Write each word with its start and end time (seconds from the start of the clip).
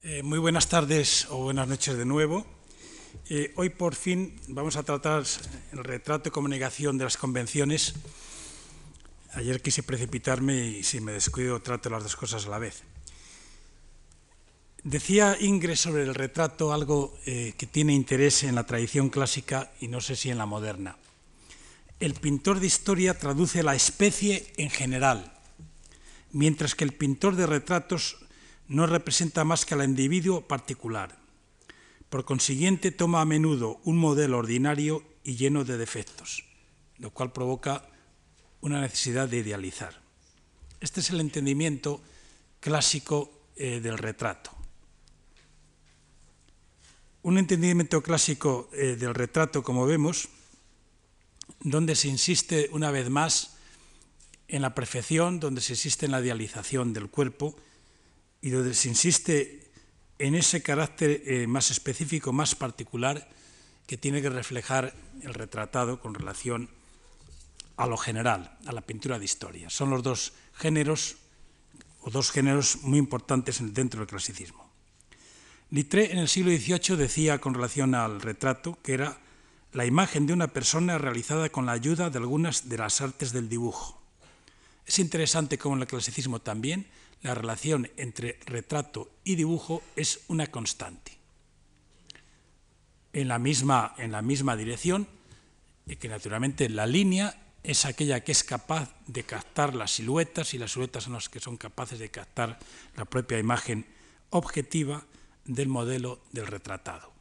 Eh, 0.00 0.22
muy 0.22 0.38
buenas 0.38 0.68
tardes 0.68 1.26
o 1.28 1.38
buenas 1.38 1.66
noches 1.66 1.98
de 1.98 2.04
nuevo. 2.04 2.46
Eh, 3.28 3.52
hoy 3.56 3.70
por 3.70 3.96
fin 3.96 4.32
vamos 4.46 4.76
a 4.76 4.84
tratar 4.84 5.24
el 5.72 5.82
retrato 5.82 6.28
y 6.28 6.32
comunicación 6.32 6.98
de 6.98 7.02
las 7.02 7.16
convenciones. 7.16 7.94
Ayer 9.32 9.60
quise 9.60 9.82
precipitarme 9.82 10.68
y 10.68 10.82
si 10.84 11.00
me 11.00 11.10
descuido 11.10 11.60
trato 11.62 11.90
las 11.90 12.04
dos 12.04 12.14
cosas 12.14 12.46
a 12.46 12.48
la 12.48 12.60
vez. 12.60 12.84
Decía 14.84 15.36
Ingres 15.40 15.80
sobre 15.80 16.04
el 16.04 16.14
retrato 16.14 16.72
algo 16.72 17.18
eh, 17.26 17.54
que 17.58 17.66
tiene 17.66 17.92
interés 17.92 18.44
en 18.44 18.54
la 18.54 18.66
tradición 18.66 19.08
clásica 19.08 19.72
y 19.80 19.88
no 19.88 20.00
sé 20.00 20.14
si 20.14 20.30
en 20.30 20.38
la 20.38 20.46
moderna. 20.46 20.96
El 21.98 22.14
pintor 22.14 22.60
de 22.60 22.68
historia 22.68 23.18
traduce 23.18 23.64
la 23.64 23.74
especie 23.74 24.46
en 24.58 24.70
general, 24.70 25.32
mientras 26.30 26.76
que 26.76 26.84
el 26.84 26.92
pintor 26.92 27.34
de 27.34 27.48
retratos 27.48 28.27
no 28.68 28.86
representa 28.86 29.44
más 29.44 29.64
que 29.64 29.74
al 29.74 29.84
individuo 29.84 30.46
particular. 30.46 31.16
Por 32.08 32.24
consiguiente, 32.24 32.90
toma 32.90 33.20
a 33.20 33.24
menudo 33.24 33.80
un 33.84 33.96
modelo 33.96 34.38
ordinario 34.38 35.02
y 35.24 35.36
lleno 35.36 35.64
de 35.64 35.76
defectos, 35.76 36.44
lo 36.98 37.10
cual 37.10 37.32
provoca 37.32 37.88
una 38.60 38.80
necesidad 38.80 39.28
de 39.28 39.38
idealizar. 39.38 40.00
Este 40.80 41.00
es 41.00 41.10
el 41.10 41.20
entendimiento 41.20 42.00
clásico 42.60 43.30
eh, 43.56 43.80
del 43.80 43.98
retrato. 43.98 44.50
Un 47.22 47.38
entendimiento 47.38 48.02
clásico 48.02 48.70
eh, 48.72 48.96
del 48.96 49.14
retrato, 49.14 49.62
como 49.62 49.86
vemos, 49.86 50.28
donde 51.60 51.96
se 51.96 52.08
insiste 52.08 52.68
una 52.72 52.90
vez 52.90 53.10
más 53.10 53.56
en 54.46 54.62
la 54.62 54.74
perfección, 54.74 55.40
donde 55.40 55.60
se 55.60 55.72
insiste 55.72 56.06
en 56.06 56.12
la 56.12 56.20
idealización 56.20 56.92
del 56.92 57.10
cuerpo, 57.10 57.56
y 58.40 58.50
donde 58.50 58.74
se 58.74 58.88
insiste 58.88 59.70
en 60.18 60.34
ese 60.34 60.62
carácter 60.62 61.22
eh, 61.24 61.46
más 61.46 61.70
específico, 61.70 62.32
más 62.32 62.54
particular, 62.54 63.28
que 63.86 63.96
tiene 63.96 64.20
que 64.20 64.30
reflejar 64.30 64.94
el 65.22 65.34
retratado 65.34 66.00
con 66.00 66.14
relación 66.14 66.68
a 67.76 67.86
lo 67.86 67.96
general, 67.96 68.58
a 68.66 68.72
la 68.72 68.82
pintura 68.82 69.18
de 69.18 69.24
historia. 69.24 69.70
Son 69.70 69.90
los 69.90 70.02
dos 70.02 70.32
géneros, 70.54 71.16
o 72.02 72.10
dos 72.10 72.30
géneros 72.30 72.82
muy 72.82 72.98
importantes 72.98 73.62
dentro 73.72 74.00
del 74.00 74.08
clasicismo. 74.08 74.68
Littré 75.70 76.12
en 76.12 76.18
el 76.18 76.28
siglo 76.28 76.50
XVIII 76.50 76.96
decía 76.96 77.40
con 77.40 77.54
relación 77.54 77.94
al 77.94 78.20
retrato 78.20 78.78
que 78.82 78.94
era 78.94 79.18
la 79.72 79.84
imagen 79.84 80.26
de 80.26 80.32
una 80.32 80.48
persona 80.48 80.98
realizada 80.98 81.50
con 81.50 81.66
la 81.66 81.72
ayuda 81.72 82.10
de 82.10 82.18
algunas 82.18 82.68
de 82.68 82.78
las 82.78 83.00
artes 83.00 83.32
del 83.32 83.48
dibujo. 83.48 84.00
Es 84.86 84.98
interesante 84.98 85.58
cómo 85.58 85.76
en 85.76 85.82
el 85.82 85.88
clasicismo 85.88 86.40
también 86.40 86.86
la 87.22 87.34
relación 87.34 87.90
entre 87.96 88.38
retrato 88.46 89.10
y 89.24 89.34
dibujo 89.34 89.82
es 89.96 90.20
una 90.28 90.46
constante. 90.48 91.18
En 93.12 93.28
la 93.28 93.38
misma, 93.38 93.94
en 93.98 94.12
la 94.12 94.22
misma 94.22 94.56
dirección, 94.56 95.08
y 95.86 95.96
que 95.96 96.08
naturalmente 96.08 96.68
la 96.68 96.86
línea 96.86 97.34
es 97.62 97.84
aquella 97.84 98.22
que 98.22 98.32
es 98.32 98.44
capaz 98.44 98.94
de 99.06 99.24
captar 99.24 99.74
las 99.74 99.92
siluetas 99.92 100.54
y 100.54 100.58
las 100.58 100.72
siluetas 100.72 101.04
son 101.04 101.14
las 101.14 101.28
que 101.28 101.40
son 101.40 101.56
capaces 101.56 101.98
de 101.98 102.10
captar 102.10 102.58
la 102.96 103.04
propia 103.04 103.38
imagen 103.38 103.86
objetiva 104.30 105.04
del 105.44 105.68
modelo 105.68 106.20
del 106.32 106.46
retratado. 106.46 107.12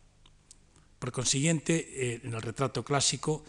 Por 0.99 1.11
consiguiente, 1.11 1.87
eh, 1.93 2.21
en 2.23 2.33
el 2.33 2.41
retrato 2.41 2.83
clásico, 2.83 3.43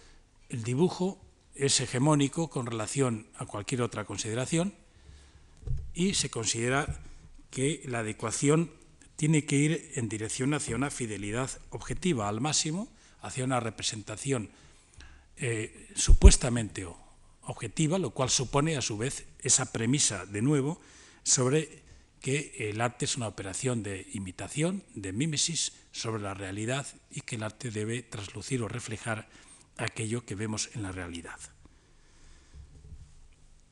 el 0.48 0.62
dibujo 0.62 1.20
es 1.54 1.80
hegemónico 1.80 2.48
con 2.48 2.66
relación 2.66 3.26
a 3.36 3.46
cualquier 3.46 3.82
otra 3.82 4.04
consideración 4.04 4.72
y 5.98 6.14
se 6.14 6.30
considera 6.30 7.00
que 7.50 7.82
la 7.86 7.98
adecuación 7.98 8.70
tiene 9.16 9.44
que 9.44 9.56
ir 9.56 9.92
en 9.96 10.08
dirección 10.08 10.54
hacia 10.54 10.76
una 10.76 10.92
fidelidad 10.92 11.50
objetiva 11.70 12.28
al 12.28 12.40
máximo, 12.40 12.88
hacia 13.20 13.44
una 13.44 13.58
representación 13.58 14.48
eh, 15.38 15.88
supuestamente 15.96 16.86
objetiva, 17.42 17.98
lo 17.98 18.10
cual 18.10 18.30
supone 18.30 18.76
a 18.76 18.80
su 18.80 18.96
vez 18.96 19.26
esa 19.40 19.72
premisa 19.72 20.24
de 20.24 20.40
nuevo 20.40 20.80
sobre 21.24 21.82
que 22.20 22.54
el 22.70 22.80
arte 22.80 23.04
es 23.04 23.16
una 23.16 23.26
operación 23.26 23.82
de 23.82 24.06
imitación, 24.12 24.84
de 24.94 25.12
mímesis 25.12 25.72
sobre 25.90 26.22
la 26.22 26.34
realidad 26.34 26.86
y 27.10 27.22
que 27.22 27.34
el 27.34 27.42
arte 27.42 27.72
debe 27.72 28.04
traslucir 28.04 28.62
o 28.62 28.68
reflejar 28.68 29.28
aquello 29.76 30.24
que 30.24 30.36
vemos 30.36 30.70
en 30.76 30.84
la 30.84 30.92
realidad. 30.92 31.40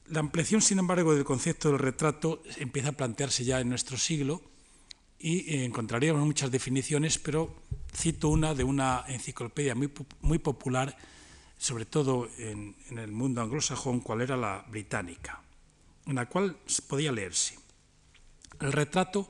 La 0.09 0.21
ampliación, 0.21 0.63
sin 0.63 0.79
embargo, 0.79 1.15
del 1.15 1.25
concepto 1.25 1.71
del 1.71 1.81
retrato 1.81 2.43
empieza 2.59 2.91
a 2.91 2.93
plantearse 2.93 3.45
ya 3.45 3.61
en 3.61 3.69
nuestro 3.69 3.97
siglo 3.99 4.41
y 5.19 5.53
eh, 5.53 5.65
encontraríamos 5.65 6.25
muchas 6.25 6.51
definiciones, 6.51 7.19
pero 7.19 7.63
cito 7.93 8.29
una 8.29 8.55
de 8.55 8.63
una 8.63 9.05
enciclopedia 9.09 9.75
muy, 9.75 9.91
muy 10.21 10.39
popular, 10.39 10.97
sobre 11.59 11.87
todo 11.87 12.29
en, 12.39 12.77
en 12.91 12.99
el 12.99 13.11
mundo 13.11 13.43
anglosajón, 13.43 14.01
cual 14.01 14.21
era 14.21 14.37
la 14.37 14.65
británica, 14.69 15.43
en 16.07 16.15
la 16.15 16.27
cual 16.27 16.57
podía 16.87 17.11
leerse. 17.11 17.59
El 18.61 18.73
retrato 18.73 19.29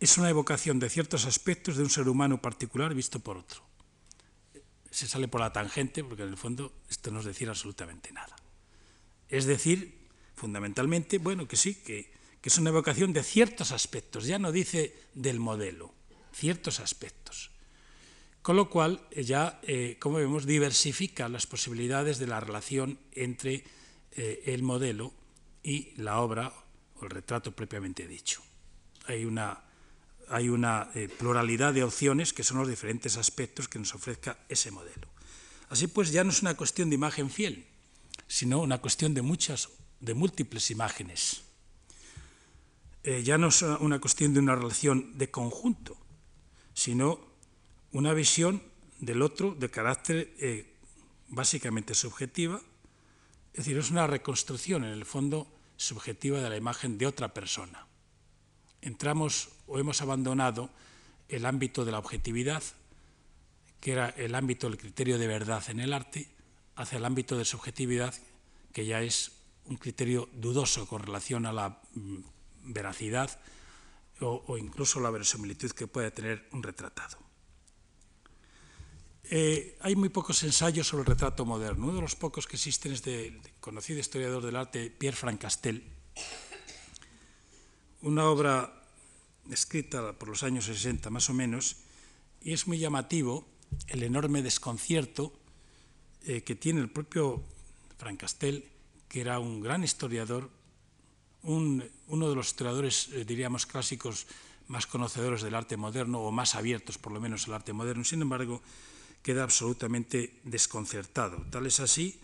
es 0.00 0.16
una 0.18 0.30
evocación 0.30 0.78
de 0.78 0.88
ciertos 0.88 1.26
aspectos 1.26 1.76
de 1.76 1.82
un 1.82 1.90
ser 1.90 2.08
humano 2.08 2.40
particular 2.40 2.94
visto 2.94 3.20
por 3.20 3.36
otro. 3.36 3.62
Se 4.90 5.06
sale 5.06 5.28
por 5.28 5.40
la 5.42 5.52
tangente 5.52 6.02
porque 6.04 6.22
en 6.22 6.30
el 6.30 6.36
fondo 6.36 6.72
esto 6.88 7.10
no 7.10 7.20
es 7.20 7.26
decir 7.26 7.48
absolutamente 7.48 8.12
nada. 8.12 8.34
Es 9.28 9.44
decir, 9.46 9.95
fundamentalmente, 10.36 11.18
bueno, 11.18 11.48
que 11.48 11.56
sí, 11.56 11.74
que, 11.74 12.14
es 12.46 12.58
una 12.58 12.70
evocación 12.70 13.12
de 13.12 13.24
ciertos 13.24 13.72
aspectos, 13.72 14.24
ya 14.24 14.38
no 14.38 14.52
dice 14.52 14.94
del 15.14 15.40
modelo, 15.40 15.92
ciertos 16.32 16.78
aspectos. 16.78 17.50
Con 18.40 18.54
lo 18.54 18.70
cual, 18.70 19.04
ya, 19.10 19.58
eh, 19.64 19.96
como 19.98 20.18
vemos, 20.18 20.46
diversifica 20.46 21.28
las 21.28 21.44
posibilidades 21.48 22.20
de 22.20 22.28
la 22.28 22.38
relación 22.38 23.00
entre 23.10 23.64
eh, 24.12 24.44
el 24.46 24.62
modelo 24.62 25.12
y 25.64 25.90
la 25.96 26.20
obra 26.20 26.52
o 27.00 27.04
el 27.06 27.10
retrato 27.10 27.50
propiamente 27.50 28.06
dicho. 28.06 28.40
Hay 29.06 29.24
una, 29.24 29.64
hay 30.28 30.48
una 30.48 30.92
eh, 30.94 31.08
pluralidad 31.08 31.74
de 31.74 31.82
opciones 31.82 32.32
que 32.32 32.44
son 32.44 32.58
los 32.58 32.68
diferentes 32.68 33.16
aspectos 33.16 33.66
que 33.66 33.80
nos 33.80 33.92
ofrezca 33.92 34.38
ese 34.48 34.70
modelo. 34.70 35.08
Así 35.68 35.88
pues, 35.88 36.12
ya 36.12 36.22
no 36.22 36.30
es 36.30 36.42
una 36.42 36.56
cuestión 36.56 36.90
de 36.90 36.94
imagen 36.94 37.28
fiel, 37.28 37.66
sino 38.28 38.60
una 38.60 38.78
cuestión 38.78 39.14
de 39.14 39.22
muchas 39.22 39.68
de 40.06 40.14
múltiples 40.14 40.70
imágenes. 40.70 41.42
Eh, 43.02 43.24
ya 43.24 43.38
no 43.38 43.48
es 43.48 43.62
una 43.62 44.00
cuestión 44.00 44.32
de 44.32 44.40
una 44.40 44.54
relación 44.54 45.18
de 45.18 45.30
conjunto, 45.30 45.96
sino 46.74 47.18
una 47.90 48.12
visión 48.14 48.62
del 49.00 49.20
otro 49.20 49.54
de 49.54 49.68
carácter 49.68 50.32
eh, 50.38 50.72
básicamente 51.28 51.94
subjetiva, 51.94 52.60
es 53.52 53.64
decir, 53.64 53.76
es 53.78 53.90
una 53.90 54.06
reconstrucción 54.06 54.84
en 54.84 54.92
el 54.92 55.04
fondo 55.04 55.48
subjetiva 55.76 56.40
de 56.40 56.50
la 56.50 56.56
imagen 56.56 56.98
de 56.98 57.06
otra 57.06 57.34
persona. 57.34 57.86
Entramos 58.82 59.48
o 59.66 59.78
hemos 59.80 60.02
abandonado 60.02 60.70
el 61.28 61.46
ámbito 61.46 61.84
de 61.84 61.90
la 61.90 61.98
objetividad, 61.98 62.62
que 63.80 63.92
era 63.92 64.10
el 64.10 64.36
ámbito 64.36 64.68
del 64.68 64.78
criterio 64.78 65.18
de 65.18 65.26
verdad 65.26 65.64
en 65.68 65.80
el 65.80 65.92
arte, 65.92 66.28
hacia 66.76 66.98
el 66.98 67.04
ámbito 67.04 67.36
de 67.36 67.44
subjetividad, 67.44 68.14
que 68.72 68.86
ya 68.86 69.02
es 69.02 69.35
un 69.66 69.76
criterio 69.76 70.28
dudoso 70.32 70.86
con 70.86 71.02
relación 71.02 71.46
a 71.46 71.52
la 71.52 71.82
mm, 71.94 72.72
veracidad 72.72 73.38
o, 74.20 74.56
incluso 74.56 74.98
la 75.00 75.10
verosimilitud 75.10 75.72
que 75.72 75.86
puede 75.86 76.10
tener 76.10 76.48
un 76.52 76.62
retratado. 76.62 77.18
Eh, 79.24 79.76
hay 79.80 79.94
muy 79.96 80.08
pocos 80.08 80.42
ensayos 80.42 80.86
sobre 80.86 81.02
el 81.02 81.08
retrato 81.08 81.44
moderno. 81.44 81.86
Uno 81.86 81.96
de 81.96 82.02
los 82.02 82.16
pocos 82.16 82.46
que 82.46 82.56
existen 82.56 82.92
es 82.92 83.02
del 83.02 83.40
conocido 83.60 83.98
historiador 83.98 84.42
del 84.42 84.56
arte 84.56 84.90
Pierre 84.90 85.16
Francastel, 85.16 85.84
una 88.02 88.24
obra 88.30 88.72
escrita 89.50 90.12
por 90.14 90.28
los 90.28 90.42
años 90.42 90.64
60 90.64 91.10
más 91.10 91.28
o 91.28 91.34
menos, 91.34 91.76
y 92.40 92.52
es 92.52 92.66
muy 92.66 92.78
llamativo 92.78 93.46
el 93.88 94.02
enorme 94.02 94.42
desconcierto 94.42 95.32
eh, 96.22 96.42
que 96.42 96.54
tiene 96.54 96.80
el 96.80 96.90
propio 96.90 97.42
Francastel 97.98 98.70
que 99.16 99.22
era 99.22 99.38
un 99.38 99.62
gran 99.62 99.82
historiador, 99.82 100.50
uno 101.40 102.28
de 102.28 102.34
los 102.36 102.48
historiadores, 102.48 103.08
eh, 103.14 103.24
diríamos, 103.24 103.64
clásicos 103.64 104.26
más 104.68 104.86
conocedores 104.86 105.40
del 105.40 105.54
arte 105.54 105.78
moderno, 105.78 106.20
o 106.20 106.30
más 106.30 106.54
abiertos 106.54 106.98
por 106.98 107.14
lo 107.14 107.18
menos 107.18 107.48
al 107.48 107.54
arte 107.54 107.72
moderno, 107.72 108.04
sin 108.04 108.20
embargo, 108.20 108.60
queda 109.22 109.42
absolutamente 109.42 110.38
desconcertado. 110.44 111.46
Tal 111.48 111.64
es 111.64 111.80
así 111.80 112.20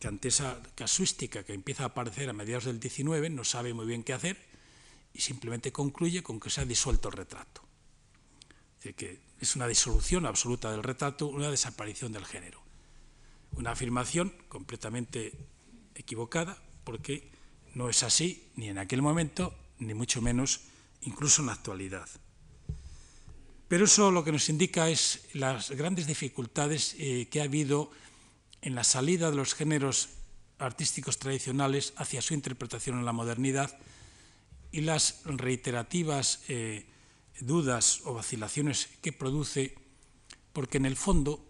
que 0.00 0.08
ante 0.08 0.34
esa 0.34 0.60
casuística 0.74 1.44
que 1.44 1.54
empieza 1.54 1.84
a 1.84 1.94
aparecer 1.94 2.28
a 2.28 2.32
mediados 2.32 2.64
del 2.64 2.82
XIX, 2.82 3.30
no 3.30 3.44
sabe 3.44 3.72
muy 3.72 3.86
bien 3.86 4.02
qué 4.02 4.12
hacer 4.12 4.36
y 5.14 5.20
simplemente 5.20 5.70
concluye 5.70 6.24
con 6.24 6.40
que 6.40 6.50
se 6.50 6.60
ha 6.60 6.64
disuelto 6.64 7.06
el 7.08 7.18
retrato. 7.18 7.62
Es 8.82 8.96
que 8.96 9.20
es 9.38 9.54
una 9.54 9.68
disolución 9.68 10.26
absoluta 10.26 10.72
del 10.72 10.82
retrato, 10.82 11.28
una 11.28 11.52
desaparición 11.52 12.10
del 12.10 12.26
género. 12.26 12.60
Una 13.52 13.70
afirmación 13.70 14.34
completamente 14.48 15.38
equivocada, 15.94 16.62
porque 16.84 17.30
no 17.74 17.88
es 17.88 18.02
así 18.02 18.50
ni 18.56 18.68
en 18.68 18.78
aquel 18.78 19.02
momento, 19.02 19.54
ni 19.78 19.94
mucho 19.94 20.20
menos 20.22 20.60
incluso 21.02 21.42
en 21.42 21.46
la 21.46 21.52
actualidad. 21.54 22.08
Pero 23.68 23.86
eso 23.86 24.10
lo 24.10 24.22
que 24.22 24.32
nos 24.32 24.48
indica 24.48 24.90
es 24.90 25.28
las 25.32 25.70
grandes 25.70 26.06
dificultades 26.06 26.94
eh, 26.98 27.28
que 27.30 27.40
ha 27.40 27.44
habido 27.44 27.90
en 28.60 28.74
la 28.74 28.84
salida 28.84 29.30
de 29.30 29.36
los 29.36 29.54
géneros 29.54 30.10
artísticos 30.58 31.18
tradicionales 31.18 31.94
hacia 31.96 32.22
su 32.22 32.34
interpretación 32.34 32.98
en 32.98 33.04
la 33.04 33.12
modernidad 33.12 33.78
y 34.70 34.82
las 34.82 35.22
reiterativas 35.24 36.40
eh, 36.48 36.86
dudas 37.40 38.02
o 38.04 38.14
vacilaciones 38.14 38.88
que 39.00 39.12
produce, 39.12 39.74
porque 40.52 40.78
en 40.78 40.86
el 40.86 40.96
fondo, 40.96 41.44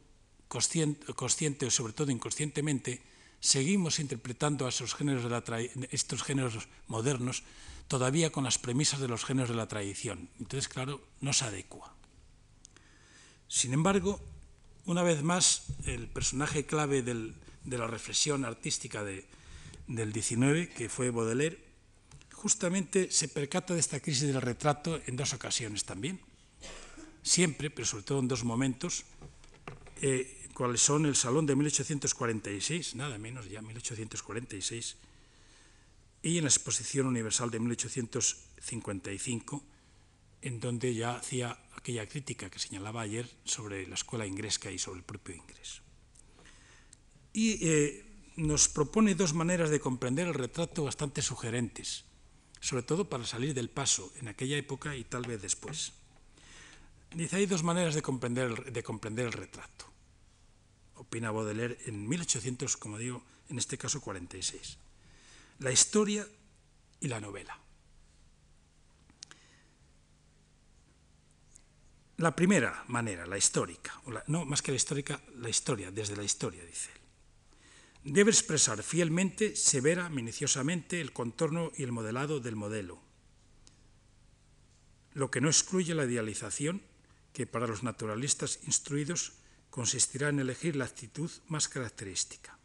consciente, 0.48 1.12
consciente 1.14 1.66
o 1.66 1.70
sobre 1.70 1.92
todo 1.92 2.10
inconscientemente, 2.10 3.02
seguimos 3.42 3.98
interpretando 3.98 4.66
a 4.66 4.70
estos 4.70 4.94
géneros 4.94 6.68
modernos 6.86 7.42
todavía 7.88 8.30
con 8.30 8.44
las 8.44 8.56
premisas 8.58 9.00
de 9.00 9.08
los 9.08 9.24
géneros 9.24 9.50
de 9.50 9.56
la 9.56 9.66
tradición. 9.66 10.30
Entonces, 10.38 10.68
claro, 10.68 11.02
no 11.20 11.32
se 11.32 11.44
adecua. 11.44 11.92
Sin 13.48 13.74
embargo, 13.74 14.20
una 14.86 15.02
vez 15.02 15.22
más, 15.22 15.64
el 15.84 16.06
personaje 16.06 16.64
clave 16.64 17.02
de 17.02 17.78
la 17.78 17.86
reflexión 17.88 18.44
artística 18.44 19.02
de, 19.02 19.26
del 19.88 20.12
19, 20.12 20.68
que 20.70 20.88
fue 20.88 21.10
Baudelaire, 21.10 21.58
justamente 22.32 23.10
se 23.10 23.28
percata 23.28 23.74
de 23.74 23.80
esta 23.80 23.98
crisis 24.00 24.28
del 24.32 24.40
retrato 24.40 25.00
en 25.04 25.16
dos 25.16 25.34
ocasiones 25.34 25.84
también. 25.84 26.20
Siempre, 27.22 27.70
pero 27.70 27.86
sobre 27.86 28.04
todo 28.04 28.20
en 28.20 28.28
dos 28.28 28.44
momentos, 28.44 29.04
eh, 30.00 30.41
cuáles 30.62 30.80
son 30.80 31.06
el 31.06 31.16
Salón 31.16 31.44
de 31.44 31.56
1846, 31.56 32.94
nada 32.94 33.18
menos 33.18 33.50
ya 33.50 33.60
1846, 33.60 34.96
y 36.22 36.38
en 36.38 36.44
la 36.44 36.50
Exposición 36.50 37.08
Universal 37.08 37.50
de 37.50 37.58
1855, 37.58 39.64
en 40.40 40.60
donde 40.60 40.94
ya 40.94 41.16
hacía 41.16 41.58
aquella 41.76 42.06
crítica 42.06 42.48
que 42.48 42.60
señalaba 42.60 43.00
ayer 43.00 43.28
sobre 43.44 43.88
la 43.88 43.96
escuela 43.96 44.24
ingresca 44.24 44.70
y 44.70 44.78
sobre 44.78 45.00
el 45.00 45.04
propio 45.04 45.34
ingreso. 45.34 45.82
Y 47.32 47.66
eh, 47.66 48.04
nos 48.36 48.68
propone 48.68 49.16
dos 49.16 49.34
maneras 49.34 49.68
de 49.68 49.80
comprender 49.80 50.28
el 50.28 50.34
retrato 50.34 50.84
bastante 50.84 51.22
sugerentes, 51.22 52.04
sobre 52.60 52.84
todo 52.84 53.08
para 53.08 53.26
salir 53.26 53.52
del 53.52 53.68
paso 53.68 54.12
en 54.20 54.28
aquella 54.28 54.58
época 54.58 54.94
y 54.94 55.02
tal 55.02 55.22
vez 55.22 55.42
después. 55.42 55.92
Dice, 57.16 57.34
hay 57.34 57.46
dos 57.46 57.64
maneras 57.64 57.96
de 57.96 58.02
comprender 58.02 58.52
el, 58.52 58.72
de 58.72 58.82
comprender 58.84 59.26
el 59.26 59.32
retrato. 59.32 59.91
Opina 61.02 61.32
Baudelaire 61.32 61.78
en 61.86 62.08
1800, 62.08 62.76
como 62.76 62.96
digo, 62.96 63.24
en 63.48 63.58
este 63.58 63.76
caso 63.76 64.00
46. 64.00 64.78
La 65.58 65.72
historia 65.72 66.26
y 67.00 67.08
la 67.08 67.20
novela. 67.20 67.58
La 72.18 72.36
primera 72.36 72.84
manera, 72.86 73.26
la 73.26 73.36
histórica, 73.36 74.00
no 74.28 74.44
más 74.44 74.62
que 74.62 74.70
la 74.70 74.76
histórica, 74.76 75.20
la 75.38 75.48
historia, 75.48 75.90
desde 75.90 76.14
la 76.14 76.22
historia, 76.22 76.64
dice 76.64 76.90
él. 76.94 78.12
Debe 78.14 78.30
expresar 78.30 78.82
fielmente, 78.84 79.56
severa, 79.56 80.08
minuciosamente 80.08 81.00
el 81.00 81.12
contorno 81.12 81.72
y 81.76 81.82
el 81.82 81.90
modelado 81.90 82.38
del 82.38 82.54
modelo, 82.54 83.00
lo 85.14 85.30
que 85.32 85.40
no 85.40 85.48
excluye 85.48 85.94
la 85.94 86.04
idealización, 86.04 86.82
que 87.32 87.46
para 87.46 87.66
los 87.66 87.82
naturalistas 87.82 88.60
instruidos 88.66 89.32
consistirá 89.72 90.28
en 90.28 90.38
elegir 90.38 90.76
la 90.76 90.84
actitud 90.84 91.30
más 91.48 91.66
característica. 91.66 92.58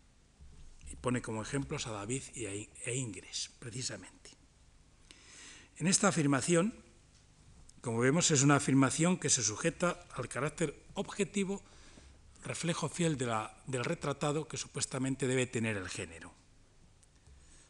Y 0.91 0.95
pone 0.97 1.21
como 1.21 1.41
ejemplos 1.41 1.87
a 1.87 1.91
David 1.91 2.21
e 2.35 2.95
Ingres, 2.95 3.49
precisamente. 3.59 4.35
En 5.77 5.87
esta 5.87 6.09
afirmación, 6.09 6.75
como 7.79 7.99
vemos, 7.99 8.29
es 8.31 8.43
una 8.43 8.57
afirmación 8.57 9.15
que 9.17 9.29
se 9.29 9.41
sujeta 9.41 10.05
al 10.15 10.27
carácter 10.27 10.75
objetivo, 10.95 11.63
reflejo 12.43 12.89
fiel 12.89 13.17
de 13.17 13.27
la, 13.27 13.55
del 13.67 13.85
retratado 13.85 14.49
que 14.49 14.57
supuestamente 14.57 15.27
debe 15.27 15.47
tener 15.47 15.77
el 15.77 15.87
género. 15.87 16.33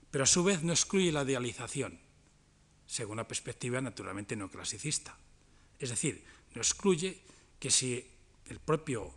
Pero 0.09 0.23
a 0.23 0.27
su 0.27 0.43
vez 0.43 0.63
no 0.63 0.73
excluye 0.73 1.11
la 1.11 1.21
idealización, 1.21 1.99
según 2.87 3.13
una 3.13 3.27
perspectiva 3.27 3.81
naturalmente 3.81 4.35
no 4.35 4.49
clasicista. 4.49 5.15
Es 5.77 5.89
decir, 5.89 6.25
no 6.55 6.61
excluye 6.61 7.21
que 7.59 7.69
si 7.69 8.17
el 8.49 8.59
propio, 8.59 9.13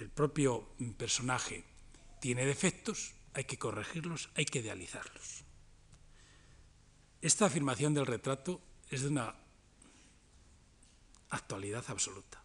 el 0.00 0.08
propio 0.08 0.68
personaje 0.96 1.64
tiene 2.20 2.46
defectos, 2.46 3.12
hay 3.34 3.44
que 3.44 3.58
corregirlos, 3.58 4.30
hay 4.34 4.44
que 4.46 4.60
idealizarlos. 4.60 5.44
Esta 7.20 7.46
afirmación 7.46 7.92
del 7.94 8.06
retrato 8.06 8.60
es 8.88 9.02
de 9.02 9.08
una 9.08 9.34
actualidad 11.28 11.84
absoluta. 11.88 12.42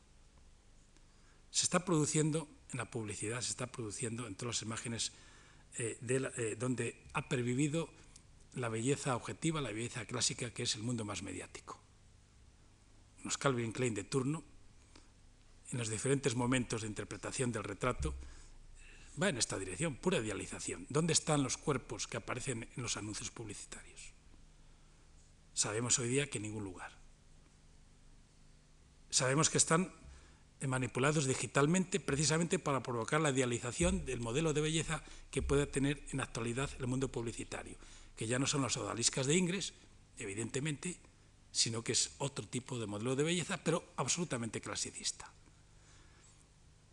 Se 1.49 1.63
está 1.63 1.85
produciendo 1.85 2.49
en 2.71 2.77
la 2.77 2.91
publicidad, 2.91 3.41
se 3.41 3.51
está 3.51 3.67
produciendo 3.67 4.27
en 4.27 4.35
todas 4.35 4.57
las 4.57 4.61
imágenes 4.61 5.13
eh, 5.77 5.97
eh, 6.01 6.55
donde 6.59 7.03
ha 7.13 7.27
pervivido 7.29 7.89
la 8.53 8.69
belleza 8.69 9.15
objetiva, 9.15 9.61
la 9.61 9.71
belleza 9.71 10.05
clásica, 10.05 10.53
que 10.53 10.63
es 10.63 10.75
el 10.75 10.83
mundo 10.83 11.05
más 11.05 11.23
mediático. 11.23 11.81
Los 13.23 13.37
Calvin 13.37 13.71
Klein 13.71 13.93
de 13.93 14.03
turno, 14.03 14.43
en 15.71 15.77
los 15.77 15.89
diferentes 15.89 16.35
momentos 16.35 16.81
de 16.81 16.87
interpretación 16.87 17.51
del 17.51 17.63
retrato, 17.63 18.13
va 19.21 19.29
en 19.29 19.37
esta 19.37 19.57
dirección, 19.57 19.95
pura 19.95 20.19
idealización. 20.19 20.85
¿Dónde 20.89 21.13
están 21.13 21.43
los 21.43 21.57
cuerpos 21.57 22.07
que 22.07 22.17
aparecen 22.17 22.67
en 22.75 22.83
los 22.83 22.97
anuncios 22.97 23.31
publicitarios? 23.31 24.13
Sabemos 25.53 25.97
hoy 25.99 26.09
día 26.09 26.29
que 26.29 26.37
en 26.37 26.43
ningún 26.43 26.63
lugar. 26.63 26.91
Sabemos 29.09 29.49
que 29.49 29.57
están 29.57 29.93
manipulados 30.67 31.25
digitalmente 31.25 31.99
precisamente 31.99 32.59
para 32.59 32.83
provocar 32.83 33.21
la 33.21 33.31
idealización 33.31 34.05
del 34.05 34.19
modelo 34.19 34.53
de 34.53 34.61
belleza 34.61 35.03
que 35.31 35.41
puede 35.41 35.67
tener 35.67 36.03
en 36.11 36.21
actualidad 36.21 36.69
el 36.79 36.87
mundo 36.87 37.11
publicitario, 37.11 37.77
que 38.15 38.27
ya 38.27 38.39
no 38.39 38.47
son 38.47 38.61
las 38.61 38.75
odaliscas 38.77 39.27
de 39.27 39.35
Ingres, 39.35 39.73
evidentemente, 40.17 40.97
sino 41.51 41.83
que 41.83 41.93
es 41.93 42.11
otro 42.17 42.47
tipo 42.47 42.79
de 42.79 42.87
modelo 42.87 43.15
de 43.15 43.23
belleza, 43.23 43.57
pero 43.63 43.93
absolutamente 43.95 44.59
clasicista. 44.59 45.31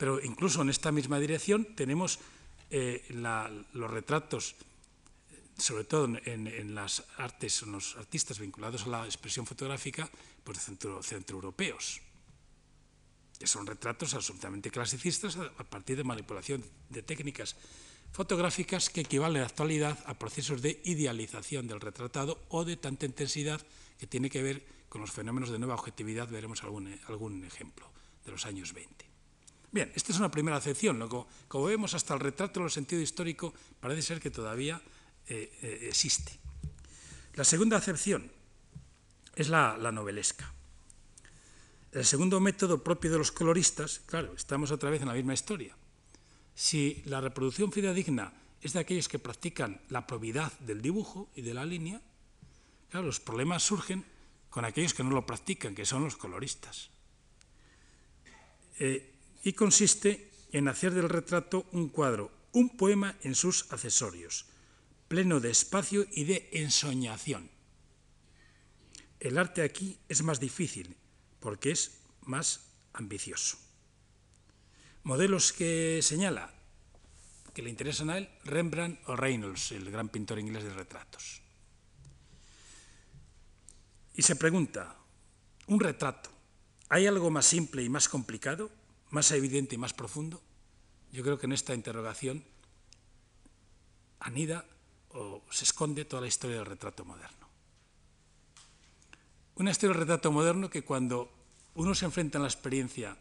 Pero 0.02 0.19
incluso 0.19 0.62
en 0.62 0.69
esta 0.69 0.90
misma 0.90 1.20
dirección 1.20 1.78
tenemos 1.78 2.19
eh, 2.75 3.06
los 3.14 3.88
retratos, 3.88 4.56
sobre 5.56 5.84
todo 5.84 6.10
en, 6.25 6.75
las 6.75 7.06
artes, 7.19 7.62
en 7.62 7.70
los 7.70 7.94
artistas 7.94 8.40
vinculados 8.40 8.82
a 8.82 8.88
la 8.88 9.04
expresión 9.04 9.46
fotográfica, 9.46 10.10
pues 10.43 10.58
centro, 10.58 11.04
centroeuropeos 11.04 12.02
que 13.38 13.46
son 13.46 13.64
retratos 13.64 14.14
absolutamente 14.14 14.73
clasicistas 14.73 15.37
a 15.38 15.62
partir 15.71 15.97
de 15.97 16.02
manipulación 16.02 16.64
de 16.90 17.02
técnicas 17.04 17.54
fotográficas 18.11 18.90
que 18.90 19.02
equivalen 19.02 19.37
en 19.37 19.42
la 19.42 19.54
actualidad 19.54 20.02
a 20.06 20.18
procesos 20.18 20.62
de 20.62 20.82
idealización 20.82 21.68
del 21.68 21.80
retratado 21.80 22.42
o 22.49 22.64
de 22.64 22.76
tanta 22.76 23.06
intensidad 23.06 23.62
que 24.00 24.09
tiene 24.09 24.30
que 24.30 24.42
ver 24.42 24.66
con 24.88 25.00
los 25.00 25.12
fenómenos 25.12 25.50
de 25.50 25.61
nueva 25.61 25.75
objetividad, 25.75 26.26
veremos 26.26 26.64
algún, 26.64 26.90
algún 27.06 27.44
ejemplo 27.44 27.87
de 28.25 28.32
los 28.32 28.47
años 28.47 28.73
20. 28.75 29.12
Bien, 29.73 29.91
esta 29.95 30.12
es 30.12 30.19
una 30.19 30.31
primera 30.31 30.59
acepción. 30.59 31.09
Como 31.49 31.64
vemos, 31.64 31.95
hasta 31.95 32.12
el 32.12 32.21
retrato 32.21 32.61
en 32.61 32.67
el 32.67 32.71
sentido 32.71 33.00
histórico 33.00 33.55
parece 33.81 34.02
ser 34.02 34.21
que 34.21 34.31
todavía 34.31 34.81
eh, 35.26 35.50
eh, 35.62 35.88
existe. 35.88 36.38
La 37.35 37.45
segunda 37.45 37.79
acepción 37.79 38.31
es 39.35 39.49
la, 39.49 39.79
la 39.79 39.91
novelesca. 39.91 40.52
El 41.91 42.05
segundo 42.05 42.38
método 42.38 42.85
propio 42.85 43.11
de 43.12 43.19
los 43.19 43.33
coloristas, 43.33 44.00
claro, 44.05 44.35
estamos 44.37 44.71
otra 44.71 44.91
vez 44.91 45.00
en 45.00 45.09
la 45.09 45.14
misma 45.14 45.33
historia. 45.33 45.75
Si 46.55 47.02
la 47.07 47.23
reproducción 47.23 47.73
fidedigna 47.73 48.33
es 48.61 48.75
de 48.75 48.81
aquellos 48.81 49.09
que 49.09 49.19
practican 49.19 49.81
la 49.88 50.07
probidad 50.07 50.52
del 50.61 50.83
dibujo 50.83 51.31
y 51.35 51.41
de 51.41 51.55
la 51.55 51.64
línea, 51.64 52.02
claro, 52.91 53.07
los 53.07 53.21
problemas 53.21 53.62
surgen 53.62 54.05
con 54.50 54.67
aquellos 54.67 54.93
que 54.93 55.02
no 55.02 55.11
lo 55.11 55.25
practican, 55.25 55.75
que 55.75 55.87
son 55.87 56.05
los 56.05 56.17
coloristas. 56.17 56.91
Eh, 58.79 59.12
y 59.42 59.52
consiste 59.54 60.30
en 60.52 60.68
hacer 60.68 60.94
del 60.94 61.08
retrato 61.08 61.66
un 61.72 61.88
cuadro, 61.88 62.30
un 62.52 62.76
poema 62.76 63.16
en 63.22 63.34
sus 63.34 63.70
accesorios, 63.72 64.46
pleno 65.08 65.40
de 65.40 65.50
espacio 65.50 66.06
y 66.12 66.25
de 66.25 66.49
ensoñación. 66.52 67.50
El 69.20 69.38
arte 69.38 69.62
aquí 69.62 69.99
es 70.08 70.22
más 70.22 70.40
difícil 70.40 70.96
porque 71.40 71.70
es 71.70 72.02
más 72.22 72.72
ambicioso. 72.92 73.56
Modelos 75.02 75.52
que 75.52 76.00
señala 76.02 76.54
que 77.54 77.62
le 77.62 77.70
interesan 77.70 78.11
a 78.11 78.18
él, 78.18 78.28
Rembrandt 78.44 79.00
o 79.08 79.16
Reynolds, 79.16 79.72
el 79.72 79.90
gran 79.90 80.08
pintor 80.08 80.38
inglés 80.38 80.64
de 80.64 80.72
retratos. 80.72 81.42
Y 84.14 84.22
se 84.22 84.37
pregunta, 84.37 84.96
¿un 85.66 85.80
retrato? 85.80 86.30
¿Hay 86.88 87.06
algo 87.06 87.30
más 87.30 87.46
simple 87.46 87.82
y 87.82 87.88
más 87.88 88.08
complicado, 88.08 88.70
más 89.12 89.31
evidente 89.31 89.76
y 89.76 89.78
más 89.78 89.92
profundo? 89.92 90.42
Yo 91.12 91.23
creo 91.23 91.38
que 91.38 91.47
en 91.47 91.52
esta 91.52 91.75
interrogación 91.75 92.42
anida 94.19 94.64
o 95.11 95.42
se 95.50 95.64
esconde 95.64 96.04
toda 96.04 96.23
la 96.23 96.28
historia 96.28 96.57
del 96.57 96.66
retrato 96.66 97.04
moderno. 97.04 97.47
Una 99.57 99.71
historia 99.71 99.92
del 99.92 100.00
retrato 100.00 100.33
moderno 100.33 100.71
que 100.71 100.83
cuando 100.83 101.31
uno 101.75 101.95
se 101.95 102.07
enfrenta 102.07 102.38
en 102.38 102.42
la 102.42 102.49
experiencia 102.49 103.16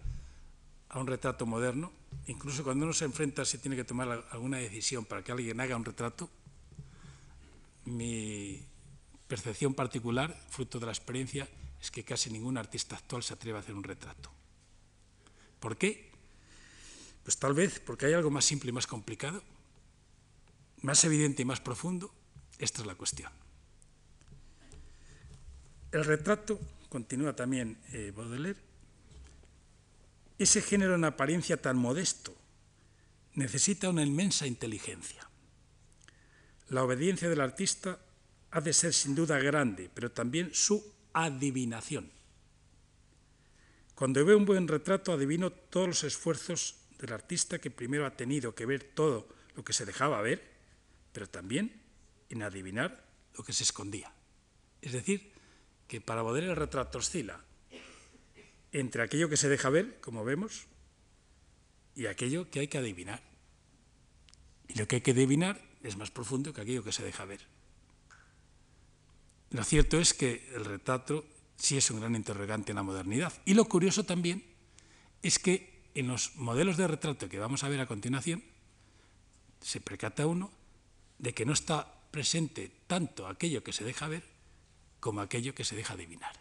a 0.89 0.99
un 0.99 1.07
retrato 1.07 1.45
moderno, 1.45 1.91
incluso 2.27 2.63
cuando 2.63 2.85
uno 2.85 2.93
se 2.93 3.05
enfrenta 3.05 3.43
si 3.43 3.57
tiene 3.57 3.75
que 3.75 3.83
tomar 3.83 4.25
alguna 4.31 4.57
decisión 4.57 5.03
para 5.03 5.23
que 5.23 5.33
alguien 5.33 5.59
haga 5.59 5.75
un 5.75 5.85
retrato, 5.85 6.29
mi 7.83 8.65
percepción 9.27 9.73
particular, 9.73 10.37
fruto 10.49 10.79
de 10.79 10.85
la 10.85 10.91
experiencia, 10.93 11.49
es 11.81 11.91
que 11.91 12.03
casi 12.03 12.29
ningún 12.29 12.57
artista 12.57 12.95
actual 12.95 13.23
se 13.23 13.33
atreve 13.33 13.57
a 13.57 13.61
hacer 13.61 13.75
un 13.75 13.83
retrato. 13.83 14.31
¿Por 15.61 15.77
qué? 15.77 16.11
Pues 17.23 17.37
tal 17.37 17.53
vez 17.53 17.79
porque 17.79 18.07
hay 18.07 18.13
algo 18.13 18.31
más 18.31 18.43
simple 18.43 18.71
y 18.71 18.73
más 18.73 18.87
complicado, 18.87 19.41
más 20.81 21.05
evidente 21.05 21.43
y 21.43 21.45
más 21.45 21.61
profundo. 21.61 22.11
Esta 22.57 22.81
es 22.81 22.87
la 22.87 22.95
cuestión. 22.95 23.31
El 25.91 26.03
retrato, 26.03 26.59
continúa 26.89 27.35
también 27.35 27.77
eh, 27.93 28.11
Baudelaire, 28.15 28.59
ese 30.39 30.61
género 30.61 30.95
en 30.95 31.05
apariencia 31.05 31.61
tan 31.61 31.77
modesto 31.77 32.35
necesita 33.35 33.89
una 33.89 34.03
inmensa 34.03 34.47
inteligencia. 34.47 35.29
La 36.69 36.83
obediencia 36.83 37.29
del 37.29 37.41
artista 37.41 37.99
ha 38.49 38.61
de 38.61 38.73
ser 38.73 38.93
sin 38.93 39.13
duda 39.13 39.37
grande, 39.37 39.91
pero 39.93 40.11
también 40.11 40.49
su 40.53 40.83
adivinación. 41.13 42.11
Cuando 44.01 44.25
veo 44.25 44.35
un 44.35 44.49
buen 44.49 44.67
retrato 44.67 45.13
adivino 45.13 45.51
todos 45.51 45.87
los 45.87 46.03
esfuerzos 46.03 46.73
del 46.97 47.13
artista 47.13 47.61
que 47.61 47.69
primero 47.69 48.07
ha 48.07 48.17
tenido 48.17 48.55
que 48.55 48.65
ver 48.65 48.81
todo 48.81 49.29
lo 49.53 49.63
que 49.63 49.73
se 49.73 49.85
dejaba 49.85 50.19
ver, 50.23 50.41
pero 51.13 51.29
también 51.29 51.79
en 52.31 52.41
adivinar 52.41 53.05
lo 53.37 53.43
que 53.43 53.53
se 53.53 53.61
escondía. 53.61 54.11
Es 54.81 54.93
decir, 54.93 55.31
que 55.87 56.01
para 56.01 56.23
poder 56.23 56.45
el 56.45 56.55
retrato 56.55 56.97
oscila 56.97 57.45
entre 58.71 59.03
aquello 59.03 59.29
que 59.29 59.37
se 59.37 59.49
deja 59.49 59.69
ver, 59.69 60.01
como 60.01 60.25
vemos, 60.25 60.65
y 61.93 62.07
aquello 62.07 62.49
que 62.49 62.61
hay 62.61 62.69
que 62.69 62.79
adivinar. 62.79 63.21
Y 64.67 64.79
lo 64.79 64.87
que 64.87 64.95
hay 64.95 65.01
que 65.01 65.11
adivinar 65.11 65.61
es 65.83 65.95
más 65.95 66.09
profundo 66.09 66.53
que 66.53 66.61
aquello 66.61 66.83
que 66.83 66.91
se 66.91 67.03
deja 67.03 67.23
ver. 67.25 67.45
Lo 69.51 69.63
cierto 69.63 69.99
es 69.99 70.15
que 70.15 70.49
el 70.55 70.65
retrato 70.65 71.23
sí 71.61 71.77
es 71.77 71.91
un 71.91 71.99
gran 71.99 72.15
interrogante 72.15 72.71
en 72.71 72.77
la 72.77 72.83
modernidad. 72.83 73.31
Y 73.45 73.53
lo 73.53 73.65
curioso 73.65 74.03
también 74.03 74.43
es 75.21 75.37
que 75.37 75.83
en 75.93 76.07
los 76.07 76.35
modelos 76.35 76.75
de 76.75 76.87
retrato 76.87 77.29
que 77.29 77.37
vamos 77.37 77.63
a 77.63 77.69
ver 77.69 77.79
a 77.79 77.85
continuación, 77.85 78.43
se 79.61 79.79
precata 79.79 80.25
uno 80.25 80.49
de 81.19 81.33
que 81.33 81.45
no 81.45 81.53
está 81.53 82.01
presente 82.09 82.71
tanto 82.87 83.27
aquello 83.27 83.63
que 83.63 83.73
se 83.73 83.83
deja 83.83 84.07
ver 84.07 84.23
como 84.99 85.21
aquello 85.21 85.53
que 85.53 85.63
se 85.63 85.75
deja 85.75 85.93
adivinar. 85.93 86.33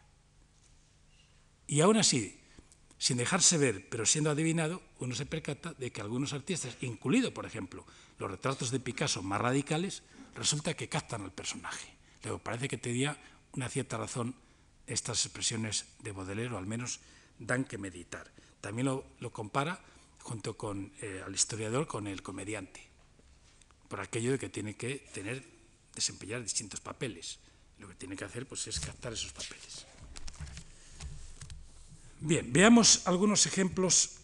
Y 1.66 1.82
aún 1.82 1.98
así, 1.98 2.40
sin 2.96 3.18
dejarse 3.18 3.58
ver, 3.58 3.88
pero 3.90 4.06
siendo 4.06 4.30
adivinado, 4.30 4.82
uno 5.00 5.14
se 5.14 5.26
percata 5.26 5.74
de 5.74 5.92
que 5.92 6.00
algunos 6.00 6.32
artistas, 6.32 6.78
incluido, 6.80 7.34
por 7.34 7.44
ejemplo, 7.44 7.84
los 8.18 8.30
retratos 8.30 8.70
de 8.70 8.80
Picasso 8.80 9.22
más 9.22 9.40
radicales, 9.40 10.02
resulta 10.34 10.74
que 10.74 10.88
captan 10.88 11.22
al 11.22 11.32
personaje. 11.32 11.92
Luego, 12.22 12.38
parece 12.38 12.68
que 12.68 12.78
tenía 12.78 13.18
una 13.52 13.68
cierta 13.68 13.98
razón 13.98 14.34
estas 14.90 15.24
expresiones 15.24 15.86
de 16.02 16.10
Baudelaire, 16.12 16.56
al 16.56 16.66
menos 16.66 16.98
dan 17.38 17.64
que 17.64 17.78
meditar. 17.78 18.26
También 18.60 18.86
lo, 18.86 19.30
compara, 19.32 19.80
junto 20.22 20.58
con 20.58 20.92
eh, 21.00 21.22
historiador, 21.32 21.86
con 21.86 22.06
el 22.06 22.22
comediante, 22.22 22.82
por 23.88 24.00
aquello 24.00 24.32
de 24.32 24.38
que 24.38 24.48
tiene 24.50 24.74
que 24.74 25.06
tener, 25.14 25.46
desempeñar 25.94 26.42
distintos 26.42 26.80
papeles. 26.80 27.38
Lo 27.78 27.88
que 27.88 27.94
tiene 27.94 28.16
que 28.16 28.24
hacer 28.24 28.46
pues, 28.46 28.66
es 28.66 28.78
captar 28.78 29.12
esos 29.12 29.32
papeles. 29.32 29.86
Bien, 32.20 32.52
veamos 32.52 33.06
algunos 33.06 33.46
ejemplos, 33.46 34.18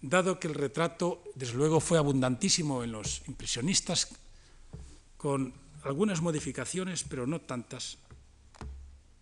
dado 0.00 0.40
que 0.40 0.48
el 0.48 0.54
retrato, 0.54 1.22
desde 1.34 1.54
luego, 1.54 1.80
fue 1.80 1.98
abundantísimo 1.98 2.82
en 2.82 2.92
los 2.92 3.22
impresionistas, 3.28 4.08
con 5.18 5.52
algunas 5.82 6.22
modificaciones, 6.22 7.04
pero 7.04 7.26
no 7.26 7.40
tantas, 7.40 7.98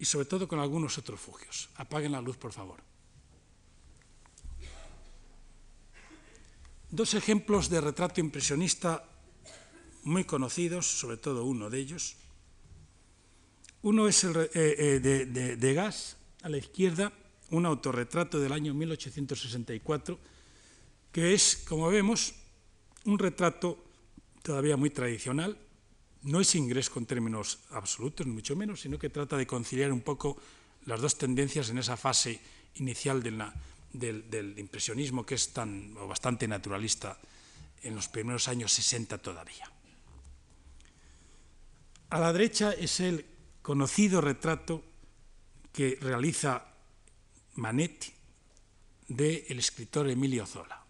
y 0.05 0.07
sobre 0.07 0.27
todo 0.27 0.47
con 0.47 0.61
algunos 0.61 0.99
otros 0.99 1.19
fugios. 1.19 1.71
Apaguen 1.77 2.13
la 2.13 2.21
luz, 2.21 2.37
por 2.37 2.53
favor. 2.53 2.77
Dos 6.91 7.15
ejemplos 7.15 7.71
de 7.71 7.81
retrato 7.81 8.21
impresionista 8.21 9.09
muy 10.03 10.25
conocidos, 10.25 10.85
sobre 10.85 11.17
todo 11.17 11.47
uno 11.47 11.71
de 11.71 11.79
ellos. 11.79 12.17
Uno 13.81 14.07
es 14.07 14.23
el 14.25 14.37
eh, 14.37 14.51
eh, 14.53 15.01
de, 15.01 15.25
de, 15.25 15.57
de 15.57 15.73
Gas, 15.73 16.19
a 16.43 16.51
la 16.51 16.59
izquierda, 16.59 17.11
un 17.49 17.65
autorretrato 17.65 18.39
del 18.39 18.53
año 18.53 18.75
1864, 18.75 20.19
que 21.13 21.33
es, 21.33 21.65
como 21.67 21.89
vemos, 21.89 22.35
un 23.07 23.19
retrato 23.19 23.83
todavía 24.43 24.77
muy 24.77 24.91
tradicional, 24.91 25.57
no 26.25 26.41
es 26.41 26.55
ingreso 26.55 26.99
en 26.99 27.07
términos 27.07 27.61
absolutos, 27.71 28.27
ni 28.27 28.33
mucho 28.33 28.57
menos, 28.57 28.81
sino 28.81 28.99
que 28.99 29.11
trata 29.11 29.37
de 29.37 29.47
conciliar 29.47 29.93
un 29.93 30.01
poco 30.01 30.37
las 30.87 31.01
dos 31.01 31.17
tendencias 31.17 31.69
en 31.71 31.79
esa 31.79 31.97
fase 31.97 32.41
inicial 32.77 33.23
del, 33.23 34.59
impresionismo 34.59 35.25
que 35.25 35.37
es 35.37 35.53
tan 35.53 35.95
o 35.97 36.09
bastante 36.09 36.49
naturalista 36.49 37.21
en 37.83 37.95
los 37.95 38.09
primeros 38.09 38.49
años 38.49 38.73
60 38.73 39.19
todavía. 39.19 39.71
A 42.11 42.19
la 42.19 42.33
derecha 42.33 42.73
es 42.73 43.01
el 43.01 43.25
conocido 43.61 44.21
retrato 44.21 44.83
que 45.73 45.99
realiza 46.01 46.73
Manetti 47.57 48.13
del 49.09 49.59
escritor 49.59 50.09
Emilio 50.09 50.47
Zola. 50.47 50.83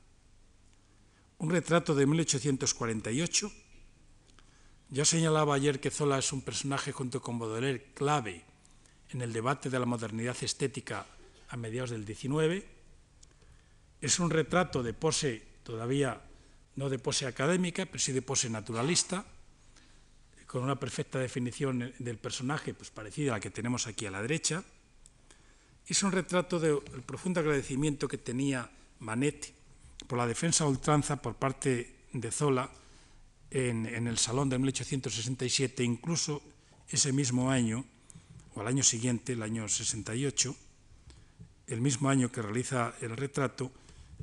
Un 1.38 1.50
retrato 1.50 1.94
de 1.94 2.06
1848 2.06 3.63
ya 4.90 5.04
señalaba 5.04 5.54
ayer 5.54 5.80
que 5.80 5.90
Zola 5.90 6.18
es 6.18 6.32
un 6.32 6.42
personaje 6.42 6.92
junto 6.92 7.20
con 7.20 7.38
Baudelaire 7.38 7.92
clave 7.94 8.44
en 9.10 9.22
el 9.22 9.32
debate 9.32 9.70
de 9.70 9.78
la 9.78 9.86
modernidad 9.86 10.36
estética 10.42 11.06
a 11.48 11.56
mediados 11.56 11.90
del 11.90 12.06
XIX. 12.06 12.64
Es 14.00 14.18
un 14.18 14.30
retrato 14.30 14.82
de 14.82 14.92
pose 14.92 15.42
todavía 15.62 16.20
no 16.76 16.88
de 16.88 16.98
pose 16.98 17.26
académica, 17.26 17.86
pero 17.86 17.98
sí 17.98 18.12
de 18.12 18.22
pose 18.22 18.50
naturalista, 18.50 19.24
con 20.46 20.62
una 20.62 20.78
perfecta 20.78 21.18
definición 21.18 21.92
del 21.98 22.18
personaje, 22.18 22.74
pues 22.74 22.90
parecida 22.90 23.32
a 23.32 23.36
la 23.36 23.40
que 23.40 23.50
tenemos 23.50 23.86
aquí 23.86 24.06
a 24.06 24.10
la 24.10 24.22
derecha. 24.22 24.62
Es 25.86 26.02
un 26.02 26.12
retrato 26.12 26.58
del 26.58 26.80
profundo 27.06 27.40
agradecimiento 27.40 28.08
que 28.08 28.18
tenía 28.18 28.70
Manet 29.00 29.52
por 30.06 30.18
la 30.18 30.26
defensa 30.26 30.64
a 30.64 30.68
ultranza 30.68 31.20
por 31.20 31.34
parte 31.34 31.94
de 32.12 32.30
Zola 32.30 32.70
en, 33.54 34.08
el 34.08 34.18
Salón 34.18 34.50
de 34.50 34.58
1867, 34.58 35.84
incluso 35.84 36.42
ese 36.88 37.12
mismo 37.12 37.50
año, 37.50 37.84
o 38.54 38.60
al 38.60 38.66
año 38.66 38.82
siguiente, 38.82 39.32
el 39.32 39.42
año 39.42 39.68
68, 39.68 40.54
el 41.68 41.80
mismo 41.80 42.08
año 42.08 42.30
que 42.32 42.42
realiza 42.42 42.94
el 43.00 43.16
retrato, 43.16 43.70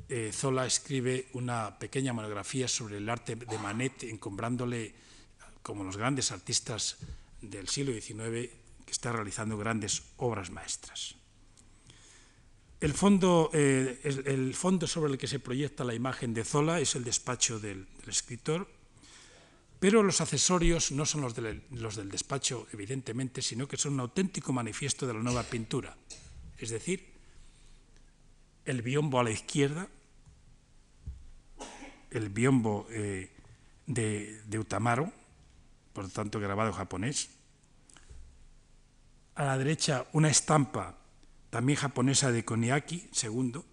eh, 0.08 0.30
Zola 0.32 0.66
escribe 0.66 1.28
una 1.32 1.78
pequeña 1.78 2.12
monografía 2.12 2.68
sobre 2.68 2.98
el 2.98 3.08
arte 3.08 3.36
de 3.36 3.58
Manet, 3.58 4.04
encombrándole 4.04 4.94
como 5.62 5.82
los 5.82 5.96
grandes 5.96 6.30
artistas 6.30 6.98
del 7.40 7.68
siglo 7.68 7.92
XIX 7.92 8.52
que 8.84 8.92
está 8.92 9.12
realizando 9.12 9.56
grandes 9.56 10.02
obras 10.18 10.50
maestras. 10.50 11.14
El 12.80 12.92
fondo, 12.92 13.48
eh, 13.54 14.00
el, 14.04 14.54
fondo, 14.54 14.86
sobre 14.86 15.12
el 15.12 15.18
que 15.18 15.28
se 15.28 15.38
proyecta 15.38 15.84
la 15.84 15.94
imagen 15.94 16.34
de 16.34 16.44
Zola 16.44 16.80
es 16.80 16.96
el 16.96 17.04
despacho 17.04 17.60
del 17.60 17.86
escritor, 18.06 18.68
pero 19.82 20.04
los 20.04 20.20
accesorios 20.20 20.92
no 20.92 21.04
son 21.04 21.22
los 21.22 21.34
del, 21.34 21.60
despacho, 22.08 22.68
evidentemente, 22.72 23.42
sino 23.42 23.66
que 23.66 23.76
son 23.76 23.94
un 23.94 24.00
auténtico 24.06 24.52
manifiesto 24.52 25.08
de 25.08 25.14
la 25.14 25.18
nueva 25.18 25.42
pintura. 25.42 25.96
Es 26.56 26.70
decir, 26.70 27.04
el 28.64 28.80
biombo 28.80 29.18
a 29.18 29.24
la 29.24 29.32
izquierda, 29.32 29.88
el 32.12 32.28
biombo 32.28 32.86
eh, 32.90 33.32
de, 33.88 34.56
Utamaro, 34.56 35.10
por 35.92 36.04
lo 36.04 36.10
tanto 36.10 36.38
grabado 36.38 36.72
japonés. 36.72 37.30
A 39.34 39.42
la 39.42 39.58
derecha 39.58 40.06
una 40.12 40.30
estampa 40.30 40.96
también 41.50 41.76
japonesa 41.76 42.30
de 42.30 42.44
Koniaki, 42.44 43.08
segundo. 43.10 43.64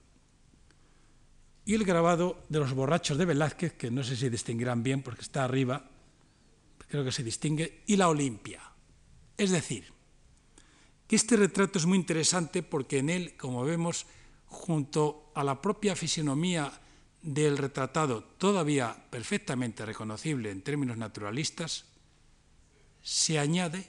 Y 1.66 1.76
el 1.76 1.86
grabado 1.86 2.44
de 2.50 2.58
los 2.58 2.74
borrachos 2.74 3.20
de 3.20 3.26
Velázquez, 3.26 3.74
que 3.74 3.92
no 3.92 4.04
sé 4.04 4.16
si 4.16 4.28
distinguirán 4.30 4.82
bien 4.82 5.04
porque 5.04 5.22
está 5.22 5.44
arriba, 5.44 5.86
creo 6.90 7.06
que 7.06 7.12
se 7.12 7.24
distingue, 7.24 7.84
y 7.86 7.96
la 7.96 8.10
Olimpia. 8.10 8.62
Es 9.38 9.52
decir, 9.52 9.86
que 11.08 11.16
este 11.16 11.38
retrato 11.38 11.80
es 11.80 11.86
muy 11.86 11.98
interesante 11.98 12.64
porque 12.64 12.98
en 12.98 13.10
él, 13.10 13.38
como 13.38 13.64
vemos, 13.64 14.06
junto 14.48 15.32
a 15.36 15.44
la 15.44 15.62
propia 15.62 15.96
fisionomía 15.96 16.72
del 17.22 17.58
retratado, 17.58 18.24
todavía 18.24 18.96
perfectamente 19.10 19.86
reconocible 19.86 20.52
en 20.52 20.62
términos 20.62 20.98
naturalistas, 20.98 21.86
se 23.02 23.40
añade 23.40 23.88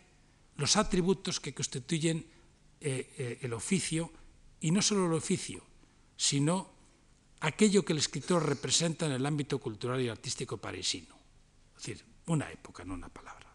los 0.57 0.76
atributos 0.76 1.40
que 1.40 1.54
constituyen 1.54 2.26
eh, 2.80 3.12
eh, 3.19 3.38
el 3.42 3.52
oficio 3.54 4.12
y 4.61 4.71
no 4.71 4.83
solo 4.83 5.07
el 5.07 5.14
oficio, 5.14 5.64
sino 6.16 6.71
aquello 7.40 7.85
que 7.85 7.92
el 7.95 7.99
escritor 7.99 8.47
representa 8.47 9.07
en 9.07 9.12
el 9.12 9.26
ámbito 9.26 9.59
cultural 9.59 10.00
y 10.00 10.09
artístico 10.09 10.59
parisino. 10.59 11.14
Es 11.76 11.83
decir, 11.83 12.10
una 12.27 12.50
época, 12.50 12.85
no 12.85 12.95
una 12.95 13.09
palabra. 13.09 13.50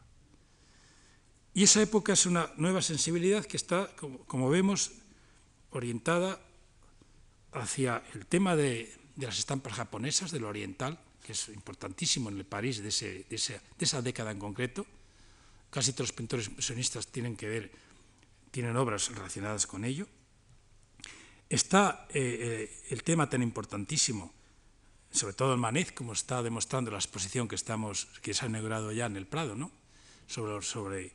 Y 1.56 1.64
esa 1.64 1.82
época 1.82 2.12
es 2.12 2.26
una 2.26 2.52
nueva 2.58 2.82
sensibilidad 2.82 3.46
que 3.46 3.56
está, 3.56 3.90
como, 3.96 4.50
vemos, 4.50 4.92
orientada 5.72 6.38
hacia 7.54 8.04
el 8.14 8.26
tema 8.26 8.58
de, 8.58 8.94
las 9.16 9.40
estampas 9.40 9.74
japonesas, 9.74 10.32
de 10.32 10.42
lo 10.42 10.50
oriental, 10.50 11.00
que 11.26 11.32
es 11.32 11.48
importantísimo 11.48 12.30
en 12.30 12.40
el 12.40 12.46
París 12.46 12.84
de, 12.84 13.26
esa, 13.30 14.02
década 14.02 14.32
en 14.32 14.40
concreto. 14.40 14.86
Casi 15.70 15.94
todos 15.94 16.10
los 16.10 16.18
pintores 16.18 16.48
impresionistas 16.48 17.08
tienen 17.08 17.38
que 17.38 17.48
ver, 17.48 17.72
tienen 18.52 18.76
obras 18.76 19.08
relacionadas 19.16 19.66
con 19.66 19.86
ello. 19.86 20.10
Está 21.48 22.06
eh, 22.10 22.68
eh, 22.70 22.84
el 22.90 23.02
tema 23.04 23.30
tan 23.30 23.42
importantísimo, 23.42 24.34
sobre 25.16 25.34
todo 25.34 25.54
en 25.54 25.60
Manet, 25.60 25.94
como 25.94 26.14
está 26.14 26.44
demostrando 26.44 26.92
la 26.92 26.98
exposición 26.98 27.48
que, 27.48 27.56
estamos, 27.56 28.08
que 28.22 28.34
se 28.34 28.46
ha 28.46 28.50
inaugurado 28.50 28.92
ya 28.92 29.06
en 29.06 29.16
el 29.16 29.28
Prado, 29.28 29.56
¿no? 29.56 29.72
sobre, 30.28 30.62
sobre 30.62 31.14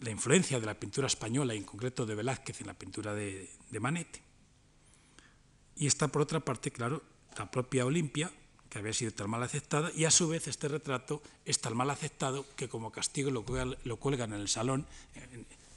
la 0.00 0.10
influencia 0.10 0.60
de 0.60 0.66
la 0.66 0.74
pintura 0.74 1.06
española, 1.06 1.54
y 1.54 1.58
en 1.58 1.64
concreto 1.64 2.06
de 2.06 2.14
Velázquez, 2.14 2.60
en 2.60 2.66
la 2.66 2.74
pintura 2.74 3.14
de, 3.14 3.50
de 3.70 3.80
Manet. 3.80 4.20
Y 5.76 5.86
está, 5.86 6.08
por 6.08 6.22
otra 6.22 6.40
parte, 6.40 6.70
claro, 6.70 7.02
la 7.36 7.50
propia 7.50 7.86
Olimpia, 7.86 8.30
que 8.68 8.78
había 8.78 8.92
sido 8.92 9.12
tan 9.12 9.30
mal 9.30 9.42
aceptada, 9.42 9.90
y 9.94 10.04
a 10.04 10.10
su 10.10 10.28
vez 10.28 10.48
este 10.48 10.68
retrato 10.68 11.22
es 11.44 11.60
tan 11.60 11.76
mal 11.76 11.90
aceptado 11.90 12.46
que 12.56 12.68
como 12.68 12.90
castigo 12.90 13.30
lo, 13.30 13.44
cuelgan 13.98 14.32
en 14.32 14.40
el 14.40 14.48
salón 14.48 14.86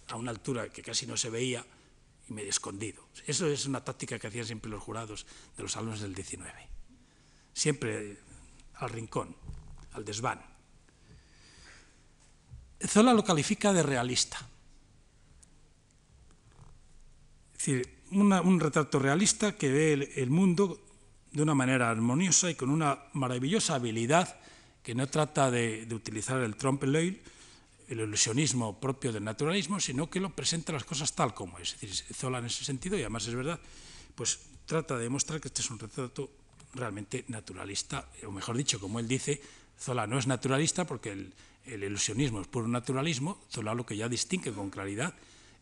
a 0.07 0.15
una 0.15 0.31
altura 0.31 0.69
que 0.69 0.81
casi 0.81 1.05
no 1.05 1.17
se 1.17 1.29
veía 1.29 1.65
y 2.29 2.33
medio 2.33 2.49
escondido. 2.49 3.03
Eso 3.27 3.47
es 3.47 3.65
una 3.65 3.83
táctica 3.83 4.17
que 4.17 4.27
hacían 4.27 4.45
siempre 4.45 4.71
los 4.71 4.81
jurados 4.81 5.25
de 5.57 5.63
los 5.63 5.73
salones 5.73 5.99
del 6.01 6.15
19. 6.15 6.74
Siempre 7.55 8.19
al 8.75 8.89
rincón, 8.89 9.33
al 9.93 10.03
desván. 10.03 10.43
Zola 12.83 13.13
lo 13.13 13.23
califica 13.23 13.71
de 13.71 13.81
realista. 13.81 14.37
Es 17.53 17.65
decir, 17.65 17.89
un 18.11 18.59
retrato 18.59 18.99
realista 18.99 19.55
que 19.55 19.71
ve 19.71 20.11
el, 20.15 20.29
mundo 20.29 20.83
de 21.31 21.41
una 21.41 21.55
manera 21.55 21.89
armoniosa 21.89 22.51
y 22.51 22.55
con 22.55 22.69
una 22.69 22.99
maravillosa 23.13 23.75
habilidad 23.75 24.35
que 24.83 24.93
no 24.93 25.07
trata 25.07 25.49
de, 25.49 25.87
utilizar 25.95 26.41
el 26.41 26.57
trompe 26.57 26.85
l'oeil, 26.85 27.23
el 27.87 28.01
ilusionismo 28.01 28.79
propio 28.81 29.13
del 29.13 29.23
naturalismo, 29.23 29.79
sino 29.79 30.09
que 30.09 30.19
lo 30.19 30.35
presenta 30.35 30.73
las 30.73 30.83
cosas 30.83 31.15
tal 31.15 31.33
como 31.33 31.57
es. 31.57 31.73
Es 31.81 31.81
decir, 31.81 32.15
Zola 32.15 32.39
en 32.39 32.45
ese 32.51 32.65
sentido, 32.65 32.97
y 32.97 33.01
además 33.01 33.25
es 33.25 33.33
verdad, 33.33 33.59
pues 34.13 34.39
trata 34.65 34.97
de 34.97 35.03
demostrar 35.03 35.39
que 35.39 35.47
este 35.47 35.61
es 35.61 35.71
un 35.71 35.79
retrato 35.79 36.29
realmente 36.75 37.25
naturalista, 37.29 38.09
o 38.27 38.31
mejor 38.31 38.57
dicho, 38.57 38.79
como 38.79 38.99
él 38.99 39.07
dice, 39.07 39.41
Zola 39.79 40.07
no 40.07 40.19
es 40.19 40.27
naturalista 40.27 40.85
porque 40.85 41.11
el, 41.11 41.33
el 41.65 41.83
ilusionismo 41.83 42.41
es 42.41 42.47
puro 42.47 42.67
naturalismo, 42.67 43.41
Zola 43.49 43.73
lo 43.73 43.85
que 43.85 43.97
ya 43.97 44.09
distingue 44.09 44.53
con 44.53 44.69
claridad 44.69 45.15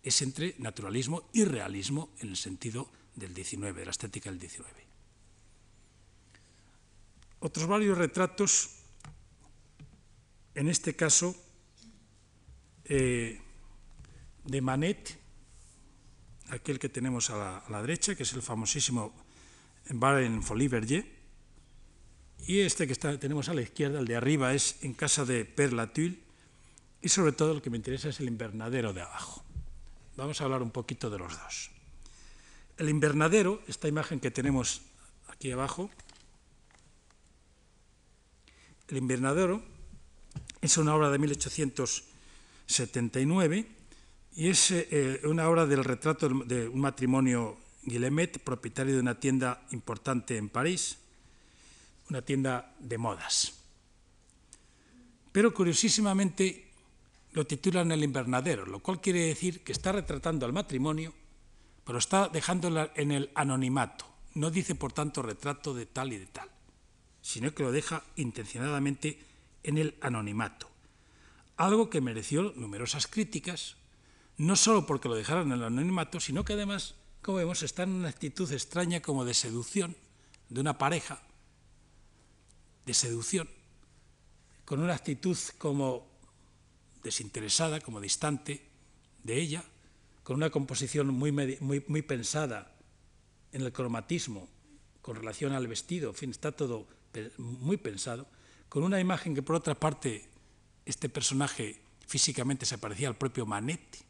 es 0.04 0.22
entre 0.22 0.56
naturalismo 0.60 1.30
y 1.32 1.46
realismo 1.46 2.10
en 2.20 2.30
el 2.30 2.38
sentido 2.38 2.90
del 3.16 3.34
19, 3.34 3.80
de 3.80 3.86
la 3.86 3.92
estética 3.92 4.30
del 4.30 4.40
19. 4.40 4.72
Otros 7.40 7.68
varios 7.68 7.98
retratos, 7.98 8.70
en 10.56 10.70
este 10.70 10.96
caso 10.96 11.36
eh, 12.86 13.40
de 14.46 14.62
Manet, 14.62 15.20
aquel 16.50 16.80
que 16.80 16.90
tenemos 16.90 17.30
a 17.30 17.64
la, 17.70 17.82
derecha, 17.82 18.16
que 18.16 18.24
es 18.24 18.34
el 18.34 18.42
famosísimo 18.42 19.14
Bar 19.90 20.22
en 20.22 20.44
Folie 20.44 20.70
Verger, 20.70 21.24
y 22.46 22.60
este 22.60 22.88
que 22.88 22.96
tenemos 22.96 23.50
a 23.50 23.54
la 23.54 23.62
izquierda, 23.62 24.00
el 24.00 24.08
de 24.08 24.16
arriba, 24.16 24.54
es 24.54 24.78
en 24.82 24.94
casa 24.94 25.26
de 25.26 25.46
Père 25.46 25.72
Latulle, 25.72 26.20
y 27.02 27.10
sobre 27.10 27.32
todo 27.32 27.54
el 27.54 27.62
que 27.62 27.70
me 27.70 27.78
interesa 27.78 28.10
es 28.10 28.20
el 28.20 28.28
invernadero 28.28 28.94
de 28.94 29.02
abajo. 29.02 29.44
Vamos 30.16 30.40
a 30.40 30.44
hablar 30.46 30.62
un 30.62 30.70
poquito 30.72 31.10
de 31.10 31.18
los 31.18 31.38
dos. 31.38 31.72
El 32.78 32.90
invernadero, 32.90 33.62
esta 33.68 33.88
imagen 33.88 34.20
que 34.20 34.30
tenemos 34.32 34.82
aquí 35.28 35.52
abajo, 35.52 35.90
el 38.88 38.98
invernadero 38.98 39.64
es 40.62 40.78
una 40.78 40.96
obra 40.96 41.10
de 41.10 41.20
1879 41.20 43.68
y 44.36 44.50
es 44.50 44.72
eh, 44.72 45.22
una 45.26 45.48
obra 45.50 45.66
del 45.66 45.84
retrato 45.84 46.30
de 46.30 46.68
un 46.68 46.80
matrimonio 46.80 47.58
Guillemet, 47.86 48.40
propietario 48.40 48.96
de 48.96 49.02
una 49.02 49.20
tienda 49.20 49.66
importante 49.72 50.38
en 50.38 50.50
París, 50.50 50.98
una 52.10 52.22
tienda 52.22 52.74
de 52.80 52.98
modas. 52.98 53.54
Pero 55.32 55.54
curiosísimamente 55.54 56.68
lo 57.34 57.48
titulan 57.48 57.92
El 57.92 58.04
invernadero, 58.04 58.66
lo 58.66 58.80
cual 58.80 59.02
quiere 59.02 59.26
decir 59.26 59.64
que 59.64 59.72
está 59.72 59.92
retratando 59.92 60.46
al 60.46 60.54
matrimonio, 60.54 61.14
pero 61.84 61.98
está 61.98 62.30
dejándolo 62.30 62.92
en 62.96 63.12
el 63.12 63.32
anonimato. 63.36 64.06
No 64.36 64.52
dice, 64.52 64.76
por 64.76 64.94
tanto, 64.94 65.22
retrato 65.22 65.74
de 65.74 65.86
tal 65.86 66.14
y 66.14 66.18
de 66.18 66.28
tal, 66.28 66.50
sino 67.22 67.54
que 67.54 67.64
lo 67.64 67.72
deja 67.72 68.04
intencionadamente 68.16 69.20
en 69.64 69.78
el 69.78 69.96
anonimato. 70.02 70.70
Algo 71.58 71.90
que 71.90 72.02
mereció 72.02 72.54
numerosas 72.56 73.08
críticas, 73.08 73.76
no 74.38 74.56
solo 74.56 74.86
porque 74.86 75.10
lo 75.10 75.16
dejaron 75.16 75.52
en 75.52 75.60
el 75.60 75.64
anonimato, 75.64 76.20
sino 76.20 76.46
que 76.46 76.54
además, 76.54 76.96
como 77.24 77.38
vemos, 77.38 77.64
está 77.64 77.84
en 77.84 77.92
una 77.92 78.10
actitud 78.10 78.52
extraña 78.52 79.02
como 79.02 79.26
de 79.26 79.34
seducción 79.34 79.96
de 80.50 80.62
una 80.62 80.78
pareja 80.78 81.20
de 82.86 82.94
seducción, 82.94 83.50
con 84.66 84.82
una 84.82 84.94
actitud 84.94 85.38
como 85.58 86.06
desinteresada, 87.02 87.80
como 87.80 88.02
distante 88.02 88.62
de 89.24 89.40
ella, 89.40 89.64
con 90.24 90.36
una 90.36 90.50
composición 90.50 91.08
muy, 91.08 91.32
muy, 91.32 92.02
pensada 92.02 92.76
en 93.52 93.62
el 93.62 93.72
cromatismo 93.72 94.48
con 95.02 95.16
relación 95.16 95.54
al 95.54 95.68
vestido, 95.68 96.10
en 96.10 96.16
fin, 96.16 96.30
está 96.30 96.52
todo 96.52 96.88
muy 97.38 97.78
pensado, 97.78 98.28
con 98.70 98.84
una 98.84 99.00
imagen 99.00 99.36
que 99.36 99.42
por 99.42 99.56
otra 99.56 99.76
parte 99.76 100.30
este 100.86 101.10
personaje 101.10 101.82
físicamente 102.08 102.66
se 102.66 102.78
parecía 102.78 103.08
al 103.08 103.18
propio 103.18 103.46
Manet, 103.46 104.06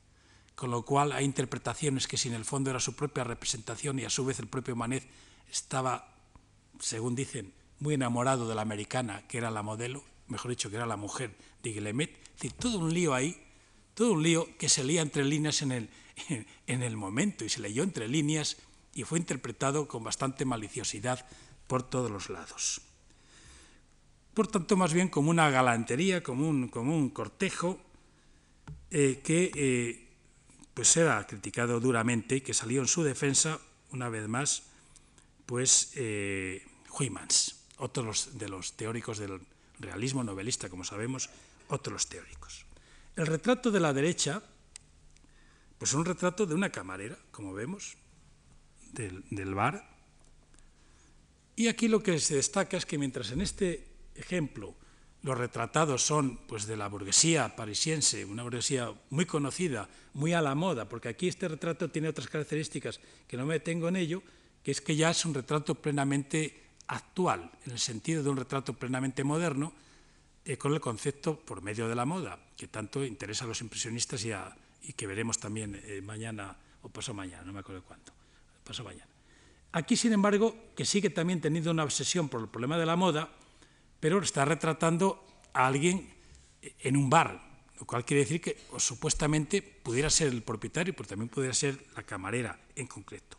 con 0.55 0.71
lo 0.71 0.83
cual 0.83 1.11
hay 1.11 1.25
interpretaciones 1.25 2.07
que 2.07 2.17
si 2.17 2.29
en 2.29 2.35
el 2.35 2.45
fondo 2.45 2.69
era 2.69 2.79
su 2.79 2.95
propia 2.95 3.23
representación 3.23 3.99
y 3.99 4.05
a 4.05 4.09
su 4.09 4.25
vez 4.25 4.39
el 4.39 4.47
propio 4.47 4.75
Manet 4.75 5.07
estaba, 5.51 6.13
según 6.79 7.15
dicen, 7.15 7.53
muy 7.79 7.95
enamorado 7.95 8.47
de 8.47 8.55
la 8.55 8.61
americana, 8.61 9.27
que 9.27 9.37
era 9.37 9.51
la 9.51 9.63
modelo, 9.63 10.03
mejor 10.27 10.51
dicho, 10.51 10.69
que 10.69 10.77
era 10.77 10.85
la 10.85 10.97
mujer 10.97 11.35
de 11.61 11.71
Guillemet. 11.71 12.11
Es 12.11 12.33
decir, 12.35 12.53
todo 12.53 12.79
un 12.79 12.93
lío 12.93 13.13
ahí, 13.13 13.41
todo 13.93 14.13
un 14.13 14.23
lío 14.23 14.47
que 14.57 14.69
se 14.69 14.83
leía 14.83 15.01
entre 15.01 15.25
líneas 15.25 15.61
en 15.61 15.71
el, 15.71 15.89
en 16.67 16.83
el 16.83 16.95
momento 16.95 17.45
y 17.45 17.49
se 17.49 17.61
leyó 17.61 17.83
entre 17.83 18.07
líneas 18.07 18.57
y 18.93 19.03
fue 19.03 19.19
interpretado 19.19 19.87
con 19.87 20.03
bastante 20.03 20.45
maliciosidad 20.45 21.25
por 21.67 21.83
todos 21.83 22.11
los 22.11 22.29
lados. 22.29 22.81
Por 24.33 24.47
tanto, 24.47 24.75
más 24.77 24.93
bien 24.93 25.09
como 25.09 25.29
una 25.29 25.49
galantería, 25.49 26.23
como 26.23 26.47
un, 26.47 26.67
como 26.67 26.95
un 26.95 27.09
cortejo 27.09 27.79
eh, 28.89 29.21
que 29.23 29.51
eh, 29.55 30.02
pues 30.73 30.95
era 30.97 31.25
criticado 31.27 31.79
duramente 31.79 32.37
y 32.37 32.41
que 32.41 32.53
salió 32.53 32.81
en 32.81 32.87
su 32.87 33.03
defensa, 33.03 33.59
una 33.91 34.09
vez 34.09 34.27
más, 34.27 34.63
pues 35.45 35.91
eh, 35.95 36.65
otros 37.77 38.37
de 38.37 38.49
los 38.49 38.73
teóricos 38.73 39.17
del 39.17 39.41
realismo 39.79 40.23
novelista, 40.23 40.69
como 40.69 40.83
sabemos, 40.83 41.29
otros 41.67 42.07
teóricos. 42.07 42.65
El 43.15 43.27
retrato 43.27 43.71
de 43.71 43.79
la 43.79 43.93
derecha, 43.93 44.41
pues 45.77 45.91
es 45.91 45.95
un 45.95 46.05
retrato 46.05 46.45
de 46.45 46.55
una 46.55 46.71
camarera, 46.71 47.17
como 47.31 47.53
vemos, 47.53 47.97
del, 48.93 49.23
del 49.29 49.53
bar. 49.53 49.89
Y 51.55 51.67
aquí 51.67 51.87
lo 51.87 52.01
que 52.01 52.19
se 52.19 52.35
destaca 52.35 52.77
es 52.77 52.85
que 52.85 52.97
mientras 52.97 53.31
en 53.31 53.41
este 53.41 53.87
ejemplo 54.15 54.75
los 55.23 55.37
retratados 55.37 56.03
son 56.05 56.37
pues 56.47 56.67
de 56.67 56.75
la 56.75 56.87
burguesía 56.87 57.55
parisiense, 57.55 58.25
una 58.25 58.43
burguesía 58.43 58.93
muy 59.09 59.25
conocida, 59.25 59.89
muy 60.13 60.33
a 60.33 60.41
la 60.41 60.53
moda, 60.53 60.87
porque 60.87 61.07
aquí 61.09 61.29
este 61.29 61.47
retrato 61.47 61.89
tiene 61.89 62.09
otras 62.09 62.27
características 62.27 62.99
que 63.27 63.37
no 63.37 63.45
me 63.45 63.55
detengo 63.55 63.87
en 63.87 63.95
ello, 63.95 64.21
que 64.61 64.71
es 64.71 64.81
que 64.81 64.95
ya 64.95 65.09
es 65.09 65.25
un 65.25 65.33
retrato 65.33 65.75
plenamente 65.75 66.61
actual, 66.87 67.49
en 67.65 67.71
el 67.71 67.79
sentido 67.79 68.21
de 68.21 68.29
un 68.29 68.37
retrato 68.37 68.73
plenamente 68.73 69.23
moderno, 69.23 69.73
eh, 70.45 70.57
con 70.57 70.73
el 70.73 70.81
concepto 70.81 71.39
por 71.39 71.61
medio 71.61 71.87
de 71.87 71.95
la 71.95 72.03
moda, 72.05 72.37
que 72.57 72.67
tanto 72.67 73.03
interesa 73.03 73.45
a 73.45 73.47
los 73.47 73.61
impresionistas 73.61 74.25
y, 74.25 74.93
que 74.93 75.07
veremos 75.07 75.39
también 75.39 75.81
eh, 75.85 76.01
mañana 76.01 76.53
o 76.81 76.89
paso 76.89 77.13
mañana, 77.13 77.43
no 77.43 77.53
me 77.53 77.59
acuerdo 77.59 77.81
cuánto, 77.83 78.11
paso 78.65 78.83
mañana. 78.83 79.07
Aquí, 79.71 79.95
sin 79.95 80.11
embargo, 80.11 80.53
que 80.75 80.83
sigue 80.83 81.09
también 81.09 81.39
teniendo 81.39 81.71
una 81.71 81.85
obsesión 81.85 82.27
por 82.27 82.41
el 82.41 82.47
problema 82.49 82.77
de 82.77 82.85
la 82.85 82.97
moda, 82.97 83.31
pero 84.03 84.19
está 84.19 84.43
retratando 84.43 85.23
a 85.53 85.65
alguien 85.65 86.11
en 86.59 86.97
un 86.97 87.09
bar, 87.09 87.39
lo 87.79 87.85
cual 87.85 88.03
quiere 88.03 88.23
decir 88.23 88.41
que 88.41 88.59
supuestamente 88.75 89.61
pudiera 89.61 90.09
ser 90.09 90.27
el 90.27 90.43
propietario, 90.43 90.93
pero 90.93 91.07
también 91.07 91.29
pudiera 91.29 91.53
ser 91.53 91.79
la 91.95 92.03
camarera 92.03 92.59
en 92.75 92.85
concreto. 92.85 93.37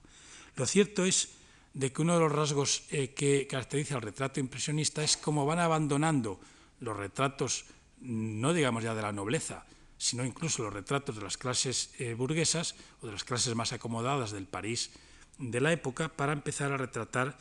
Lo 0.57 0.65
cierto 0.65 1.05
es 1.05 1.37
de 1.75 1.93
que 1.93 2.01
uno 2.01 2.15
de 2.15 2.21
los 2.21 2.33
rasgos 2.33 2.85
eh, 2.89 3.13
que 3.13 3.47
caracteriza 3.47 3.97
al 3.97 4.01
retrato 4.01 4.41
impresionista 4.41 5.05
es 5.05 5.19
cómo 5.19 5.45
van 5.45 5.59
abandonando 5.59 6.41
los 6.81 6.97
retratos, 6.97 7.67
no 8.01 8.55
digamos 8.55 8.85
ya 8.85 8.95
de 8.95 9.03
la 9.03 9.13
nobleza, 9.13 9.67
sino 9.99 10.25
incluso 10.25 10.63
los 10.63 10.73
retratos 10.73 11.17
de 11.17 11.25
las 11.25 11.37
clases 11.37 11.93
eh, 11.99 12.15
burguesas 12.15 12.75
o 13.03 13.07
de 13.07 13.13
las 13.13 13.25
clases 13.25 13.55
más 13.55 13.75
acomodadas 13.75 14.31
del 14.31 14.47
París 14.47 14.93
de 15.37 15.61
la 15.61 15.73
época 15.73 16.09
para 16.09 16.33
empezar 16.33 16.73
a 16.73 16.79
retratar 16.79 17.37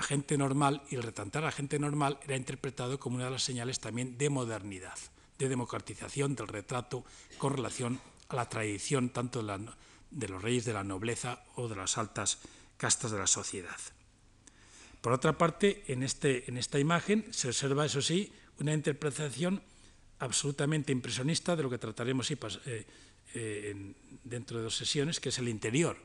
a 0.00 0.02
gente 0.02 0.38
normal 0.38 0.82
y 0.88 0.94
el 0.94 1.02
retratar 1.02 1.44
a 1.44 1.52
gente 1.52 1.78
normal 1.78 2.18
era 2.24 2.34
interpretado 2.34 2.98
como 2.98 3.16
una 3.16 3.26
de 3.26 3.32
las 3.32 3.44
señales 3.44 3.80
también 3.80 4.16
de 4.16 4.30
modernidad, 4.30 4.96
de 5.38 5.48
democratización 5.48 6.34
del 6.34 6.48
retrato 6.48 7.04
con 7.36 7.52
relación 7.52 8.00
a 8.30 8.36
la 8.36 8.48
tradición 8.48 9.10
tanto 9.10 9.42
de, 9.42 10.28
los 10.28 10.42
reyes 10.42 10.64
de 10.64 10.72
la 10.72 10.84
nobleza 10.84 11.44
o 11.56 11.68
de 11.68 11.76
las 11.76 11.98
altas 11.98 12.38
castas 12.78 13.10
de 13.10 13.18
la 13.18 13.26
sociedad. 13.26 13.76
Por 15.02 15.12
otra 15.12 15.36
parte, 15.36 15.84
en, 15.88 16.02
este, 16.02 16.48
en 16.48 16.56
esta 16.56 16.78
imagen 16.78 17.26
se 17.30 17.48
observa, 17.48 17.84
eso 17.84 18.00
sí, 18.00 18.32
una 18.58 18.72
interpretación 18.72 19.62
absolutamente 20.18 20.92
impresionista 20.92 21.56
de 21.56 21.62
lo 21.62 21.68
que 21.68 21.78
trataremos 21.78 22.30
eh, 22.30 22.86
eh, 23.34 23.94
dentro 24.24 24.56
de 24.56 24.64
dos 24.64 24.76
sesiones, 24.76 25.20
que 25.20 25.28
es 25.28 25.38
el 25.38 25.48
interior, 25.48 25.98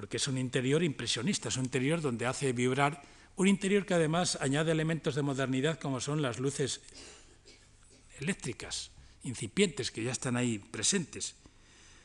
porque 0.00 0.16
es 0.16 0.28
un 0.28 0.38
interior 0.38 0.82
impresionista, 0.82 1.50
es 1.50 1.58
un 1.58 1.64
interior 1.64 2.00
donde 2.00 2.24
hace 2.24 2.54
vibrar, 2.54 3.02
un 3.36 3.48
interior 3.48 3.84
que 3.84 3.92
además 3.92 4.38
añade 4.40 4.72
elementos 4.72 5.14
de 5.14 5.20
modernidad 5.20 5.78
como 5.78 6.00
son 6.00 6.22
las 6.22 6.38
luces 6.38 6.80
eléctricas, 8.18 8.92
incipientes, 9.24 9.90
que 9.90 10.02
ya 10.02 10.10
están 10.10 10.38
ahí 10.38 10.58
presentes. 10.58 11.36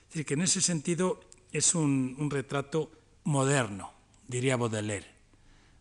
Es 0.02 0.10
decir, 0.10 0.26
que 0.26 0.34
en 0.34 0.42
ese 0.42 0.60
sentido 0.60 1.24
es 1.54 1.74
un, 1.74 2.30
retrato 2.30 2.92
moderno, 3.24 3.94
diría 4.28 4.58
Baudelaire. 4.58 5.08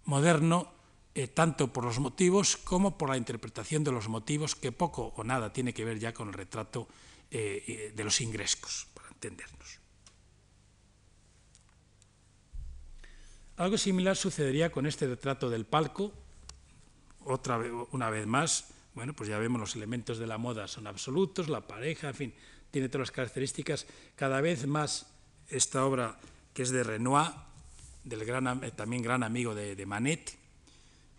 Moderno 0.04 0.70
eh, 1.16 1.26
tanto 1.26 1.72
por 1.72 1.82
los 1.82 1.98
motivos 1.98 2.56
como 2.56 2.96
por 2.96 3.10
la 3.10 3.16
interpretación 3.16 3.82
de 3.82 3.90
los 3.90 4.06
motivos, 4.06 4.54
que 4.54 4.70
poco 4.70 5.12
o 5.16 5.24
nada 5.24 5.52
tiene 5.52 5.74
que 5.74 5.84
ver 5.84 5.98
ya 5.98 6.14
con 6.14 6.28
el 6.28 6.34
retrato 6.34 6.86
eh, 7.32 7.64
eh, 7.66 7.92
de 7.92 8.04
los 8.04 8.20
ingrescos, 8.20 8.86
para 8.94 9.08
entendernos. 9.08 9.83
Algo 13.56 13.78
similar 13.78 14.16
sucedería 14.16 14.72
con 14.72 14.84
este 14.84 15.06
retrato 15.06 15.48
del 15.48 15.64
palco, 15.64 16.12
otra 17.24 17.56
vez, 17.56 17.70
una 17.92 18.10
vez 18.10 18.26
más, 18.26 18.74
bueno, 18.94 19.14
pues 19.14 19.28
ya 19.28 19.38
vemos 19.38 19.60
los 19.60 19.76
elementos 19.76 20.18
de 20.18 20.26
la 20.26 20.38
moda 20.38 20.66
son 20.66 20.88
absolutos, 20.88 21.48
la 21.48 21.60
pareja, 21.60 22.08
en 22.08 22.14
fin, 22.14 22.34
tiene 22.72 22.88
todas 22.88 23.08
las 23.08 23.10
características. 23.12 23.86
Cada 24.16 24.40
vez 24.40 24.66
más 24.66 25.06
esta 25.48 25.84
obra 25.84 26.18
que 26.52 26.62
es 26.62 26.70
de 26.70 26.82
Renoir, 26.82 27.30
del 28.02 28.24
gran, 28.24 28.60
también 28.72 29.02
gran 29.02 29.22
amigo 29.22 29.54
de, 29.54 29.86
Manet, 29.86 30.36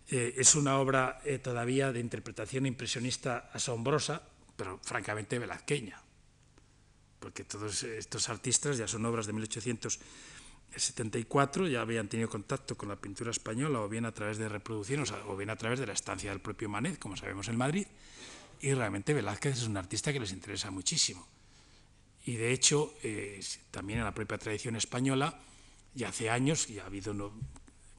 eh, 0.08 0.34
es 0.36 0.54
una 0.54 0.78
obra 0.78 1.20
eh, 1.24 1.38
todavía 1.38 1.90
de 1.90 2.00
interpretación 2.00 2.66
impresionista 2.66 3.50
asombrosa, 3.52 4.22
pero 4.56 4.78
francamente 4.82 5.38
velazqueña, 5.38 6.00
porque 7.18 7.44
todos 7.44 7.82
estos 7.82 8.28
artistas 8.28 8.76
ya 8.76 8.86
son 8.86 9.06
obras 9.06 9.26
de 9.26 9.32
1800 9.32 9.98
el 9.98 10.00
74 10.74 11.68
ya 11.68 11.80
habían 11.80 12.08
tenido 12.08 12.28
contacto 12.28 12.76
con 12.76 12.88
la 12.88 12.96
pintura 12.96 13.30
española 13.30 13.80
o 13.80 13.88
bien 13.88 14.04
a 14.04 14.12
través 14.12 14.38
de 14.38 14.48
reproducciones 14.48 15.12
o 15.12 15.36
bien 15.36 15.50
a 15.50 15.56
través 15.56 15.78
de 15.78 15.86
la 15.86 15.92
estancia 15.92 16.30
del 16.30 16.40
propio 16.40 16.68
Manet, 16.68 16.98
como 16.98 17.16
sabemos 17.16 17.48
en 17.48 17.56
Madrid, 17.56 17.86
y 18.60 18.74
realmente 18.74 19.14
Velázquez 19.14 19.56
es 19.56 19.66
un 19.66 19.76
artista 19.76 20.12
que 20.12 20.20
les 20.20 20.32
interesa 20.32 20.70
muchísimo. 20.70 21.26
Y 22.24 22.36
de 22.36 22.52
hecho, 22.52 22.94
eh, 23.02 23.40
también 23.70 24.00
en 24.00 24.04
la 24.04 24.14
propia 24.14 24.38
tradición 24.38 24.76
española, 24.76 25.38
ya 25.94 26.08
hace 26.08 26.28
años, 26.28 26.66
ya 26.66 26.82
ha 26.82 26.86
habido 26.86 27.32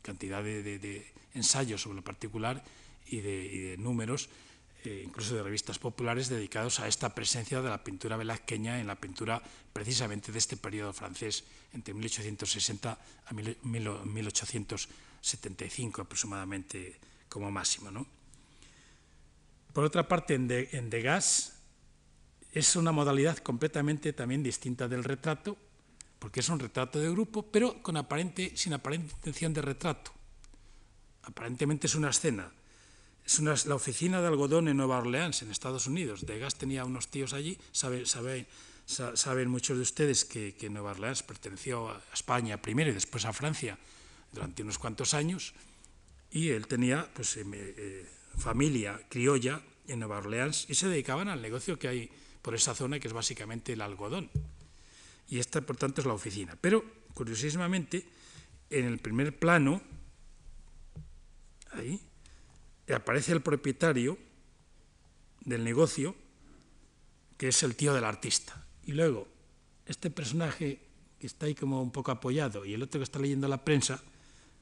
cantidad 0.01 0.43
de, 0.43 1.05
ensayos 1.33 1.81
sobre 1.81 1.97
lo 1.97 2.03
particular 2.03 2.63
y 3.07 3.21
de 3.21 3.75
números, 3.77 4.29
eh, 4.83 5.01
incluso 5.03 5.35
de 5.35 5.43
revistas 5.43 5.79
populares 5.79 6.29
dedicados 6.29 6.79
a 6.79 6.87
esta 6.87 7.15
presencia 7.15 7.61
de 7.61 7.69
la 7.69 7.83
pintura 7.83 8.15
velazqueña 8.15 8.79
en 8.79 8.87
la 8.87 8.95
pintura 8.95 9.41
precisamente 9.73 10.31
de 10.31 10.37
este 10.37 10.55
periodo 10.55 10.93
francés, 10.93 11.43
entre 11.73 11.93
1860 11.93 12.97
a 13.25 13.33
1875 13.33 16.01
aproximadamente 16.01 16.99
como 17.27 17.49
máximo. 17.49 18.05
Por 19.73 19.83
otra 19.83 20.07
parte, 20.07 20.35
en, 20.35 20.89
Degas 20.89 21.53
es 22.51 22.75
una 22.75 22.91
modalidad 22.91 23.37
completamente 23.37 24.13
también 24.13 24.41
distinta 24.41 24.87
del 24.87 25.03
retrato, 25.03 25.57
porque 26.19 26.39
es 26.39 26.49
un 26.49 26.59
retrato 26.59 26.99
de 26.99 27.09
grupo, 27.09 27.43
pero 27.43 27.81
con 27.83 27.97
aparente, 27.97 28.53
sin 28.55 28.73
aparente 28.73 29.13
intención 29.13 29.53
de 29.53 29.61
retrato. 29.61 30.11
Aparentemente 31.23 31.87
es 31.87 31.95
una 31.95 32.09
escena 32.09 32.51
es 33.27 33.65
la 33.65 33.75
oficina 33.75 34.21
de 34.21 34.27
algodón 34.27 34.69
en 34.69 34.77
Nueva 34.77 34.99
Orleans, 34.99 35.41
en 35.41 35.51
Estados 35.51 35.85
Unidos. 35.85 36.25
Degas 36.25 36.55
tenía 36.55 36.85
unos 36.85 37.09
tíos 37.09 37.33
allí. 37.33 37.57
saben 37.73 39.49
muchos 39.49 39.75
de 39.75 39.83
ustedes 39.83 40.23
que, 40.23 40.69
Nueva 40.69 40.91
Orleans 40.91 41.23
perteneció 41.23 41.89
a 41.89 42.01
España 42.13 42.61
primero 42.61 42.89
y 42.89 42.93
después 42.93 43.25
a 43.25 43.33
Francia 43.33 43.77
durante 44.31 44.63
unos 44.63 44.79
cuantos 44.79 45.13
años. 45.13 45.53
Y 46.31 46.49
él 46.49 46.67
tenía 46.67 47.05
pues, 47.13 47.35
em, 47.35 47.51
eh, 47.53 48.07
familia 48.37 48.99
criolla 49.09 49.61
en 49.87 49.99
Nueva 49.99 50.19
Orleans 50.19 50.65
y 50.69 50.75
se 50.75 50.87
dedicaban 50.87 51.27
al 51.27 51.41
negocio 51.41 51.77
que 51.77 51.89
hay 51.89 52.09
por 52.41 52.55
esa 52.55 52.73
zona, 52.75 52.97
que 52.99 53.07
es 53.07 53.13
básicamente 53.13 53.73
el 53.73 53.81
algodón. 53.81 54.31
Y 55.27 55.39
esta, 55.39 55.59
por 55.59 55.75
tanto, 55.75 55.99
es 55.99 56.07
la 56.07 56.13
oficina. 56.13 56.57
Pero, 56.61 56.83
curiosísimamente, 57.13 58.07
en 58.69 58.85
el 58.85 58.99
primer 58.99 59.37
plano, 59.37 59.81
ahí, 61.73 61.99
aparece 62.93 63.33
el 63.33 63.41
propietario 63.41 64.17
del 65.41 65.63
negocio, 65.63 66.15
que 67.37 67.49
es 67.49 67.63
el 67.63 67.75
tío 67.75 67.93
del 67.93 68.03
artista. 68.03 68.65
Y 68.85 68.93
luego, 68.93 69.27
este 69.85 70.09
personaje 70.09 70.79
que 71.19 71.27
está 71.27 71.45
ahí 71.45 71.55
como 71.55 71.81
un 71.81 71.91
poco 71.91 72.11
apoyado 72.11 72.65
y 72.65 72.73
el 72.73 72.83
otro 72.83 72.99
que 72.99 73.03
está 73.03 73.19
leyendo 73.19 73.47
la 73.47 73.63
prensa, 73.63 74.01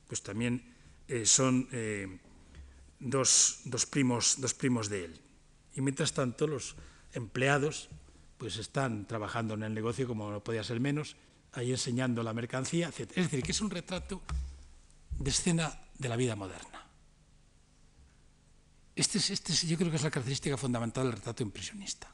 pues 0.08 0.22
también 0.22 0.64
eh, 1.08 1.26
son 1.26 1.68
eh, 1.72 2.20
dos, 3.00 3.62
primos, 3.90 4.36
dos 4.40 4.54
primos 4.54 4.90
de 4.90 5.06
él. 5.06 5.22
Y 5.76 5.82
mientras 5.82 6.14
tanto, 6.14 6.48
los 6.48 6.76
empleados 7.14 7.90
pues 8.38 8.58
están 8.58 9.08
trabajando 9.08 9.54
en 9.54 9.64
el 9.64 9.74
negocio 9.74 10.08
como 10.08 10.30
no 10.30 10.44
podía 10.44 10.64
ser 10.64 10.80
menos, 10.80 11.16
ahí 11.54 11.72
enseñando 11.72 12.22
la 12.24 12.34
mercancía, 12.34 12.90
etc. 12.90 13.12
Es 13.16 13.26
decir, 13.26 13.44
que 13.44 13.52
es 13.52 13.62
un 13.62 13.70
retrato 13.70 14.22
de 15.18 15.30
escena 15.30 15.82
de 15.98 16.10
la 16.10 16.16
vida 16.16 16.36
moderna. 16.36 16.85
Este, 18.96 19.18
este 19.18 19.54
yo 19.68 19.78
creo 19.78 19.90
que 19.90 19.98
es 19.98 20.04
la 20.04 20.12
característica 20.12 20.56
fundamental 20.56 21.04
del 21.04 21.14
retrato 21.14 21.44
impresionista. 21.44 22.10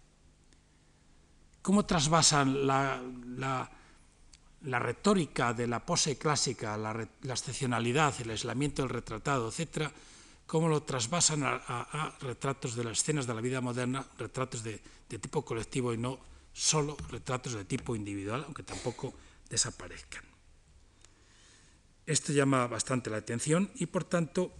¿Cómo 1.61 1.85
trasvasan 1.85 2.65
la, 2.65 3.69
retórica 4.63 5.53
de 5.53 5.67
la 5.67 5.85
pose 5.85 6.17
clásica, 6.17 6.75
la, 6.77 7.07
excepcionalidad, 7.23 8.19
el 8.19 8.31
aislamiento 8.31 8.81
del 8.81 8.89
retratado, 8.89 9.49
etcétera? 9.49 9.91
¿Cómo 10.47 10.67
lo 10.67 10.81
trasvasan 10.81 11.43
a, 11.43 12.17
retratos 12.19 12.75
de 12.75 12.83
las 12.83 12.97
escenas 12.97 13.27
de 13.27 13.35
la 13.35 13.41
vida 13.41 13.61
moderna, 13.61 14.03
retratos 14.17 14.63
de, 14.63 14.81
de 15.07 15.19
tipo 15.19 15.45
colectivo 15.45 15.93
y 15.93 15.97
no 15.97 16.19
solo 16.51 16.97
retratos 17.09 17.53
de 17.53 17.63
tipo 17.63 17.95
individual, 17.95 18.43
aunque 18.45 18.63
tampoco 18.63 19.13
desaparezcan? 19.47 20.23
Esto 22.07 22.33
llama 22.33 22.65
bastante 22.65 23.11
la 23.11 23.17
atención 23.17 23.69
y, 23.75 23.85
por 23.85 24.03
tanto, 24.03 24.51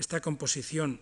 esta 0.00 0.22
composición, 0.22 0.98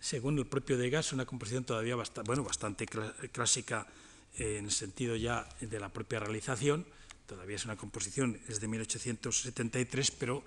según 0.00 0.36
el 0.36 0.46
propio 0.46 0.76
Degas, 0.76 1.06
es 1.06 1.12
una 1.12 1.26
composición 1.26 1.62
todavía 1.62 1.94
bueno, 2.24 2.42
bastante 2.42 2.86
clásica 2.86 3.86
en 4.34 4.64
el 4.64 4.72
sentido 4.72 5.14
ya 5.14 5.48
de 5.60 5.78
la 5.78 5.88
propia 5.88 6.18
realización. 6.18 6.84
Todavía 7.26 7.54
es 7.54 7.64
una 7.64 7.76
composición, 7.76 8.40
es 8.48 8.58
de 8.58 8.66
1873, 8.66 10.10
pero 10.10 10.42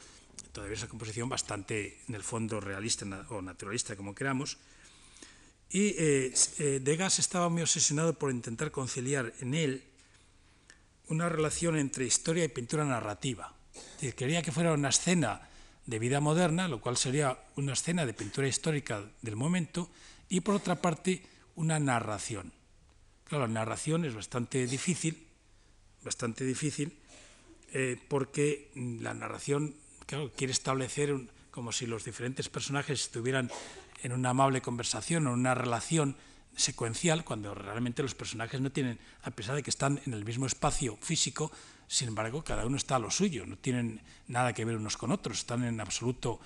todavía 0.51 0.75
es 0.75 0.81
una 0.81 0.89
composición 0.89 1.29
bastante, 1.29 2.01
en 2.09 2.15
el 2.15 2.23
fondo, 2.23 2.59
realista 2.59 3.05
o 3.29 3.41
naturalista, 3.41 3.95
como 3.95 4.13
queramos. 4.13 4.57
Y 5.69 5.95
eh, 5.97 6.33
eh, 6.59 6.81
Degas 6.83 7.19
estaba 7.19 7.47
muy 7.47 7.61
obsesionado 7.61 8.11
por 8.19 8.31
intentar 8.31 8.71
conciliar 8.71 9.31
en 9.39 9.53
él 9.53 9.83
una 11.07 11.29
relación 11.29 11.77
entre 11.77 12.05
historia 12.05 12.43
y 12.43 12.49
pintura 12.49 12.83
narrativa. 12.83 13.55
quería 14.17 14.41
que 14.41 14.51
fuera 14.51 14.73
una 14.73 14.89
escena 14.89 15.47
de 15.91 15.99
vida 15.99 16.21
moderna, 16.21 16.69
lo 16.69 16.79
cual 16.79 16.95
sería 16.95 17.37
una 17.57 17.73
escena 17.73 18.05
de 18.05 18.13
pintura 18.13 18.47
histórica 18.47 19.03
del 19.21 19.35
momento, 19.35 19.89
y 20.29 20.39
por 20.39 20.55
otra 20.55 20.81
parte 20.81 21.21
una 21.55 21.79
narración. 21.79 22.53
Claro, 23.25 23.45
la 23.45 23.53
narración 23.53 24.05
es 24.05 24.15
bastante 24.15 24.65
difícil, 24.67 25.27
bastante 26.01 26.45
difícil, 26.45 26.97
eh, 27.73 27.99
porque 28.07 28.71
la 29.01 29.13
narración 29.13 29.75
quiere 30.37 30.53
establecer 30.53 31.13
como 31.51 31.73
si 31.73 31.85
los 31.85 32.05
diferentes 32.05 32.47
personajes 32.47 33.01
estuvieran 33.01 33.51
en 34.01 34.13
una 34.13 34.29
amable 34.29 34.61
conversación 34.61 35.27
o 35.27 35.33
una 35.33 35.55
relación 35.55 36.15
secuencial, 36.55 37.25
cuando 37.25 37.53
realmente 37.53 38.01
los 38.01 38.15
personajes 38.15 38.61
no 38.61 38.71
tienen, 38.71 38.97
a 39.23 39.31
pesar 39.31 39.55
de 39.55 39.63
que 39.63 39.69
están 39.69 39.99
en 40.05 40.13
el 40.13 40.23
mismo 40.23 40.45
espacio 40.45 40.97
físico, 41.01 41.51
Sin 41.91 42.07
embargo, 42.07 42.41
cada 42.41 42.65
uno 42.65 42.77
está 42.77 42.95
a 42.95 42.99
lo 42.99 43.11
suyo, 43.11 43.45
no 43.45 43.57
tienen 43.57 43.99
nada 44.29 44.53
que 44.53 44.63
ver 44.63 44.77
unos 44.77 44.95
con 44.95 45.11
otros, 45.11 45.39
están 45.39 45.65
en 45.65 45.81
absoluto 45.81 46.39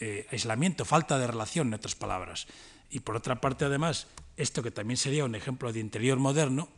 eh, 0.00 0.26
aislamiento, 0.32 0.84
falta 0.84 1.20
de 1.20 1.28
relación, 1.28 1.68
en 1.68 1.74
otras 1.74 1.94
palabras. 1.94 2.48
Y 2.90 2.98
por 2.98 3.14
otra 3.14 3.40
parte, 3.40 3.64
además, 3.64 4.08
esto 4.36 4.60
que 4.60 4.72
también 4.72 4.96
sería 4.96 5.24
un 5.24 5.36
ejemplo 5.36 5.72
de 5.72 5.78
interior 5.78 6.18
moderno, 6.18 6.68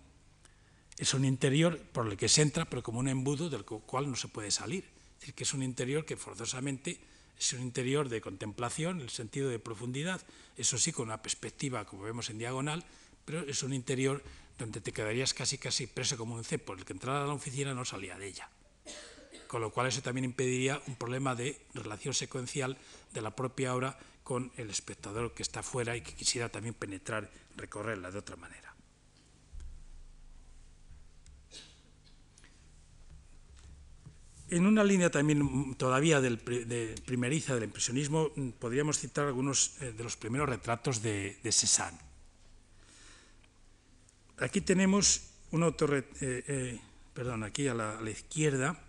es 0.98 1.14
un 1.14 1.24
interior 1.24 1.80
por 1.80 2.08
el 2.08 2.18
que 2.18 2.28
se 2.28 2.42
entra, 2.42 2.66
pero 2.66 2.82
como 2.82 2.98
un 2.98 3.08
embudo 3.08 3.48
del 3.48 3.64
cual 3.64 4.10
no 4.10 4.16
se 4.16 4.28
puede 4.28 4.50
salir. 4.50 4.84
Es 5.14 5.20
decir, 5.20 5.34
que 5.34 5.44
es 5.44 5.54
un 5.54 5.62
interior 5.62 6.04
que 6.04 6.18
forzosamente 6.18 7.00
es 7.38 7.54
un 7.54 7.62
interior 7.62 8.10
de 8.10 8.20
contemplación, 8.20 8.98
en 8.98 9.04
el 9.04 9.10
sentido 9.10 9.48
de 9.48 9.58
profundidad, 9.58 10.20
eso 10.58 10.76
sí, 10.76 10.92
con 10.92 11.06
una 11.06 11.22
perspectiva, 11.22 11.86
como 11.86 12.02
vemos 12.02 12.28
en 12.28 12.36
diagonal, 12.36 12.84
pero 13.24 13.40
es 13.40 13.62
un 13.62 13.72
interior 13.72 14.22
donde 14.60 14.80
te 14.80 14.92
quedarías 14.92 15.34
casi 15.34 15.58
casi 15.58 15.86
preso 15.86 16.16
como 16.16 16.36
un 16.36 16.44
cepo, 16.44 16.74
el 16.74 16.84
que 16.84 16.92
entrara 16.92 17.24
a 17.24 17.26
la 17.26 17.32
oficina 17.32 17.74
no 17.74 17.84
salía 17.84 18.18
de 18.18 18.28
ella. 18.28 18.48
Con 19.48 19.60
lo 19.60 19.70
cual 19.70 19.88
eso 19.88 20.02
también 20.02 20.24
impediría 20.24 20.80
un 20.86 20.94
problema 20.94 21.34
de 21.34 21.60
relación 21.74 22.14
secuencial 22.14 22.76
de 23.12 23.20
la 23.20 23.34
propia 23.34 23.74
obra 23.74 23.98
con 24.22 24.52
el 24.56 24.70
espectador 24.70 25.34
que 25.34 25.42
está 25.42 25.62
fuera 25.62 25.96
y 25.96 26.02
que 26.02 26.14
quisiera 26.14 26.50
también 26.50 26.74
penetrar, 26.74 27.30
recorrerla 27.56 28.10
de 28.10 28.18
otra 28.18 28.36
manera. 28.36 28.74
En 34.50 34.66
una 34.66 34.84
línea 34.84 35.10
también 35.10 35.74
todavía 35.76 36.20
del, 36.20 36.44
de 36.44 36.94
primeriza 37.06 37.54
del 37.54 37.64
impresionismo, 37.64 38.30
mm, 38.34 38.50
podríamos 38.50 38.98
citar 38.98 39.26
algunos 39.26 39.80
eh, 39.80 39.92
de 39.92 40.04
los 40.04 40.16
primeros 40.16 40.48
retratos 40.48 41.02
de, 41.02 41.38
de 41.42 41.52
Cézanne. 41.52 42.09
Aquí 44.40 44.62
tenemos 44.62 45.20
un 45.50 45.62
autor, 45.62 45.96
eh, 45.96 46.04
eh, 46.48 46.80
perdón, 47.12 47.44
aquí 47.44 47.68
a 47.68 47.74
la, 47.74 48.10
izquierda, 48.10 48.80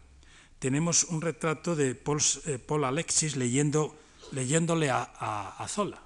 tenemos 0.59 1.03
un 1.03 1.21
retrato 1.21 1.75
de 1.75 1.93
Paul, 1.93 2.21
eh, 2.45 2.85
Alexis 2.85 3.35
leyendo, 3.35 3.99
leyéndole 4.31 4.89
a, 4.89 5.65
Zola. 5.67 6.01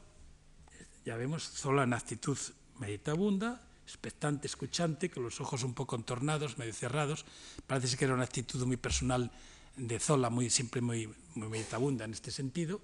Ya 1.06 1.16
vemos 1.16 1.44
Zola 1.44 1.84
en 1.84 1.94
actitud 1.94 2.38
meditabunda, 2.80 3.62
expectante, 3.84 4.48
escuchante, 4.48 5.12
con 5.12 5.22
los 5.22 5.40
ojos 5.40 5.62
un 5.62 5.76
poco 5.76 5.96
entornados, 5.96 6.58
medio 6.58 6.74
cerrados. 6.74 7.26
Parece 7.68 7.98
que 7.98 8.06
era 8.06 8.16
una 8.16 8.24
actitud 8.24 8.66
muy 8.66 8.78
personal 8.78 9.32
de 9.78 10.00
Zola, 10.00 10.32
muy, 10.32 10.50
siempre 10.50 10.82
muy, 10.82 11.08
muy 11.36 11.50
meditabunda 11.50 12.04
en 12.06 12.14
este 12.14 12.32
sentido, 12.32 12.82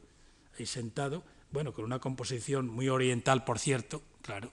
ahí 0.60 0.67
sentado, 0.67 1.24
bueno, 1.52 1.74
con 1.74 1.86
una 1.86 1.97
composición 1.97 2.67
muy 2.67 2.88
oriental, 2.88 3.45
por 3.45 3.58
cierto, 3.58 4.04
claro, 4.21 4.52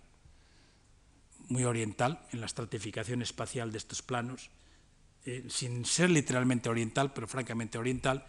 muy 1.49 1.65
oriental 1.65 2.27
en 2.33 2.41
la 2.41 2.47
estratificación 2.47 3.23
espacial 3.23 3.73
de 3.73 3.79
estos 3.79 4.03
planos, 4.03 4.51
eh, 5.25 5.45
sin 5.49 5.85
ser 5.85 6.11
literalmente 6.11 6.69
oriental, 6.69 7.13
pero 7.13 7.27
francamente 7.27 7.79
oriental, 7.79 8.25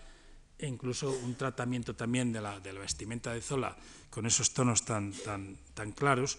e 0.58 0.67
incluso 0.67 1.10
un 1.23 1.36
tratamiento 1.36 1.95
también 1.95 2.34
de 2.34 2.41
la, 2.41 2.60
de 2.60 2.73
la 2.73 2.82
vestimenta 2.82 3.34
de 3.34 3.41
Zola 3.41 3.77
con 4.10 4.25
esos 4.25 4.53
tonos 4.53 4.84
tan, 4.84 5.13
tan, 5.13 5.55
tan 5.73 5.93
claros, 5.93 6.38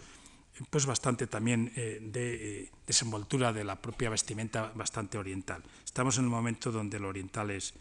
pues 0.68 0.84
bastante 0.84 1.26
también 1.26 1.72
eh, 1.76 1.98
de 2.02 2.62
eh, 2.64 2.70
desenvoltura 2.86 3.52
de 3.52 3.64
la 3.64 3.80
propia 3.80 4.10
vestimenta 4.10 4.72
bastante 4.74 5.16
oriental. 5.16 5.62
Estamos 5.84 6.18
en 6.18 6.24
un 6.24 6.30
momento 6.30 6.70
donde 6.70 6.98
lo 6.98 7.08
oriental 7.08 7.50
es, 7.50 7.72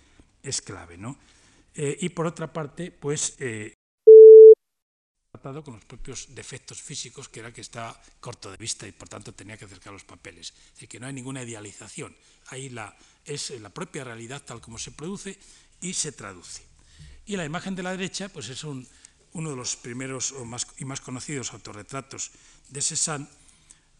es 0.44 0.62
clave. 0.62 0.98
¿no? 0.98 1.18
Eh, 1.76 1.98
y 2.00 2.10
por 2.10 2.26
otra 2.26 2.54
parte, 2.54 2.92
pues 2.92 3.36
tratado 5.32 5.64
con 5.64 5.76
los 5.76 5.86
propios 5.86 6.34
defectos 6.34 6.82
físicos, 6.82 7.30
que 7.30 7.40
era 7.40 7.54
que 7.54 7.62
está 7.62 7.94
corto 8.20 8.50
de 8.50 8.58
vista 8.58 8.88
y 8.88 8.92
por 8.92 9.08
tanto 9.08 9.32
tenía 9.32 9.58
que 9.58 9.66
acercar 9.66 9.94
los 9.94 10.04
papeles. 10.04 10.50
Es 10.50 10.74
decir, 10.74 10.90
que 10.90 11.00
no 11.00 11.06
hay 11.06 11.14
ninguna 11.14 11.44
idealización. 11.44 12.16
Ahí 12.48 12.70
la, 12.70 12.98
es 13.26 13.52
la 13.62 13.70
propia 13.70 14.04
realidad 14.04 14.42
tal 14.42 14.60
como 14.60 14.80
se 14.80 14.92
produce 14.92 15.38
y 15.82 15.94
se 15.94 16.14
traduce. 16.14 16.64
Y 17.28 17.38
la 17.38 17.46
imagen 17.46 17.76
de 17.76 17.84
la 17.84 17.92
derecha, 17.92 18.30
pues 18.30 18.50
es 18.50 18.64
un, 18.64 18.88
uno 19.34 19.52
de 19.52 19.56
los 19.56 19.76
primeros 19.76 20.34
y 20.78 20.86
más 20.86 21.02
conocidos 21.02 21.54
autorretratos 21.54 22.32
de 22.70 22.82
Cézanne 22.82 23.28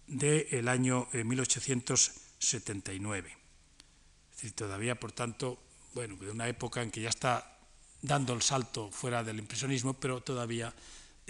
del 0.08 0.68
año 0.68 1.08
1879. 1.14 3.30
Eh, 3.30 3.38
es 4.32 4.36
decir, 4.36 4.54
todavía, 4.54 5.00
por 5.00 5.12
tanto, 5.12 5.62
bueno, 5.94 6.16
de 6.16 6.32
una 6.32 6.48
época 6.48 6.82
en 6.82 6.90
que 6.90 7.02
ya 7.02 7.10
está 7.10 7.60
dando 8.02 8.34
el 8.34 8.42
salto 8.42 8.90
fuera 8.90 9.24
del 9.24 9.38
impresionismo, 9.38 9.94
pero 9.94 10.24
todavía 10.24 10.74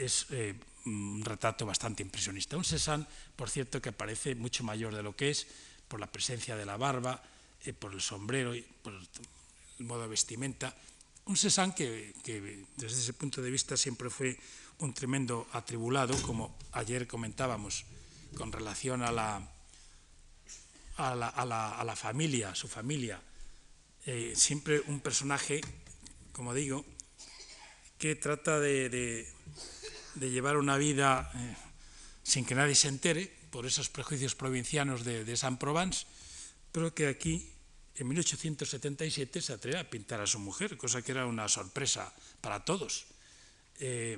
es 0.05 0.27
eh, 0.31 0.55
un 0.85 1.21
retrato 1.23 1.65
bastante 1.65 2.03
impresionista. 2.03 2.57
Un 2.57 2.63
Cézanne, 2.63 3.05
por 3.35 3.49
cierto, 3.49 3.81
que 3.81 3.91
parece 3.91 4.35
mucho 4.35 4.63
mayor 4.63 4.95
de 4.95 5.03
lo 5.03 5.15
que 5.15 5.29
es, 5.29 5.47
por 5.88 5.99
la 5.99 6.12
presencia 6.12 6.55
de 6.55 6.65
la 6.65 6.77
barba, 6.77 7.21
eh, 7.65 7.73
por 7.73 7.93
el 7.93 8.01
sombrero 8.01 8.55
y 8.55 8.62
por 8.62 8.93
el 8.93 9.85
modo 9.85 10.03
de 10.03 10.07
vestimenta, 10.07 10.75
un 11.25 11.38
Cézanne 11.38 11.75
que, 11.75 12.13
desde 12.77 12.99
ese 12.99 13.13
punto 13.13 13.41
de 13.41 13.51
vista 13.51 13.77
siempre 13.77 14.09
fue 14.09 14.38
un 14.79 14.93
tremendo 14.93 15.47
atribulado, 15.51 16.19
como 16.23 16.57
ayer 16.71 17.05
comentábamos, 17.05 17.85
con 18.35 18.51
relación 18.51 19.03
a 19.03 19.12
la, 19.12 19.47
a 20.97 21.15
la, 21.15 21.27
a 21.27 21.45
la, 21.45 21.77
a 21.77 21.83
la 21.83 21.95
familia, 21.95 22.55
su 22.55 22.67
familia. 22.67 23.21
Eh, 24.05 24.33
siempre 24.35 24.81
un 24.88 25.01
personaje, 25.01 25.62
como 26.31 26.53
digo, 26.53 26.83
que 27.99 28.15
trata 28.15 28.59
de, 28.59 29.27
de 30.19 30.29
llevar 30.29 30.58
una 30.58 30.77
vida 30.77 31.32
eh, 31.36 31.55
sin 32.23 32.45
que 32.45 32.55
nadie 32.55 32.75
se 32.75 32.88
entere, 32.88 33.39
por 33.49 33.65
esos 33.65 33.89
prejuicios 33.89 34.36
provincianos 34.36 35.03
de, 35.03 35.25
de 35.25 35.38
San 35.38 35.58
Provence, 35.58 36.05
pero 36.71 36.93
que 36.93 37.08
aquí 37.08 37.49
en 37.95 38.08
1877 38.08 39.41
se 39.41 39.53
atreve 39.53 39.79
a 39.79 39.89
pintar 39.89 40.21
a 40.21 40.27
su 40.27 40.39
mujer, 40.39 40.77
cosa 40.77 41.01
que 41.01 41.12
era 41.12 41.25
una 41.25 41.49
sorpresa 41.49 42.13
para 42.41 42.63
todos. 42.63 43.08
Eh, 43.79 44.17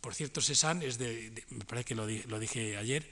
por 0.00 0.14
cierto, 0.14 0.40
Cézanne 0.40 0.86
es 0.86 0.98
de, 0.98 1.32
parece 1.66 1.84
que 1.84 1.94
lo, 1.94 2.06
di, 2.06 2.22
lo, 2.24 2.38
dije 2.38 2.76
ayer, 2.76 3.10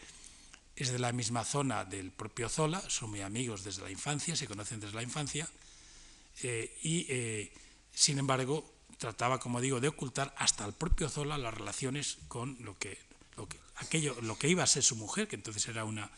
es 0.76 0.92
de 0.92 0.98
la 0.98 1.12
misma 1.12 1.44
zona 1.44 1.84
del 1.84 2.12
propio 2.12 2.48
Zola, 2.48 2.82
son 2.88 3.10
muy 3.10 3.22
amigos 3.22 3.64
desde 3.64 3.82
la 3.82 3.90
infancia, 3.90 4.36
se 4.36 4.46
conocen 4.46 4.78
desde 4.78 4.94
la 4.94 5.02
infancia, 5.02 5.48
eh, 6.42 6.78
y 6.82 7.06
eh, 7.08 7.52
sin 7.92 8.18
embargo 8.18 8.75
trataba, 8.98 9.38
como 9.38 9.60
digo, 9.60 9.80
de 9.80 9.88
ocultar 9.88 10.34
hasta 10.38 10.64
el 10.64 10.72
propio 10.72 11.08
Zola 11.08 11.38
las 11.38 11.54
relaciones 11.54 12.18
con 12.28 12.56
lo 12.60 12.78
que, 12.78 12.98
lo 13.36 13.48
que, 13.48 13.58
aquello, 13.76 14.16
lo 14.22 14.38
que 14.38 14.48
iba 14.48 14.62
a 14.62 14.66
ser 14.66 14.82
su 14.82 14.96
mujer, 14.96 15.28
que 15.28 15.36
entonces 15.36 15.66
era 15.68 15.84
una, 15.84 16.10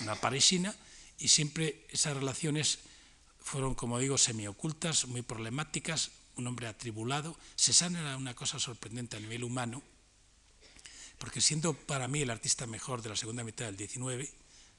una 0.00 0.14
parisina, 0.16 0.74
y 1.18 1.28
siempre 1.28 1.86
esas 1.90 2.16
relaciones 2.16 2.80
fueron, 3.40 3.74
como 3.74 3.98
digo, 3.98 4.18
semiocultas, 4.18 5.06
muy 5.06 5.22
problemáticas, 5.22 6.10
un 6.36 6.46
hombre 6.46 6.66
atribulado. 6.66 7.36
Cézanne 7.56 8.00
era 8.00 8.16
una 8.16 8.34
cosa 8.34 8.58
sorprendente 8.58 9.16
a 9.16 9.20
nivel 9.20 9.44
humano, 9.44 9.82
porque 11.18 11.40
siendo 11.40 11.74
para 11.74 12.08
mí 12.08 12.22
el 12.22 12.30
artista 12.30 12.66
mejor 12.66 13.02
de 13.02 13.10
la 13.10 13.16
segunda 13.16 13.44
mitad 13.44 13.66
del 13.66 13.76
XIX, 13.76 14.30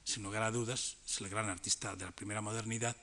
sin 0.04 0.22
lugar 0.22 0.42
a 0.42 0.50
dudas, 0.50 0.96
es 1.06 1.20
el 1.20 1.28
gran 1.28 1.48
artista 1.48 1.96
de 1.96 2.04
la 2.04 2.12
primera 2.12 2.40
modernidad, 2.40 2.96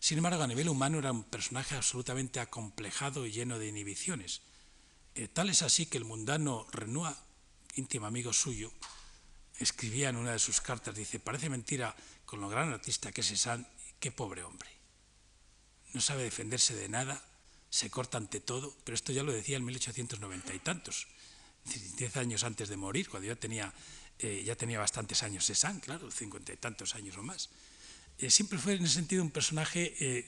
sin 0.00 0.18
embargo, 0.18 0.42
a 0.42 0.46
nivel 0.46 0.68
humano 0.68 0.98
era 0.98 1.12
un 1.12 1.24
personaje 1.24 1.74
absolutamente 1.74 2.40
acomplejado 2.40 3.26
y 3.26 3.32
lleno 3.32 3.58
de 3.58 3.68
inhibiciones. 3.68 4.42
Eh, 5.14 5.28
tal 5.28 5.50
es 5.50 5.62
así 5.62 5.86
que 5.86 5.98
el 5.98 6.04
mundano 6.04 6.66
Renoir, 6.70 7.16
íntimo 7.74 8.06
amigo 8.06 8.32
suyo, 8.32 8.72
escribía 9.58 10.08
en 10.10 10.16
una 10.16 10.32
de 10.32 10.38
sus 10.38 10.60
cartas, 10.60 10.94
dice, 10.94 11.18
parece 11.18 11.50
mentira 11.50 11.94
con 12.24 12.40
lo 12.40 12.48
gran 12.48 12.72
artista 12.72 13.10
que 13.10 13.22
es 13.22 13.28
Cézanne, 13.28 13.66
qué 13.98 14.12
pobre 14.12 14.44
hombre 14.44 14.78
no 15.94 16.00
sabe 16.00 16.22
defenderse 16.22 16.74
de 16.74 16.88
nada, 16.88 17.22
se 17.70 17.90
corta 17.90 18.18
ante 18.18 18.40
todo, 18.40 18.74
pero 18.84 18.94
esto 18.94 19.12
ya 19.12 19.22
lo 19.22 19.32
decía 19.32 19.56
en 19.56 19.64
1890 19.64 20.54
y 20.54 20.58
tantos, 20.58 21.08
diez 21.96 22.16
años 22.16 22.44
antes 22.44 22.68
de 22.68 22.76
morir, 22.76 23.08
cuando 23.08 23.28
ya 23.28 23.36
tenía, 23.36 23.72
eh, 24.18 24.42
ya 24.44 24.56
tenía 24.56 24.78
bastantes 24.78 25.22
años 25.22 25.46
Cézanne, 25.46 25.80
claro, 25.80 26.10
cincuenta 26.10 26.52
y 26.52 26.56
tantos 26.56 26.94
años 26.94 27.16
o 27.16 27.22
más. 27.22 27.50
Eh, 28.18 28.30
siempre 28.30 28.58
fue 28.58 28.74
en 28.74 28.84
ese 28.84 28.94
sentido 28.94 29.22
un 29.22 29.30
personaje 29.30 29.94
eh, 30.00 30.26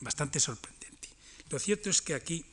bastante 0.00 0.40
sorprendente. 0.40 1.08
Lo 1.50 1.58
cierto 1.58 1.88
es 1.88 2.02
que 2.02 2.14
aquí 2.14 2.44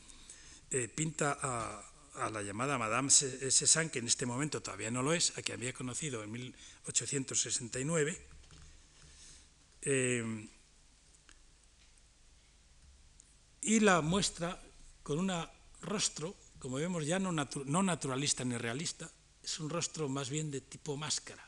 eh, 0.70 0.88
pinta 0.88 1.38
a, 1.40 2.30
la 2.30 2.42
llamada 2.42 2.78
Madame 2.78 3.10
Cézanne, 3.10 3.90
que 3.90 3.98
en 3.98 4.06
este 4.06 4.24
momento 4.24 4.62
todavía 4.62 4.90
no 4.90 5.02
lo 5.02 5.12
es, 5.12 5.36
a 5.36 5.42
quien 5.42 5.58
había 5.58 5.74
conocido 5.74 6.22
en 6.22 6.32
1869, 6.32 8.18
eh, 9.82 10.48
y 13.60 13.80
la 13.80 14.00
muestra 14.00 14.58
con 15.02 15.18
un 15.18 15.30
rostro, 15.82 16.34
como 16.58 16.76
vemos, 16.76 17.04
ya 17.04 17.18
no 17.18 17.32
naturalista 17.32 18.44
ni 18.44 18.56
realista, 18.56 19.10
es 19.42 19.60
un 19.60 19.68
rostro 19.68 20.08
más 20.08 20.30
bien 20.30 20.50
de 20.50 20.62
tipo 20.62 20.96
máscara. 20.96 21.45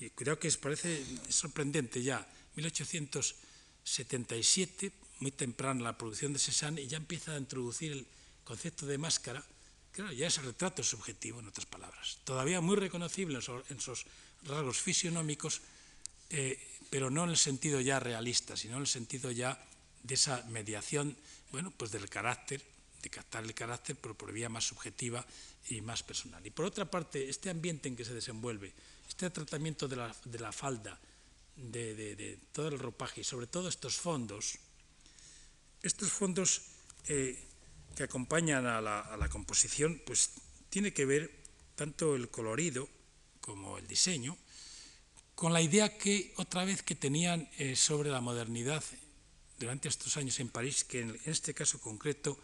Y 0.00 0.10
cuidado 0.10 0.38
que 0.38 0.46
os 0.48 0.56
parece 0.56 1.04
sorprendente 1.28 2.02
ya, 2.02 2.26
1877, 2.56 4.92
muy 5.20 5.30
temprano 5.32 5.82
la 5.82 5.98
producción 5.98 6.32
de 6.32 6.38
Cézanne, 6.38 6.82
y 6.82 6.86
ya 6.86 6.98
empieza 6.98 7.34
a 7.34 7.38
introducir 7.38 7.90
el 7.92 8.06
concepto 8.44 8.86
de 8.86 8.98
máscara, 8.98 9.44
claro, 9.92 10.12
ya 10.12 10.28
es 10.28 10.42
retrato 10.42 10.82
subjetivo, 10.82 11.40
en 11.40 11.48
otras 11.48 11.66
palabras. 11.66 12.18
Todavía 12.24 12.60
muy 12.60 12.76
reconocible 12.76 13.40
en 13.68 13.80
sus 13.80 14.06
rasgos 14.44 14.78
fisionómicos, 14.78 15.60
eh, 16.30 16.58
pero 16.90 17.10
no 17.10 17.24
en 17.24 17.30
el 17.30 17.36
sentido 17.36 17.80
ya 17.80 17.98
realista, 17.98 18.56
sino 18.56 18.76
en 18.76 18.82
el 18.82 18.86
sentido 18.86 19.30
ya 19.30 19.62
de 20.02 20.14
esa 20.14 20.44
mediación, 20.48 21.16
bueno, 21.50 21.72
pues 21.76 21.90
del 21.90 22.08
carácter, 22.08 22.62
de 23.02 23.10
captar 23.10 23.44
el 23.44 23.54
carácter, 23.54 23.96
pero 23.96 24.14
por 24.14 24.32
vía 24.32 24.48
más 24.48 24.64
subjetiva 24.64 25.24
y 25.68 25.80
más 25.80 26.02
personal. 26.02 26.44
Y 26.46 26.50
por 26.50 26.64
otra 26.64 26.90
parte, 26.90 27.28
este 27.28 27.50
ambiente 27.50 27.88
en 27.88 27.96
que 27.96 28.04
se 28.04 28.14
desenvuelve, 28.14 28.72
este 29.08 29.30
tratamiento 29.30 29.88
de 29.88 29.96
la, 29.96 30.52
falda, 30.52 30.98
de, 31.56 32.38
todo 32.52 32.68
el 32.68 32.78
ropaje 32.78 33.22
y 33.22 33.24
sobre 33.24 33.46
todo 33.46 33.68
estos 33.68 33.96
fondos, 33.96 34.58
estos 35.82 36.12
fondos 36.12 36.62
eh, 37.08 37.42
que 37.96 38.04
acompañan 38.04 38.66
a 38.66 38.80
la, 38.80 39.00
a 39.00 39.16
la 39.16 39.28
composición, 39.28 40.00
pues 40.06 40.30
tiene 40.70 40.92
que 40.92 41.04
ver 41.04 41.42
tanto 41.74 42.14
el 42.14 42.28
colorido 42.28 42.88
como 43.40 43.78
el 43.78 43.86
diseño, 43.86 44.36
con 45.34 45.52
la 45.52 45.62
idea 45.62 45.96
que 45.96 46.34
otra 46.36 46.64
vez 46.64 46.82
que 46.82 46.94
tenían 46.94 47.48
eh, 47.58 47.76
sobre 47.76 48.10
la 48.10 48.20
modernidad 48.20 48.84
durante 49.58 49.88
estos 49.88 50.16
años 50.16 50.38
en 50.40 50.48
París, 50.48 50.84
que 50.84 51.00
en, 51.00 51.18
este 51.24 51.54
caso 51.54 51.80
concreto 51.80 52.38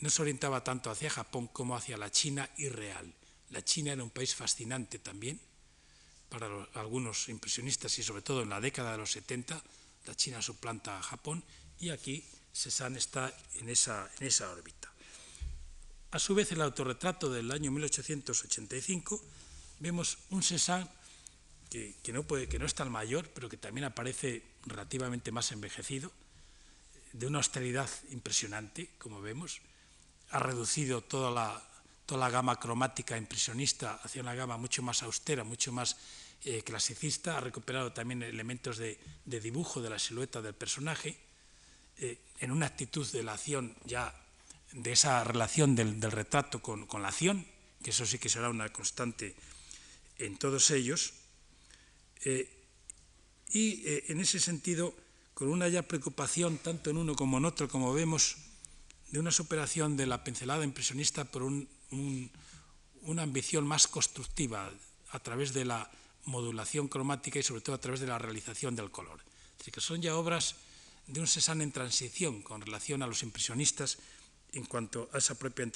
no 0.00 0.10
se 0.10 0.22
orientaba 0.22 0.62
tanto 0.62 0.90
hacia 0.90 1.10
Japón 1.10 1.48
como 1.48 1.74
hacia 1.74 1.96
la 1.96 2.10
China 2.10 2.48
irreal. 2.56 3.12
La 3.50 3.64
China 3.64 3.92
era 3.92 4.04
un 4.04 4.10
país 4.10 4.34
fascinante 4.34 4.98
también 4.98 5.40
para 6.28 6.46
algunos 6.74 7.28
impresionistas 7.28 7.98
y 7.98 8.02
sobre 8.02 8.22
todo 8.22 8.42
en 8.42 8.50
la 8.50 8.60
década 8.60 8.92
de 8.92 8.98
los 8.98 9.12
70 9.12 9.62
la 10.06 10.14
China 10.14 10.40
suplanta 10.40 10.98
a 10.98 11.02
Japón 11.02 11.44
y 11.80 11.90
aquí 11.90 12.24
Cézanne 12.52 12.98
está 12.98 13.32
en 13.56 13.68
esa, 13.68 14.10
órbita. 14.50 14.90
A 16.10 16.18
su 16.18 16.34
vez, 16.34 16.50
el 16.52 16.62
autorretrato 16.62 17.30
del 17.30 17.50
año 17.52 17.70
1885 17.70 19.22
vemos 19.80 20.18
un 20.30 20.42
Cézanne 20.42 20.88
que, 21.70 21.94
no 22.12 22.22
puede, 22.22 22.48
que 22.48 22.58
no 22.58 22.66
es 22.66 22.74
tan 22.74 22.90
mayor, 22.90 23.28
pero 23.30 23.48
que 23.48 23.58
también 23.58 23.84
aparece 23.84 24.42
relativamente 24.64 25.30
más 25.30 25.52
envejecido, 25.52 26.10
de 27.12 27.26
una 27.26 27.38
austeridad 27.38 27.88
impresionante, 28.10 28.90
como 28.98 29.20
vemos. 29.20 29.60
Ha 30.30 30.38
reducido 30.38 31.02
toda 31.02 31.30
la, 31.30 31.68
toda 32.08 32.24
la 32.24 32.30
gama 32.30 32.58
cromática 32.58 33.18
impresionista 33.18 34.00
hacia 34.02 34.22
una 34.22 34.34
gama 34.34 34.56
mucho 34.56 34.82
más 34.82 35.02
austera, 35.02 35.44
mucho 35.44 35.72
más 35.72 35.98
eh, 36.42 36.62
clasicista. 36.64 37.36
Ha 37.36 37.40
recuperado 37.42 37.92
también 37.92 38.22
elementos 38.22 38.78
de, 38.78 38.96
dibujo 39.26 39.82
de 39.82 39.90
la 39.90 39.98
silueta 39.98 40.40
del 40.40 40.54
personaje, 40.54 41.18
eh, 41.98 42.18
en 42.40 42.50
una 42.50 42.64
actitud 42.64 43.06
de 43.12 43.22
la 43.22 43.34
acción 43.34 43.76
ya, 43.84 44.14
de 44.72 44.92
esa 44.92 45.22
relación 45.22 45.76
del, 45.76 46.00
retrato 46.00 46.62
con, 46.62 46.88
la 47.02 47.08
acción, 47.08 47.44
que 47.82 47.90
eso 47.90 48.06
sí 48.06 48.18
que 48.18 48.30
será 48.30 48.48
una 48.48 48.72
constante 48.72 49.36
en 50.16 50.38
todos 50.38 50.70
ellos, 50.70 51.12
eh, 52.24 52.48
y 53.52 53.82
en 53.84 54.20
ese 54.20 54.40
sentido, 54.40 54.96
con 55.34 55.48
una 55.48 55.68
ya 55.68 55.82
preocupación 55.82 56.56
tanto 56.56 56.88
en 56.88 56.96
uno 56.96 57.14
como 57.14 57.36
en 57.36 57.44
otro, 57.44 57.68
como 57.68 57.92
vemos, 57.92 58.36
de 59.10 59.20
una 59.20 59.30
superación 59.30 59.98
de 59.98 60.06
la 60.06 60.24
pincelada 60.24 60.64
impresionista 60.64 61.24
por 61.26 61.42
una 61.90 63.22
ambición 63.22 63.66
más 63.66 63.86
constructiva 63.86 64.70
a 65.10 65.18
través 65.20 65.52
de 65.52 65.64
la 65.64 65.90
modulación 66.24 66.88
cromática 66.88 67.38
y 67.38 67.42
sobre 67.42 67.62
todo 67.62 67.76
a 67.76 67.80
través 67.80 68.00
de 68.00 68.06
la 68.06 68.18
realización 68.18 68.76
del 68.76 68.90
color. 68.90 69.20
Es 69.64 69.72
que 69.72 69.80
son 69.80 70.02
ya 70.02 70.16
obras 70.16 70.56
de 71.06 71.20
un 71.20 71.26
Cézanne 71.26 71.64
en 71.64 71.72
transición 71.72 72.42
con 72.42 72.60
relación 72.60 73.02
a 73.02 73.06
los 73.06 73.22
impresionistas 73.22 73.98
en 74.52 74.64
cuanto 74.64 75.08
a 75.12 75.18
esa 75.18 75.38
propia 75.38 75.66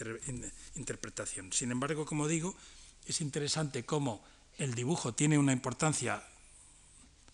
interpretación. 0.76 1.52
Sin 1.52 1.70
embargo, 1.70 2.04
como 2.04 2.28
digo, 2.28 2.54
es 3.06 3.20
interesante 3.20 3.84
cómo 3.84 4.24
el 4.58 4.74
dibujo 4.74 5.14
tiene 5.14 5.38
una 5.38 5.52
importancia 5.52 6.22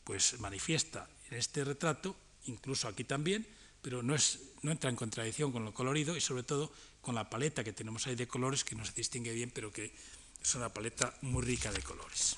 pues 0.04 0.40
manifiesta 0.40 1.08
en 1.30 1.36
este 1.36 1.64
retrato, 1.64 2.16
incluso 2.46 2.88
aquí 2.88 3.04
también, 3.04 3.46
pero 3.82 4.02
no, 4.02 4.14
es, 4.14 4.40
no 4.62 4.72
entra 4.72 4.90
en 4.90 4.96
contradicción 4.96 5.52
con 5.52 5.64
lo 5.64 5.74
colorido 5.74 6.16
y 6.16 6.20
sobre 6.20 6.42
todo 6.42 6.72
con 7.08 7.14
la 7.14 7.24
paleta 7.24 7.64
que 7.64 7.72
tenemos 7.72 8.06
ahí 8.06 8.16
de 8.16 8.28
colores 8.28 8.64
que 8.64 8.76
no 8.76 8.84
se 8.84 8.92
distingue 8.92 9.32
bien, 9.32 9.48
pero 9.48 9.72
que 9.72 9.96
es 10.42 10.54
una 10.56 10.68
paleta 10.68 11.16
muy 11.22 11.40
rica 11.40 11.72
de 11.72 11.80
colores. 11.80 12.36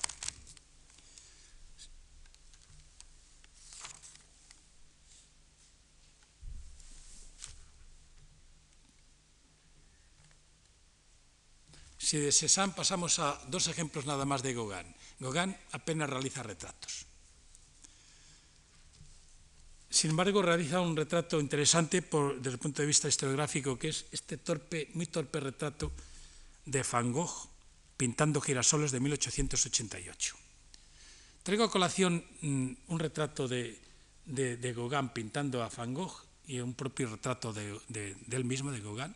Si 11.97 12.15
de 12.15 12.31
Cézanne 12.31 12.71
pasamos 12.71 13.19
a 13.19 13.43
dos 13.51 13.67
ejemplos 13.67 14.05
nada 14.05 14.23
más 14.23 14.41
de 14.41 14.53
Gauguin. 14.53 14.87
Gauguin 15.19 15.51
apenas 15.73 16.09
realiza 16.09 16.43
retratos. 16.43 17.10
Sin 19.91 20.11
embargo, 20.11 20.41
realiza 20.41 20.79
un 20.79 20.95
retrato 20.95 21.37
interesante 21.37 21.99
desde 21.99 22.49
el 22.49 22.57
punto 22.57 22.81
de 22.81 22.87
vista 22.87 23.09
historiográfico, 23.09 23.77
que 23.77 23.89
es 23.89 24.05
este 24.13 24.37
torpe, 24.37 24.87
muy 24.93 25.05
torpe 25.07 25.41
retrato 25.41 25.91
de 26.63 26.81
Van 26.89 27.11
Gogh 27.11 27.49
pintando 27.97 28.39
girasoles 28.39 28.91
de 28.91 29.01
1888. 29.01 30.35
Traigo 31.43 31.65
a 31.65 31.69
colación 31.69 32.23
mm, 32.39 32.87
un 32.87 32.99
retrato 32.99 33.49
de, 33.49 33.75
Gauguin 34.25 35.09
pintando 35.09 35.61
a 35.61 35.67
Van 35.67 35.93
Gogh 35.93 36.23
y 36.47 36.61
un 36.61 36.73
propio 36.73 37.09
retrato 37.09 37.51
de, 37.51 38.15
él 38.31 38.45
mismo, 38.45 38.71
de 38.71 38.79
Gauguin, 38.79 39.13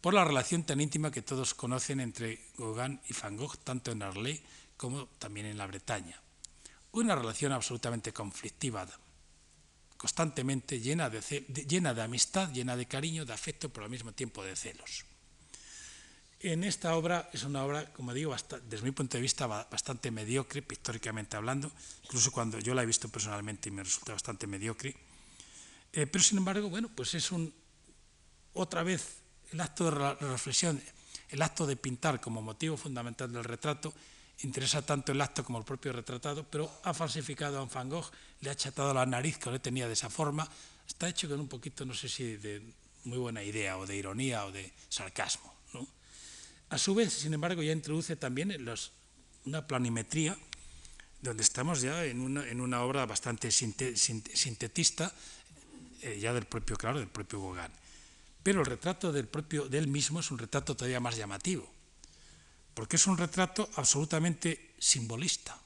por 0.00 0.14
la 0.14 0.24
relación 0.24 0.62
tan 0.62 0.80
íntima 0.80 1.10
que 1.10 1.22
todos 1.26 1.52
conocen 1.52 1.98
entre 1.98 2.46
Gauguin 2.56 3.00
y 3.10 3.12
Van 3.20 3.36
Gogh, 3.36 3.58
tanto 3.58 3.90
en 3.90 4.04
Arles 4.04 4.40
como 4.76 5.06
también 5.18 5.46
en 5.46 5.58
la 5.58 5.66
Bretaña. 5.66 6.22
Una 6.92 7.16
relación 7.16 7.50
absolutamente 7.50 8.12
conflictiva, 8.12 8.86
constantemente 10.06 10.78
llena 10.78 11.10
de, 11.10 11.20
llena 11.66 11.92
de 11.92 12.00
amistad, 12.00 12.52
llena 12.52 12.76
de 12.76 12.86
cariño, 12.86 13.24
de 13.24 13.32
afecto, 13.32 13.70
pero 13.70 13.86
al 13.86 13.90
mismo 13.90 14.12
tiempo 14.12 14.44
de 14.44 14.54
celos. 14.54 15.04
En 16.38 16.62
esta 16.62 16.94
obra 16.94 17.28
es 17.32 17.42
una 17.42 17.64
obra, 17.64 17.92
como 17.92 18.14
digo, 18.14 18.32
desde 18.68 18.84
mi 18.84 18.92
punto 18.92 19.16
de 19.16 19.22
vista 19.22 19.48
bastante 19.48 20.12
mediocre, 20.12 20.62
pictóricamente 20.62 21.36
hablando, 21.36 21.72
incluso 22.04 22.30
cuando 22.30 22.60
yo 22.60 22.72
la 22.72 22.84
he 22.84 22.86
visto 22.86 23.08
personalmente 23.08 23.68
y 23.68 23.72
me 23.72 23.82
resulta 23.82 24.12
bastante 24.12 24.46
mediocre. 24.46 24.94
Eh, 25.92 26.06
pero 26.06 26.22
sin 26.22 26.38
embargo, 26.38 26.70
bueno, 26.70 26.88
pues 26.94 27.14
es 27.14 27.32
un, 27.32 27.52
otra 28.52 28.84
vez 28.84 29.18
el 29.50 29.60
acto 29.60 29.90
de 29.90 30.14
reflexión, 30.14 30.80
el 31.30 31.42
acto 31.42 31.66
de 31.66 31.74
pintar 31.74 32.20
como 32.20 32.40
motivo 32.42 32.76
fundamental 32.76 33.32
del 33.32 33.42
retrato 33.42 33.92
interesa 34.42 34.82
tanto 34.82 35.12
el 35.12 35.20
acto 35.20 35.44
como 35.44 35.58
el 35.58 35.64
propio 35.64 35.92
retratado, 35.92 36.44
pero 36.44 36.70
ha 36.84 36.92
falsificado 36.92 37.58
a 37.60 37.64
Van 37.64 37.88
Gogh, 37.88 38.10
le 38.40 38.50
ha 38.50 38.52
achatado 38.52 38.92
la 38.92 39.06
nariz 39.06 39.38
que 39.38 39.50
no 39.50 39.60
tenía 39.60 39.86
de 39.86 39.94
esa 39.94 40.10
forma. 40.10 40.48
Está 40.86 41.08
hecho 41.08 41.28
con 41.28 41.40
un 41.40 41.48
poquito, 41.48 41.84
no 41.84 41.94
sé 41.94 42.08
si 42.08 42.36
de 42.36 42.62
muy 43.04 43.18
buena 43.18 43.42
idea, 43.42 43.78
o 43.78 43.86
de 43.86 43.96
ironía, 43.96 44.44
o 44.44 44.52
de 44.52 44.72
sarcasmo. 44.88 45.54
A 46.68 46.78
su 46.78 46.94
vez, 46.94 47.12
sin 47.12 47.32
embargo, 47.32 47.62
ya 47.62 47.72
introduce 47.72 48.16
también 48.16 48.52
una 49.44 49.66
planimetría, 49.66 50.36
donde 51.22 51.42
estamos 51.42 51.80
ya 51.80 52.04
en 52.04 52.20
una, 52.20 52.82
obra 52.82 53.06
bastante 53.06 53.50
sintetista, 53.50 55.12
eh, 56.02 56.18
ya 56.20 56.34
del 56.34 56.44
propio, 56.44 56.76
claro, 56.76 56.98
del 56.98 57.08
propio 57.08 57.40
Gauguin. 57.40 57.72
Pero 58.42 58.60
el 58.60 58.66
retrato 58.66 59.12
del 59.12 59.26
propio, 59.26 59.68
de 59.68 59.78
él 59.78 59.88
mismo 59.88 60.20
es 60.20 60.30
un 60.30 60.38
retrato 60.38 60.76
todavía 60.76 61.00
más 61.00 61.16
llamativo 61.16 61.75
porque 62.76 62.96
es 62.96 63.06
un 63.06 63.16
retrato 63.16 63.70
absolutamente 63.76 64.74
simbolista. 64.78 65.58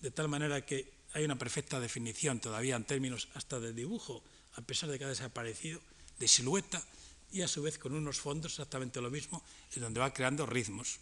de 0.02 0.12
tal 0.12 0.28
manera 0.28 0.66
que 0.66 0.92
hay 1.14 1.24
una 1.24 1.38
perfecta 1.38 1.80
definición 1.80 2.40
todavía 2.40 2.76
en 2.76 2.84
términos 2.84 3.30
hasta 3.34 3.60
de 3.60 3.72
dibujo, 3.72 4.24
a 4.56 4.62
pesar 4.62 4.90
de 4.90 5.00
que 5.00 5.06
ha 5.06 5.10
desaparecido, 5.10 5.80
de 6.20 6.28
silueta, 6.28 6.84
y 7.32 7.42
a 7.42 7.48
su 7.48 7.62
vez 7.62 7.78
con 7.78 7.94
unos 7.94 8.20
fondos 8.20 8.54
exactamente 8.54 9.02
lo 9.02 9.10
mismo, 9.10 9.44
en 9.76 9.82
donde 9.82 10.00
va 10.00 10.14
creando 10.14 10.46
ritmos, 10.46 11.00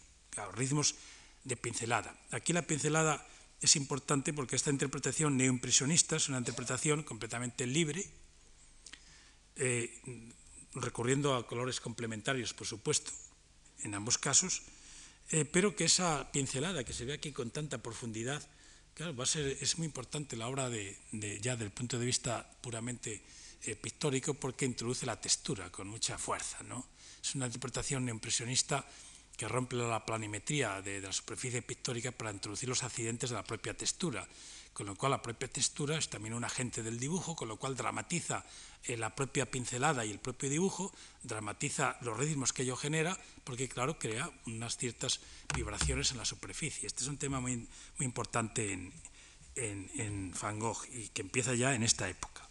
ritmos 0.54 0.94
de 1.44 1.56
pincelada. 1.56 2.14
Aquí 2.30 2.52
la 2.52 2.62
pincelada 2.62 3.26
es 3.60 3.76
importante 3.76 4.32
porque 4.32 4.56
esta 4.56 4.70
interpretación 4.70 5.36
neoimpresionista 5.36 6.16
es 6.16 6.28
una 6.28 6.38
interpretación 6.38 7.02
completamente 7.02 7.66
libre, 7.66 8.06
eh, 9.56 10.00
recurriendo 10.74 11.34
a 11.34 11.46
colores 11.46 11.80
complementarios, 11.80 12.54
por 12.54 12.66
supuesto, 12.66 13.12
en 13.82 13.94
ambos 13.94 14.18
casos, 14.18 14.62
eh, 15.30 15.44
pero 15.44 15.76
que 15.76 15.84
esa 15.84 16.30
pincelada 16.32 16.84
que 16.84 16.92
se 16.92 17.04
ve 17.04 17.12
aquí 17.12 17.32
con 17.32 17.50
tanta 17.50 17.82
profundidad, 17.82 18.42
claro, 18.94 19.14
va 19.14 19.24
a 19.24 19.26
ser, 19.26 19.58
es 19.60 19.78
muy 19.78 19.86
importante 19.86 20.36
la 20.36 20.48
obra 20.48 20.70
de, 20.70 20.96
ya 21.42 21.56
del 21.56 21.70
punto 21.70 21.98
de 21.98 22.06
vista 22.06 22.50
puramente 22.62 23.22
eh, 23.64 23.76
pictórico 23.76 24.32
porque 24.34 24.64
introduce 24.64 25.04
la 25.04 25.20
textura 25.20 25.70
con 25.70 25.86
mucha 25.86 26.16
fuerza. 26.16 26.62
¿no? 26.62 26.86
Es 27.22 27.34
una 27.34 27.46
interpretación 27.46 28.04
neoimpresionista 28.06 28.86
que 29.36 29.48
rompe 29.48 29.76
la 29.76 30.04
planimetría 30.04 30.80
de, 30.82 31.00
la 31.00 31.12
superficie 31.12 31.62
pictórica 31.62 32.12
para 32.12 32.30
introducir 32.30 32.68
los 32.68 32.82
accidentes 32.82 33.30
de 33.30 33.36
la 33.36 33.44
propia 33.44 33.76
textura, 33.76 34.26
con 34.72 34.86
lo 34.86 34.96
cual 34.96 35.12
la 35.12 35.22
propia 35.22 35.48
textura 35.48 35.98
es 35.98 36.08
también 36.08 36.34
un 36.34 36.44
agente 36.44 36.82
del 36.82 36.98
dibujo, 36.98 37.36
con 37.36 37.48
lo 37.48 37.56
cual 37.56 37.76
dramatiza 37.76 38.44
eh, 38.84 38.96
la 38.96 39.14
propia 39.14 39.50
pincelada 39.50 40.04
y 40.04 40.10
el 40.10 40.18
propio 40.20 40.48
dibujo, 40.50 40.92
dramatiza 41.22 41.96
los 42.00 42.18
ritmos 42.18 42.52
que 42.52 42.62
ello 42.62 42.76
genera, 42.76 43.18
porque 43.44 43.68
claro, 43.68 43.98
crea 43.98 44.30
unas 44.46 44.76
ciertas 44.76 45.20
vibraciones 45.54 46.10
en 46.12 46.18
la 46.18 46.24
superficie. 46.24 46.86
Este 46.86 47.02
es 47.02 47.08
un 47.08 47.18
tema 47.18 47.40
muy, 47.40 47.66
importante 47.98 48.92
en 49.56 50.34
Van 50.40 50.58
Gogh 50.58 50.86
y 50.92 51.08
que 51.08 51.22
empieza 51.22 51.54
ya 51.54 51.74
en 51.74 51.82
esta 51.82 52.08
época. 52.08 52.49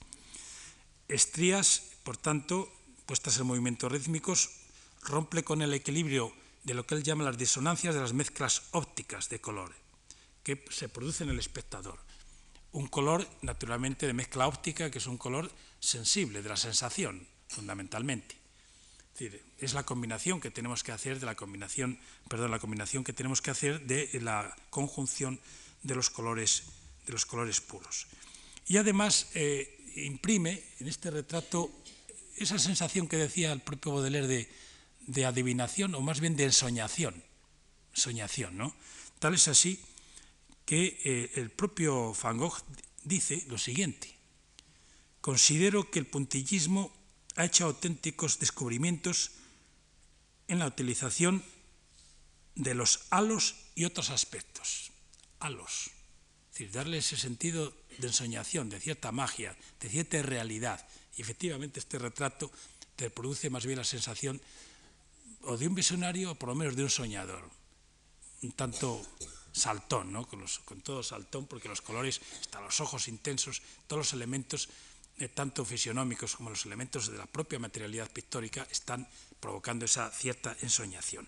Estrías, 1.09 1.97
por 2.03 2.17
tanto, 2.17 2.71
puestas 3.05 3.37
en 3.39 3.47
movimientos 3.47 3.91
rítmicos, 3.91 4.51
rompe 5.01 5.43
con 5.43 5.61
el 5.61 5.73
equilibrio 5.73 6.31
de 6.63 6.75
lo 6.75 6.85
que 6.85 6.93
él 6.93 7.03
llama 7.03 7.23
las 7.23 7.37
disonancias 7.37 7.95
de 7.95 8.01
las 8.01 8.13
mezclas 8.13 8.69
ópticas 8.71 9.27
de 9.29 9.41
colores 9.41 9.77
que 10.43 10.63
se 10.69 10.87
produce 10.87 11.23
en 11.23 11.31
el 11.31 11.39
espectador. 11.39 11.99
Un 12.71 12.87
color, 12.87 13.27
naturalmente, 13.41 14.05
de 14.05 14.13
mezcla 14.13 14.47
óptica, 14.47 14.91
que 14.91 14.99
es 14.99 15.07
un 15.07 15.17
color 15.17 15.51
sensible, 15.79 16.41
de 16.41 16.49
la 16.49 16.57
sensación, 16.57 17.27
fundamentalmente. 17.47 18.35
Es, 19.13 19.19
decir, 19.19 19.43
es 19.57 19.73
la 19.73 19.83
combinación 19.83 20.39
que 20.39 20.51
tenemos 20.51 20.83
que 20.83 20.91
hacer 20.91 21.19
de 21.19 21.25
la 21.25 21.35
combinación, 21.35 21.99
perdón, 22.29 22.51
la 22.51 22.59
combinación 22.59 23.03
que 23.03 23.13
tenemos 23.13 23.41
que 23.41 23.51
hacer 23.51 23.81
de 23.81 24.09
la 24.21 24.55
conjunción 24.69 25.39
de 25.83 25.95
los 25.95 26.09
colores, 26.09 26.63
de 27.05 27.13
los 27.13 27.25
colores 27.25 27.59
puros. 27.61 28.07
Y 28.67 28.77
además 28.77 29.31
eh, 29.33 29.78
imprime 29.95 30.63
en 30.79 30.87
este 30.87 31.11
retrato 31.11 31.71
esa 32.35 32.57
sensación 32.57 33.07
que 33.07 33.17
decía 33.17 33.51
el 33.51 33.61
propio 33.61 33.93
Baudelaire 33.93 34.27
de, 34.27 34.49
de 35.07 35.25
adivinación 35.25 35.95
o 35.95 36.01
más 36.01 36.19
bien 36.19 36.35
de 36.35 36.45
ensoñación. 36.45 37.23
Soñación, 37.93 38.57
¿no? 38.57 38.75
Tal 39.19 39.33
es 39.33 39.47
así 39.47 39.79
que 40.65 41.01
eh, 41.03 41.31
el 41.35 41.49
propio 41.49 42.13
Van 42.21 42.37
Gogh 42.37 42.61
dice 43.03 43.43
lo 43.47 43.57
siguiente. 43.57 44.15
Considero 45.19 45.89
que 45.89 45.99
el 45.99 46.05
puntillismo 46.05 46.93
ha 47.35 47.45
hecho 47.45 47.65
auténticos 47.65 48.39
descubrimientos 48.39 49.31
en 50.47 50.59
la 50.59 50.67
utilización 50.67 51.43
de 52.55 52.73
los 52.73 53.07
halos 53.09 53.55
y 53.75 53.85
otros 53.85 54.09
aspectos. 54.09 54.91
Halos. 55.39 55.91
Es 56.51 56.59
decir, 56.59 56.71
darle 56.71 56.97
ese 56.99 57.17
sentido 57.17 57.73
de 57.99 58.07
ensoñación, 58.07 58.69
de 58.69 58.79
cierta 58.79 59.11
magia, 59.11 59.55
de 59.79 59.89
cierta 59.89 60.21
realidad. 60.21 60.87
Y 61.17 61.21
efectivamente 61.21 61.79
este 61.79 61.99
retrato 61.99 62.51
te 62.95 63.09
produce 63.09 63.49
más 63.49 63.65
bien 63.65 63.77
la 63.77 63.83
sensación 63.83 64.41
o 65.43 65.57
de 65.57 65.67
un 65.67 65.75
visionario 65.75 66.31
o 66.31 66.35
por 66.35 66.49
lo 66.49 66.55
menos 66.55 66.75
de 66.75 66.83
un 66.83 66.89
soñador, 66.89 67.47
un 68.43 68.51
tanto 68.51 69.01
saltón, 69.51 70.11
¿no? 70.11 70.27
con, 70.27 70.81
todo 70.81 71.03
saltón, 71.03 71.47
porque 71.47 71.67
los 71.67 71.81
colores, 71.81 72.21
hasta 72.41 72.61
los 72.61 72.79
ojos 72.79 73.07
intensos, 73.07 73.61
todos 73.87 73.99
los 73.99 74.13
elementos, 74.13 74.69
eh, 75.17 75.27
tanto 75.27 75.65
fisionómicos 75.65 76.35
como 76.35 76.49
los 76.49 76.65
elementos 76.65 77.11
de 77.11 77.17
la 77.17 77.25
propia 77.25 77.59
materialidad 77.59 78.11
pictórica, 78.11 78.67
están 78.71 79.07
provocando 79.39 79.85
esa 79.85 80.09
cierta 80.11 80.55
ensoñación. 80.61 81.27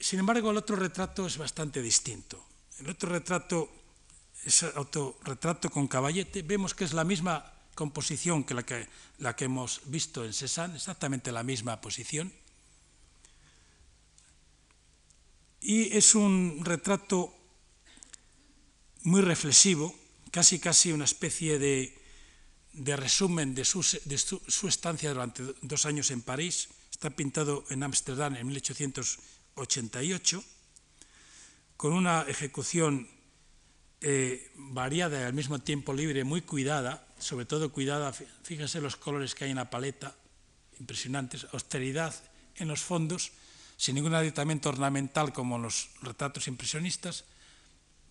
Sin 0.00 0.20
embargo, 0.20 0.50
el 0.50 0.56
otro 0.56 0.76
retrato 0.76 1.26
es 1.26 1.36
bastante 1.36 1.82
distinto. 1.82 2.44
El 2.78 2.90
otro 2.90 3.10
retrato, 3.10 3.68
ese 4.44 4.70
autorretrato 4.74 5.70
con 5.70 5.88
caballete, 5.88 6.42
vemos 6.42 6.74
que 6.74 6.84
es 6.84 6.92
la 6.92 7.04
misma 7.04 7.52
composición 7.74 8.44
que 8.44 8.54
la 8.54 8.64
que, 8.64 8.88
la 9.18 9.36
que 9.36 9.44
hemos 9.44 9.82
visto 9.86 10.24
en 10.24 10.32
Cézanne, 10.32 10.76
exactamente 10.76 11.30
la 11.30 11.42
misma 11.42 11.80
posición. 11.80 12.32
Y 15.60 15.96
es 15.96 16.14
un 16.14 16.60
retrato 16.64 17.34
muy 19.02 19.20
reflexivo, 19.22 19.94
casi 20.30 20.58
casi 20.58 20.92
una 20.92 21.04
especie 21.04 21.58
de, 21.58 21.96
de 22.72 22.96
resumen 22.96 23.54
de, 23.54 23.64
su, 23.64 23.84
de 24.04 24.18
su, 24.18 24.68
estancia 24.68 25.10
durante 25.10 25.42
dos 25.62 25.86
años 25.86 26.10
en 26.10 26.22
París. 26.22 26.68
Está 26.90 27.10
pintado 27.10 27.64
en 27.70 27.82
Ámsterdam 27.82 28.36
en 28.36 28.46
1888, 28.46 30.44
con 31.76 31.92
una 31.92 32.22
ejecución 32.22 33.08
eh, 34.00 34.50
variada 34.54 35.20
y 35.20 35.24
al 35.24 35.32
mismo 35.32 35.58
tiempo 35.58 35.92
libre, 35.92 36.24
muy 36.24 36.42
cuidada, 36.42 37.06
sobre 37.18 37.46
todo 37.46 37.72
cuidada, 37.72 38.12
fíjense 38.12 38.80
los 38.80 38.96
colores 38.96 39.34
que 39.34 39.44
hay 39.44 39.50
en 39.50 39.56
la 39.56 39.70
paleta, 39.70 40.14
impresionantes, 40.78 41.46
austeridad 41.52 42.14
en 42.56 42.68
los 42.68 42.80
fondos, 42.80 43.32
sin 43.76 43.96
ningún 43.96 44.14
aditamento 44.14 44.68
ornamental 44.68 45.32
como 45.32 45.58
los 45.58 45.90
retratos 46.02 46.46
impresionistas, 46.48 47.24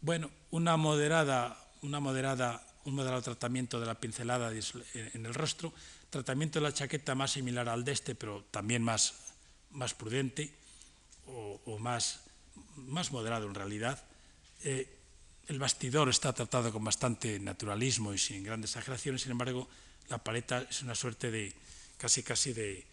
bueno, 0.02 0.30
una 0.52 0.78
moderada, 0.78 1.58
una 1.82 2.00
moderada, 2.00 2.66
un 2.86 2.96
moderado 2.96 3.22
tratamiento 3.22 3.80
de 3.80 3.86
la 3.86 3.96
pincelada 3.96 4.52
en 4.52 5.26
el 5.26 5.34
rostro, 5.34 5.74
tratamiento 6.10 6.60
de 6.60 6.64
la 6.64 6.74
chaqueta 6.74 7.16
más 7.16 7.32
similar 7.32 7.68
al 7.70 7.84
de 7.84 7.92
este, 7.92 8.16
pero 8.16 8.44
también 8.52 8.84
más, 8.84 9.16
más 9.72 9.94
prudente 9.94 10.54
o, 11.28 11.62
o 11.66 11.80
más, 11.80 12.22
más 12.76 13.12
moderado 13.12 13.48
en 13.48 13.56
realidad. 13.56 14.04
Eh, 14.64 14.97
el 15.48 15.60
bastidor 15.60 16.10
está 16.10 16.34
tratado 16.34 16.72
con 16.72 16.84
bastante 16.84 17.39
naturalismo 17.39 18.14
y 18.14 18.18
sin 18.18 18.43
grandes 18.43 18.72
exageraciones, 18.72 19.22
sin 19.22 19.32
embargo, 19.32 19.68
la 20.10 20.18
paleta 20.18 20.68
es 20.70 20.82
una 20.82 20.95
suerte 20.95 21.32
de 21.32 21.54
casi 21.98 22.22
casi 22.22 22.54
de, 22.54 22.86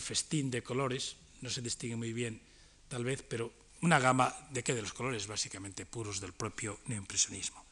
festín 0.00 0.50
de 0.50 0.62
colores, 0.62 1.16
no 1.40 1.50
se 1.50 1.62
distingue 1.62 1.96
muy 1.96 2.12
bien 2.12 2.40
tal 2.88 3.04
vez, 3.04 3.22
pero 3.22 3.52
una 3.80 3.98
gama 3.98 4.34
de 4.50 4.62
qué 4.62 4.74
de 4.74 4.82
los 4.82 4.92
colores 4.92 5.26
básicamente 5.26 5.86
puros 5.86 6.20
del 6.20 6.32
propio 6.32 6.78
neoimpresionismo. 6.86 7.64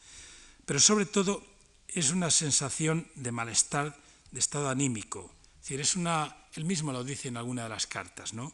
Pero 0.64 0.80
sobre 0.80 1.06
todo 1.06 1.44
es 1.88 2.10
una 2.10 2.30
sensación 2.30 3.06
de 3.14 3.32
malestar, 3.32 3.96
de 4.30 4.40
estado 4.40 4.70
anímico. 4.70 5.30
Es 5.62 5.70
es 5.70 5.96
una, 5.96 6.34
él 6.54 6.64
mismo 6.64 6.92
lo 6.92 7.04
dice 7.04 7.28
en 7.28 7.36
alguna 7.36 7.64
de 7.64 7.68
las 7.68 7.86
cartas, 7.86 8.32
¿no? 8.32 8.52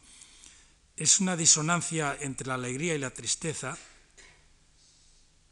Es 0.97 1.19
una 1.19 1.37
disonancia 1.37 2.17
entre 2.19 2.47
la 2.47 2.55
alegría 2.55 2.93
y 2.93 2.99
la 2.99 3.11
tristeza 3.11 3.77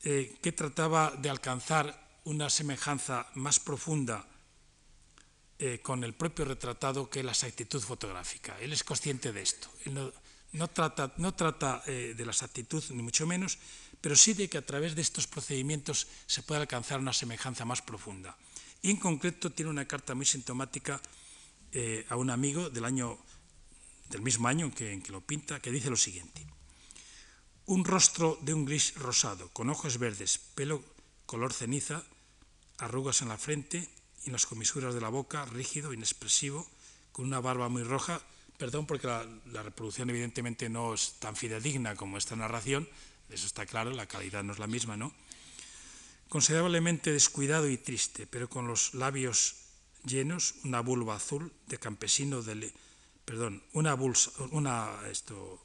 eh, 0.06 0.38
que 0.38 0.52
trataba 0.54 1.10
de 1.18 1.34
alcanzar 1.34 1.90
una 2.26 2.46
semejanza 2.54 3.26
más 3.34 3.58
profunda 3.60 4.22
eh, 5.58 5.82
con 5.82 6.04
el 6.04 6.14
propio 6.14 6.46
retratado 6.46 7.10
que 7.10 7.24
la 7.24 7.32
exactitud 7.32 7.82
fotográfica. 7.82 8.54
Él 8.62 8.72
es 8.72 8.84
consciente 8.84 9.34
de 9.34 9.42
esto. 9.42 9.68
No, 10.54 10.70
trata, 10.70 11.82
eh, 11.88 12.14
de 12.16 12.24
la 12.24 12.34
exactitud, 12.34 12.84
ni 12.92 13.02
mucho 13.02 13.26
menos, 13.26 13.58
pero 14.00 14.16
sí 14.16 14.36
de 14.36 14.48
que 14.48 14.60
a 14.60 14.66
través 14.66 14.94
de 14.94 15.02
estos 15.02 15.26
procedimientos 15.26 16.06
se 16.28 16.44
puede 16.44 16.62
alcanzar 16.62 17.00
una 17.00 17.12
semejanza 17.12 17.66
más 17.66 17.82
profunda. 17.82 18.38
Y 18.84 18.92
en 18.92 18.98
concreto 18.98 19.52
tiene 19.54 19.72
una 19.72 19.88
carta 19.88 20.14
muy 20.14 20.28
sintomática 20.28 21.02
a 22.10 22.16
un 22.16 22.30
amigo 22.30 22.70
del 22.70 22.86
año 22.86 23.18
del 24.10 24.22
mismo 24.22 24.48
año 24.48 24.72
en 24.78 25.02
que 25.02 25.12
lo 25.12 25.20
pinta, 25.20 25.60
que 25.60 25.72
dice 25.72 25.90
lo 25.90 25.98
siguiente 25.98 26.55
un 27.66 27.84
rostro 27.84 28.38
de 28.42 28.54
un 28.54 28.66
gris 28.66 28.94
rosado, 28.96 29.50
con 29.50 29.70
ojos 29.70 29.98
verdes, 29.98 30.38
pelo 30.54 30.84
color 31.26 31.54
ceniza, 31.54 32.04
arrugas 32.78 33.22
en 33.22 33.30
la 33.30 33.38
frente 33.38 33.90
y 34.24 34.28
en 34.28 34.34
las 34.34 34.46
comisuras 34.46 34.94
de 34.94 35.02
la 35.02 35.10
boca, 35.10 35.46
rígido, 35.46 35.94
inexpresivo, 35.94 36.68
con 37.12 37.26
una 37.26 37.40
barba 37.40 37.70
muy 37.70 37.84
roja. 37.84 38.22
Perdón 38.58 38.86
porque 38.86 39.08
la, 39.08 39.64
reproducción 39.64 40.10
evidentemente 40.10 40.70
no 40.70 40.94
es 40.94 41.16
tan 41.20 41.36
fidedigna 41.36 41.96
como 41.96 42.18
esta 42.18 42.36
narración, 42.36 42.88
eso 43.30 43.48
está 43.48 43.66
claro, 43.66 43.92
la 43.92 44.06
calidad 44.06 44.44
no 44.44 44.54
es 44.54 44.60
la 44.60 44.68
misma, 44.68 44.96
¿no? 44.96 45.12
Considerablemente 46.30 47.12
descuidado 47.12 47.70
y 47.70 47.78
triste, 47.78 48.28
pero 48.28 48.50
con 48.50 48.68
los 48.68 48.94
labios 48.94 49.56
llenos, 50.06 50.56
una 50.64 50.82
vulva 50.82 51.16
azul 51.16 51.52
de 51.68 51.80
campesino 51.80 52.44
de, 52.44 52.72
perdón, 53.26 53.64
una 53.74 53.94
bolsa, 53.96 54.32
una 54.52 54.92
esto, 55.10 55.62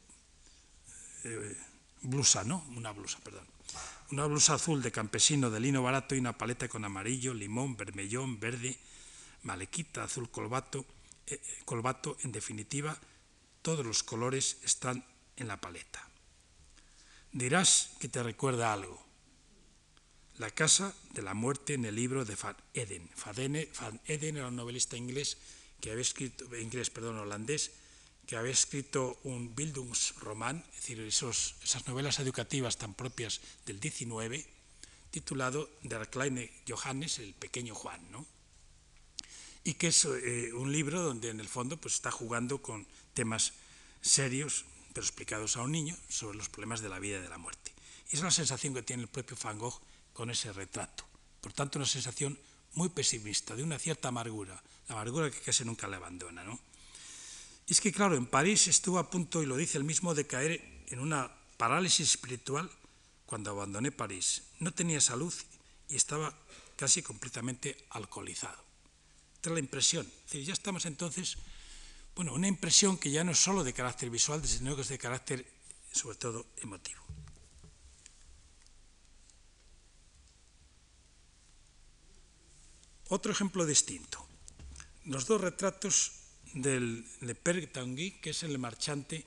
eh, 1.25 1.57
blusa, 2.03 2.45
¿no? 2.45 2.65
Una 2.77 2.93
blusa, 2.93 3.19
perdón. 3.21 3.47
Una 4.11 4.27
blusa 4.27 4.55
azul 4.55 4.83
de 4.83 4.91
campesino 4.91 5.51
de 5.51 5.61
lino 5.61 5.83
barato 5.83 6.15
y 6.15 6.19
una 6.19 6.37
paleta 6.37 6.69
con 6.69 6.85
amarillo, 6.85 7.33
limón, 7.33 7.77
vermellón, 7.77 8.41
verde, 8.41 8.77
malequita, 9.43 10.05
azul 10.05 10.31
colbato, 10.31 10.85
eh, 11.27 11.35
eh, 11.35 11.63
colbato, 11.65 12.17
en 12.23 12.33
definitiva, 12.33 12.99
todos 13.63 13.87
los 13.87 14.03
colores 14.03 14.59
están 14.65 15.05
en 15.37 15.49
la 15.49 15.61
paleta. 15.61 16.09
Dirás 17.33 17.93
que 18.01 18.09
te 18.09 18.23
recuerda 18.23 18.73
algo. 18.73 19.01
La 20.39 20.51
casa 20.51 20.95
de 21.13 21.23
la 21.23 21.35
muerte 21.35 21.75
en 21.75 21.85
el 21.85 21.95
libro 21.95 22.25
de 22.25 22.35
Van 22.35 22.57
Eden. 22.75 23.09
Van 23.25 24.01
Eden 24.07 24.37
era 24.37 24.49
un 24.49 24.57
novelista 24.57 24.97
inglés 24.97 25.37
que 25.81 25.91
había 25.91 26.03
escrito, 26.03 26.45
inglés, 26.57 26.91
perdón, 26.91 27.19
holandés, 27.19 27.73
que 28.31 28.37
había 28.37 28.53
escrito 28.53 29.19
un 29.25 29.57
Bildungsroman, 29.57 30.65
es 30.71 30.77
decir, 30.77 31.01
esas 31.01 31.89
novelas 31.89 32.21
educativas 32.21 32.79
tan 32.79 32.95
propias 32.95 33.41
del 33.67 33.81
19, 33.81 34.47
titulado 35.11 35.69
Der 35.83 36.09
kleine 36.09 36.47
Johannes, 36.63 37.19
el 37.19 37.35
pequeño 37.35 37.75
Juan, 37.75 37.99
¿no? 38.13 38.25
Y 39.65 39.75
que 39.75 39.89
es 39.89 40.05
eh, 40.05 40.53
un 40.55 40.71
libro 40.71 41.03
donde 41.03 41.31
en 41.31 41.41
el 41.41 41.49
fondo 41.49 41.77
pues, 41.77 41.95
está 41.95 42.13
jugando 42.13 42.63
con 42.63 42.87
temas 43.15 43.53
serios, 44.01 44.65
pero 44.95 45.05
explicados 45.05 45.57
a 45.57 45.63
un 45.63 45.73
niño, 45.73 45.97
sobre 46.09 46.39
los 46.39 46.49
problemas 46.49 46.83
de 46.83 46.89
la 46.89 47.01
vida 47.01 47.19
y 47.19 47.23
de 47.23 47.29
la 47.29 47.39
muerte. 47.39 47.73
Es 48.13 48.21
la 48.21 48.31
sensación 48.31 48.75
que 48.75 48.85
tiene 48.85 49.03
el 49.03 49.09
propio 49.09 49.37
Van 49.43 49.59
Gogh 49.59 49.83
con 50.13 50.31
ese 50.31 50.53
retrato. 50.53 51.05
Por 51.41 51.53
tanto, 51.53 51.81
una 51.81 51.87
sensación 51.87 52.39
muy 52.75 52.91
pesimista, 52.91 53.57
de 53.57 53.65
una 53.65 53.81
cierta 53.81 54.07
amargura, 54.07 54.63
la 54.87 54.95
amargura 54.95 55.33
que 55.33 55.41
casi 55.41 55.65
nunca 55.65 55.89
le 55.89 55.97
abandona. 55.97 56.45
¿no? 56.45 56.70
Es 57.71 57.81
que, 57.81 57.93
claro, 57.93 58.17
en 58.17 58.27
París 58.27 58.67
estuvo 58.67 58.99
a 58.99 59.09
punto, 59.09 59.45
y 59.45 59.47
lo 59.47 59.57
dice 59.57 59.79
él 59.79 59.85
mismo, 59.85 60.13
de 60.13 60.27
caer 60.27 60.83
en 60.89 60.99
una 60.99 61.31
parálisis 61.57 62.11
espiritual 62.11 62.69
cuando 63.27 63.53
abandoné 63.53 63.93
París. 63.93 64.43
No 64.59 64.75
tenía 64.75 65.01
salud 65.01 65.33
y 65.89 65.95
estaba 65.95 66.37
casi 66.75 67.01
completamente 67.01 67.87
alcoholizado. 67.91 68.61
Esta 69.37 69.51
es 69.51 69.55
la 69.55 69.61
impresión. 69.61 70.05
Es 70.05 70.33
decir, 70.33 70.45
ya 70.47 70.53
estamos 70.53 70.85
entonces, 70.85 71.39
bueno, 72.17 72.35
una 72.35 72.49
impresión 72.49 72.99
que 72.99 73.13
ya 73.13 73.23
no 73.23 73.31
es 73.31 73.39
solo 73.39 73.63
de 73.63 73.73
carácter 73.73 74.11
visual, 74.11 74.45
sino 74.45 74.75
que 74.75 74.83
es 74.83 74.89
de 74.89 74.99
carácter, 74.99 75.47
sobre 75.93 76.17
todo, 76.17 76.47
emotivo. 76.57 77.01
Otro 83.11 83.31
ejemplo 83.31 83.65
distinto. 83.65 84.27
Los 85.05 85.27
dos 85.27 85.41
retratos 85.41 86.20
del 86.55 87.05
Le 87.21 87.35
Père 87.35 87.67
Tanguy, 87.71 88.21
que 88.21 88.31
es 88.31 88.43
el 88.43 88.59
marchante, 88.59 89.25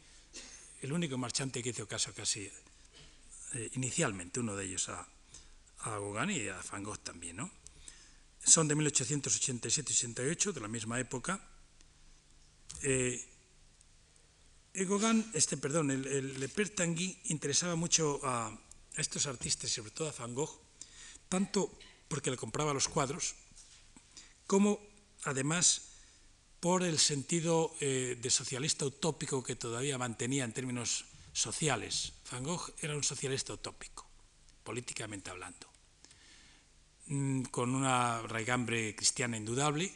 el 0.81 0.91
único 0.91 1.17
marchante 1.17 1.63
que 1.63 1.69
hizo 1.69 1.87
caso 1.87 2.13
casi 2.13 2.49
eh, 3.53 3.69
inicialmente, 3.73 4.39
uno 4.39 4.55
de 4.55 4.65
ellos 4.65 4.89
a, 4.89 5.07
a 5.79 5.89
Gauguin 5.91 6.31
y 6.31 6.47
a 6.47 6.59
Van 6.71 6.83
Gogh 6.83 6.99
también, 6.99 7.37
¿no? 7.37 7.51
Son 8.43 8.67
de 8.67 8.75
1887-88, 8.75 10.51
de 10.51 10.59
la 10.59 10.67
misma 10.67 10.99
época. 10.99 11.39
Eh, 12.81 13.23
Gauguin, 14.73 15.25
este, 15.33 15.55
perdón, 15.55 15.91
el, 15.91 16.05
el 16.07 16.39
Le 16.39 16.49
interesaba 17.25 17.75
mucho 17.75 18.19
a, 18.23 18.47
a 18.47 19.01
estos 19.01 19.27
artistas, 19.27 19.71
sobre 19.71 19.91
todo 19.91 20.09
a 20.09 20.11
Van 20.11 20.33
Gogh, 20.33 20.59
tanto 21.29 21.71
porque 22.07 22.31
le 22.31 22.37
compraba 22.37 22.73
los 22.73 22.89
cuadros, 22.89 23.35
como 24.45 24.79
además 25.23 25.92
por 26.63 26.81
el 26.81 26.97
sentido 26.97 27.75
eh, 27.81 28.17
de 28.21 28.29
socialista 28.29 28.85
utópico 28.85 29.43
que 29.43 29.57
todavía 29.57 29.97
mantenía 29.97 30.45
en 30.45 30.53
términos 30.53 31.03
sociales. 31.33 32.13
Van 32.31 32.41
Gogh 32.41 32.71
era 32.79 32.95
un 32.95 33.03
socialista 33.03 33.51
utópico, 33.51 34.07
políticamente 34.63 35.29
hablando, 35.29 35.67
mm, 37.07 37.51
con 37.51 37.75
una 37.75 38.21
raigambre 38.21 38.95
cristiana 38.95 39.35
indudable, 39.35 39.91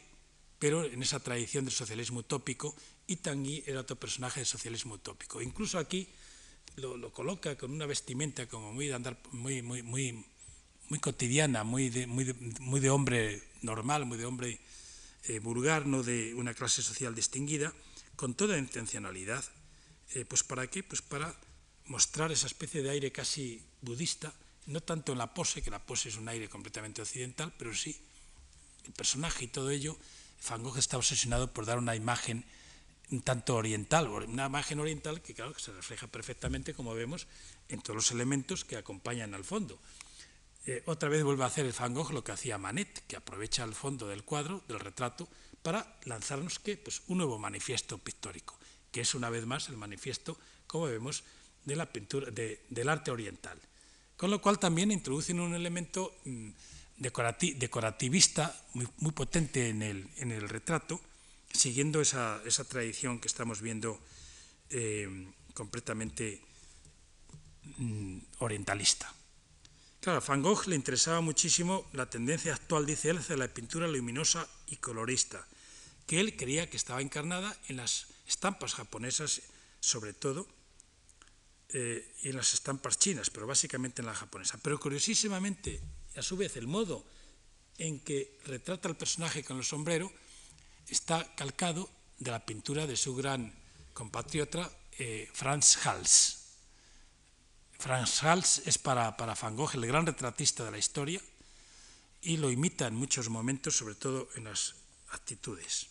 pero 0.58 0.84
en 0.84 1.02
esa 1.02 1.20
tradición 1.20 1.64
del 1.64 1.72
socialismo 1.72 2.20
utópico, 2.20 2.76
y 3.06 3.16
Tanguy 3.16 3.64
era 3.66 3.80
otro 3.80 3.96
personaje 3.96 4.40
del 4.40 4.46
socialismo 4.46 4.96
utópico. 4.96 5.40
Incluso 5.40 5.78
aquí 5.78 6.06
lo, 6.76 6.98
lo 6.98 7.14
coloca 7.14 7.56
con 7.56 7.72
una 7.72 7.86
vestimenta 7.86 8.46
como 8.46 8.74
muy 8.74 8.88
de 8.88 8.94
andar, 8.94 9.16
muy, 9.32 9.62
muy, 9.62 9.82
muy, 9.82 10.22
cotidiana, 11.00 11.64
muy 11.64 11.88
de 11.88 12.90
hombre 12.90 13.42
normal, 13.62 14.04
muy 14.04 14.18
de 14.18 14.26
hombre 14.26 14.60
eh, 15.24 15.40
no 15.40 16.02
de 16.02 16.34
una 16.34 16.54
clase 16.54 16.82
social 16.82 17.14
distinguida, 17.14 17.72
con 18.16 18.34
toda 18.34 18.58
intencionalidad. 18.58 19.44
Eh, 20.14 20.24
pues 20.24 20.42
¿Para 20.42 20.66
qué? 20.68 20.82
Pues 20.82 21.02
para 21.02 21.34
mostrar 21.86 22.32
esa 22.32 22.46
especie 22.46 22.82
de 22.82 22.90
aire 22.90 23.12
casi 23.12 23.62
budista, 23.80 24.32
no 24.66 24.82
tanto 24.82 25.12
en 25.12 25.18
la 25.18 25.32
pose, 25.34 25.62
que 25.62 25.70
la 25.70 25.84
pose 25.84 26.08
es 26.08 26.16
un 26.16 26.28
aire 26.28 26.48
completamente 26.48 27.02
occidental, 27.02 27.52
pero 27.58 27.74
sí 27.74 27.96
el 28.84 28.92
personaje 28.92 29.44
y 29.44 29.48
todo 29.48 29.70
ello. 29.70 29.96
Van 30.48 30.62
Gogh 30.62 30.78
está 30.78 30.96
obsesionado 30.96 31.52
por 31.52 31.66
dar 31.66 31.78
una 31.78 31.96
imagen 31.96 32.44
un 33.10 33.22
tanto 33.22 33.56
oriental, 33.56 34.08
una 34.08 34.46
imagen 34.46 34.80
oriental 34.80 35.22
que 35.22 35.34
claro 35.34 35.54
que 35.54 35.60
se 35.60 35.72
refleja 35.72 36.06
perfectamente, 36.06 36.74
como 36.74 36.94
vemos, 36.94 37.26
en 37.68 37.80
todos 37.80 37.96
los 37.96 38.10
elementos 38.10 38.64
que 38.64 38.76
acompañan 38.76 39.34
al 39.34 39.44
fondo. 39.44 39.78
Eh, 40.68 40.82
otra 40.84 41.08
vez 41.08 41.24
vuelve 41.24 41.44
a 41.44 41.46
hacer 41.46 41.64
el 41.64 41.72
Van 41.72 41.94
Gogh 41.94 42.12
lo 42.12 42.22
que 42.22 42.32
hacía 42.32 42.58
Manet, 42.58 43.06
que 43.06 43.16
aprovecha 43.16 43.64
el 43.64 43.72
fondo 43.72 44.06
del 44.06 44.22
cuadro, 44.22 44.62
del 44.68 44.78
retrato, 44.78 45.26
para 45.62 45.96
lanzarnos 46.04 46.58
¿qué? 46.58 46.76
Pues 46.76 47.00
un 47.06 47.16
nuevo 47.16 47.38
manifiesto 47.38 47.96
pictórico, 47.96 48.54
que 48.92 49.00
es 49.00 49.14
una 49.14 49.30
vez 49.30 49.46
más 49.46 49.70
el 49.70 49.78
manifiesto, 49.78 50.38
como 50.66 50.84
vemos, 50.84 51.24
de 51.64 51.74
la 51.74 51.90
pintura, 51.90 52.30
de, 52.30 52.60
del 52.68 52.90
arte 52.90 53.10
oriental. 53.10 53.58
Con 54.18 54.30
lo 54.30 54.42
cual 54.42 54.58
también 54.58 54.90
introducen 54.90 55.40
un 55.40 55.54
elemento 55.54 56.14
decorati, 56.98 57.54
decorativista 57.54 58.54
muy, 58.74 59.12
potente 59.12 59.70
en 59.70 59.80
el, 59.80 60.06
en 60.18 60.32
el, 60.32 60.50
retrato, 60.50 61.00
siguiendo 61.50 62.02
esa, 62.02 62.42
esa, 62.44 62.64
tradición 62.64 63.20
que 63.20 63.28
estamos 63.28 63.62
viendo 63.62 63.98
eh, 64.68 65.32
completamente 65.54 66.42
mmm, 67.78 68.18
orientalista. 68.40 69.14
Claro, 70.08 70.24
a 70.24 70.26
Van 70.26 70.40
Gogh 70.40 70.66
le 70.68 70.74
interesaba 70.74 71.20
muchísimo 71.20 71.84
la 71.92 72.08
tendencia 72.08 72.54
actual, 72.54 72.86
dice 72.86 73.10
él, 73.10 73.18
hacia 73.18 73.36
la 73.36 73.46
pintura 73.46 73.86
luminosa 73.86 74.48
y 74.68 74.76
colorista, 74.76 75.46
que 76.06 76.18
él 76.18 76.34
creía 76.34 76.70
que 76.70 76.78
estaba 76.78 77.02
encarnada 77.02 77.54
en 77.68 77.76
las 77.76 78.06
estampas 78.26 78.72
japonesas, 78.72 79.42
sobre 79.80 80.14
todo, 80.14 80.48
eh, 81.74 82.10
y 82.22 82.30
en 82.30 82.36
las 82.36 82.54
estampas 82.54 82.98
chinas, 82.98 83.28
pero 83.28 83.46
básicamente 83.46 84.00
en 84.00 84.06
la 84.06 84.14
japonesa. 84.14 84.58
Pero 84.62 84.80
curiosísimamente, 84.80 85.78
a 86.16 86.22
su 86.22 86.38
vez, 86.38 86.56
el 86.56 86.68
modo 86.68 87.04
en 87.76 88.00
que 88.00 88.38
retrata 88.46 88.88
al 88.88 88.96
personaje 88.96 89.44
con 89.44 89.58
el 89.58 89.64
sombrero 89.64 90.10
está 90.86 91.34
calcado 91.34 91.86
de 92.18 92.30
la 92.30 92.46
pintura 92.46 92.86
de 92.86 92.96
su 92.96 93.14
gran 93.14 93.52
compatriota 93.92 94.72
eh, 94.98 95.28
Franz 95.34 95.84
Hals. 95.84 96.37
Franz 97.78 98.24
Hals 98.24 98.62
es 98.66 98.76
para, 98.76 99.16
para 99.16 99.34
Van 99.34 99.54
Gogh 99.54 99.74
el 99.74 99.86
gran 99.86 100.04
retratista 100.04 100.64
de 100.64 100.72
la 100.72 100.78
historia 100.78 101.22
y 102.22 102.36
lo 102.36 102.50
imita 102.50 102.88
en 102.88 102.96
muchos 102.96 103.28
momentos, 103.28 103.76
sobre 103.76 103.94
todo 103.94 104.28
en 104.34 104.44
las 104.44 104.74
actitudes. 105.10 105.86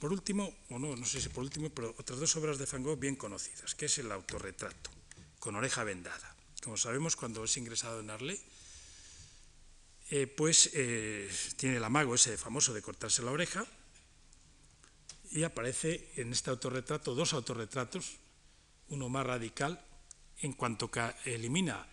Por 0.00 0.12
último, 0.12 0.54
o 0.70 0.78
no, 0.78 0.94
no 0.94 1.04
sé 1.04 1.20
si 1.20 1.28
por 1.28 1.42
último, 1.42 1.70
pero 1.70 1.92
otras 1.98 2.20
dos 2.20 2.36
obras 2.36 2.58
de 2.58 2.66
Van 2.66 2.84
Gogh 2.84 3.00
bien 3.00 3.16
conocidas, 3.16 3.74
que 3.74 3.86
es 3.86 3.98
el 3.98 4.12
autorretrato, 4.12 4.90
con 5.40 5.56
oreja 5.56 5.82
vendada. 5.82 6.36
Como 6.62 6.76
sabemos, 6.76 7.16
cuando 7.16 7.42
es 7.42 7.56
ingresado 7.56 7.98
en 7.98 8.10
Arlé, 8.10 8.40
eh, 10.10 10.28
pues 10.28 10.70
eh, 10.74 11.28
tiene 11.56 11.78
el 11.78 11.84
amago 11.84 12.14
ese 12.14 12.38
famoso 12.38 12.72
de 12.72 12.82
cortarse 12.82 13.22
la 13.22 13.32
oreja, 13.32 13.66
y 15.32 15.42
aparece 15.42 16.10
en 16.16 16.32
este 16.32 16.50
autorretrato 16.50 17.14
dos 17.14 17.32
autorretratos, 17.32 18.18
uno 18.88 19.08
más 19.08 19.26
radical, 19.26 19.80
en 20.40 20.52
cuanto 20.52 20.90
que 20.90 21.02
elimina 21.24 21.86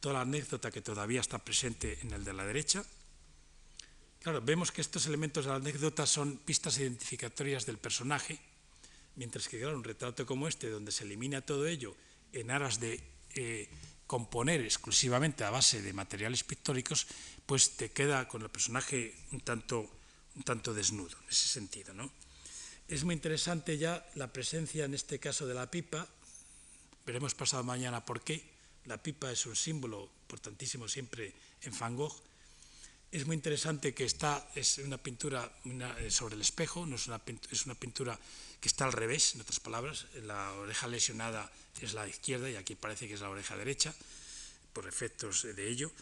toda 0.00 0.14
la 0.14 0.20
anécdota 0.22 0.70
que 0.70 0.80
todavía 0.80 1.20
está 1.20 1.38
presente 1.38 1.98
en 2.02 2.12
el 2.12 2.24
de 2.24 2.32
la 2.32 2.44
derecha. 2.44 2.84
Claro, 4.22 4.40
vemos 4.42 4.72
que 4.72 4.80
estos 4.80 5.06
elementos 5.06 5.44
de 5.44 5.50
la 5.50 5.56
anécdota 5.56 6.06
son 6.06 6.38
pistas 6.38 6.78
identificatorias 6.78 7.66
del 7.66 7.78
personaje, 7.78 8.38
mientras 9.16 9.48
que 9.48 9.58
claro, 9.58 9.76
un 9.76 9.84
retrato 9.84 10.26
como 10.26 10.48
este, 10.48 10.70
donde 10.70 10.92
se 10.92 11.04
elimina 11.04 11.40
todo 11.40 11.66
ello 11.66 11.96
en 12.32 12.50
aras 12.50 12.78
de 12.80 13.00
eh, 13.34 13.68
componer 14.06 14.60
exclusivamente 14.62 15.44
a 15.44 15.50
base 15.50 15.82
de 15.82 15.92
materiales 15.92 16.44
pictóricos, 16.44 17.06
pues 17.46 17.76
te 17.76 17.90
queda 17.90 18.26
con 18.28 18.42
el 18.42 18.50
personaje 18.50 19.14
un 19.32 19.40
tanto, 19.40 19.88
un 20.34 20.42
tanto 20.42 20.72
desnudo 20.72 21.16
en 21.22 21.28
ese 21.28 21.48
sentido, 21.48 21.94
¿no? 21.94 22.10
Es 22.88 23.04
muy 23.04 23.14
interesante 23.14 23.76
ya 23.76 24.02
la 24.14 24.32
presencia 24.32 24.86
en 24.86 24.94
este 24.94 25.18
caso 25.18 25.46
de 25.46 25.52
la 25.52 25.70
pipa. 25.70 26.08
Veremos 27.04 27.34
pasado 27.34 27.62
mañana 27.62 28.02
por 28.02 28.22
qué. 28.22 28.42
La 28.86 28.96
pipa 28.96 29.30
es 29.30 29.44
un 29.44 29.54
símbolo 29.54 30.08
importantísimo 30.22 30.88
siempre 30.88 31.34
en 31.60 31.78
Van 31.78 31.94
Gogh. 31.94 32.16
Es 33.12 33.26
muy 33.26 33.36
interesante 33.36 33.92
que 33.92 34.04
está, 34.04 34.50
es 34.54 34.78
una 34.78 34.96
pintura 34.96 35.52
eh, 35.66 36.10
sobre 36.10 36.36
el 36.36 36.40
espejo, 36.40 36.86
no 36.86 36.96
es 36.96 37.06
una, 37.08 37.20
es 37.50 37.66
una 37.66 37.74
pintura 37.74 38.18
que 38.58 38.68
está 38.68 38.86
al 38.86 38.92
revés, 38.92 39.34
en 39.34 39.42
otras 39.42 39.60
palabras, 39.60 40.06
la 40.22 40.52
oreja 40.54 40.88
lesionada 40.88 41.52
es 41.82 41.92
la 41.92 42.08
izquierda 42.08 42.50
y 42.50 42.56
aquí 42.56 42.74
parece 42.74 43.06
que 43.06 43.14
es 43.14 43.20
la 43.20 43.28
oreja 43.28 43.56
derecha, 43.56 43.94
por 44.72 44.86
efectos 44.88 45.42
de 45.42 45.68
ello. 45.68 45.92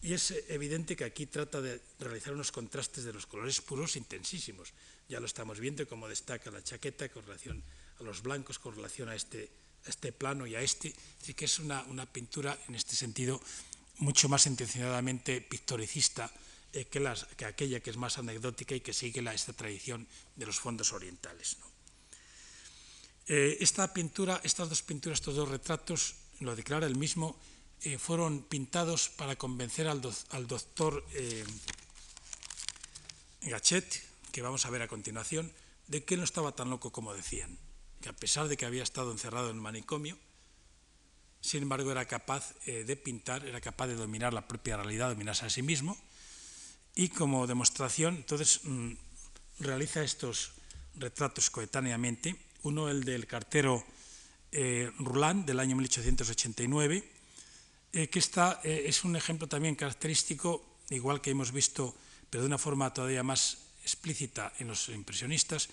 Y 0.00 0.12
es 0.12 0.32
evidente 0.48 0.94
que 0.94 1.04
aquí 1.04 1.26
trata 1.26 1.60
de 1.60 1.80
realizar 1.98 2.34
unos 2.34 2.52
contrastes 2.52 3.02
de 3.02 3.12
los 3.12 3.26
colores 3.26 3.60
puros 3.60 3.96
intensísimos. 3.96 4.72
Ya 5.08 5.20
lo 5.20 5.26
estamos 5.26 5.60
viendo 5.60 5.86
como 5.86 6.08
destaca 6.08 6.50
la 6.50 6.62
chaqueta 6.62 7.08
con 7.08 7.24
relación 7.24 7.62
a 8.00 8.02
los 8.02 8.22
blancos, 8.22 8.58
con 8.58 8.74
relación 8.74 9.08
a 9.08 9.14
este, 9.14 9.50
este 9.86 10.12
plano 10.12 10.46
y 10.46 10.54
a 10.54 10.60
este. 10.60 10.92
Así 11.22 11.34
que 11.34 11.44
es 11.44 11.58
una, 11.58 11.84
pintura 12.06 12.58
en 12.68 12.74
este 12.74 12.96
sentido 12.96 13.40
mucho 13.98 14.28
más 14.28 14.46
intencionadamente 14.46 15.40
pictoricista 15.40 16.30
eh, 16.72 16.86
que, 16.86 17.06
aquella 17.46 17.80
que 17.80 17.90
es 17.90 17.96
más 17.96 18.18
anecdótica 18.18 18.74
y 18.74 18.80
que 18.80 18.92
sigue 18.92 19.22
la, 19.22 19.32
esta 19.32 19.52
tradición 19.52 20.06
de 20.34 20.46
los 20.46 20.58
fondos 20.58 20.92
orientales. 20.92 21.56
Eh, 23.28 23.58
esta 23.60 23.92
pintura, 23.92 24.40
estas 24.44 24.68
dos 24.68 24.82
pinturas, 24.82 25.20
estos 25.20 25.36
dos 25.36 25.48
retratos, 25.48 26.14
lo 26.40 26.54
declara 26.54 26.86
el 26.86 26.96
mismo, 26.96 27.38
eh, 27.82 27.98
fueron 27.98 28.42
pintados 28.42 29.08
para 29.08 29.36
convencer 29.36 29.86
al, 29.86 30.00
do, 30.00 30.12
al 30.30 30.46
doctor 30.46 31.04
Gachet, 33.42 34.02
que 34.36 34.42
vamos 34.42 34.66
a 34.66 34.70
ver 34.70 34.82
a 34.82 34.86
continuación, 34.86 35.50
de 35.88 36.04
que 36.04 36.18
no 36.18 36.22
estaba 36.22 36.52
tan 36.52 36.68
loco 36.68 36.92
como 36.92 37.16
decían, 37.16 37.56
que 38.02 38.10
a 38.10 38.12
pesar 38.12 38.48
de 38.48 38.58
que 38.58 38.66
había 38.66 38.82
estado 38.82 39.10
encerrado 39.10 39.48
en 39.48 39.56
el 39.56 39.62
manicomio, 39.62 40.18
sin 41.40 41.62
embargo 41.62 41.90
era 41.90 42.04
capaz 42.04 42.52
eh, 42.66 42.84
de 42.84 42.96
pintar, 42.96 43.46
era 43.46 43.62
capaz 43.62 43.86
de 43.86 43.94
dominar 43.94 44.34
la 44.34 44.46
propia 44.46 44.76
realidad, 44.76 45.08
dominarse 45.08 45.46
a 45.46 45.48
sí 45.48 45.62
mismo, 45.62 45.96
y 46.94 47.08
como 47.08 47.46
demostración, 47.46 48.16
entonces 48.16 48.60
mmm, 48.64 48.92
realiza 49.58 50.04
estos 50.04 50.52
retratos 50.96 51.48
coetáneamente, 51.48 52.36
uno 52.60 52.90
el 52.90 53.04
del 53.04 53.26
cartero 53.26 53.86
eh, 54.52 54.92
del 55.00 55.60
año 55.60 55.76
1889, 55.76 57.10
eh, 57.94 58.10
que 58.10 58.18
está, 58.18 58.60
eh, 58.64 58.84
es 58.84 59.02
un 59.02 59.16
ejemplo 59.16 59.48
también 59.48 59.76
característico, 59.76 60.76
igual 60.90 61.22
que 61.22 61.30
hemos 61.30 61.52
visto, 61.52 61.96
pero 62.28 62.42
de 62.42 62.48
una 62.48 62.58
forma 62.58 62.92
todavía 62.92 63.22
más 63.22 63.65
explícita 63.86 64.52
en 64.58 64.66
los 64.66 64.88
impresionistas, 64.88 65.68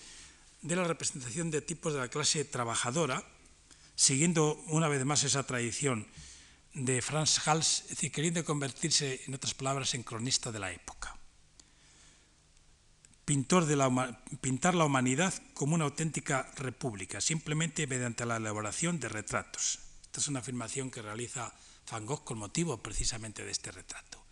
de 0.62 0.76
la 0.76 0.84
representación 0.84 1.50
de 1.50 1.60
tipos 1.60 1.92
de 1.92 1.98
la 1.98 2.08
clase 2.08 2.44
trabajadora, 2.44 3.26
siguiendo 3.96 4.54
una 4.68 4.86
vez 4.88 5.04
más 5.04 5.24
esa 5.24 5.42
tradición 5.42 6.06
de 6.74 7.02
Franz 7.02 7.46
Hals, 7.46 7.82
es 7.82 7.88
decir, 7.90 8.12
queriendo 8.12 8.44
convertirse, 8.44 9.20
en 9.26 9.34
otras 9.34 9.54
palabras, 9.54 9.94
en 9.94 10.04
cronista 10.04 10.52
de 10.52 10.58
la 10.60 10.72
época. 10.72 11.18
Pintor 13.24 13.66
de 13.66 13.76
la, 13.76 14.22
pintar 14.40 14.74
la 14.74 14.84
humanidad 14.84 15.34
como 15.54 15.74
una 15.74 15.84
auténtica 15.84 16.50
república, 16.56 17.20
simplemente 17.20 17.86
mediante 17.86 18.26
la 18.26 18.36
elaboración 18.36 19.00
de 19.00 19.08
retratos. 19.08 19.80
Esta 20.02 20.20
es 20.20 20.28
una 20.28 20.40
afirmación 20.40 20.90
que 20.90 21.02
realiza 21.02 21.52
Van 21.90 22.06
Gogh 22.06 22.24
con 22.24 22.38
motivo 22.38 22.82
precisamente 22.82 23.44
de 23.44 23.50
este 23.50 23.72
retrato. 23.72 24.22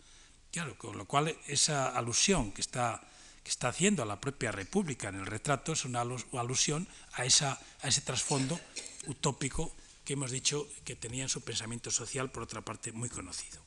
Claro, 0.51 0.77
con 0.77 0.97
lo 0.97 1.05
cual 1.05 1.35
esa 1.47 1.89
alusión 1.89 2.51
que 2.51 2.61
está 2.61 3.01
que 3.43 3.51
está 3.51 3.67
haciendo 3.67 4.01
a 4.01 4.05
la 4.05 4.19
propia 4.19 4.51
República 4.51 5.09
en 5.09 5.15
el 5.15 5.25
retrato 5.25 5.73
es 5.73 5.83
una 5.83 6.01
alusión 6.01 6.87
a, 7.13 7.25
ese 7.25 8.01
trasfondo 8.01 8.59
utópico 9.07 9.75
que 10.05 10.13
hemos 10.13 10.31
dicho 10.31 10.67
que 10.83 10.95
tenía 10.95 11.23
en 11.23 11.29
su 11.29 11.41
pensamiento 11.41 11.91
social, 11.91 12.31
por 12.31 12.43
otra 12.43 12.61
parte, 12.61 12.91
muy 12.91 13.09
conocido. 13.09 13.61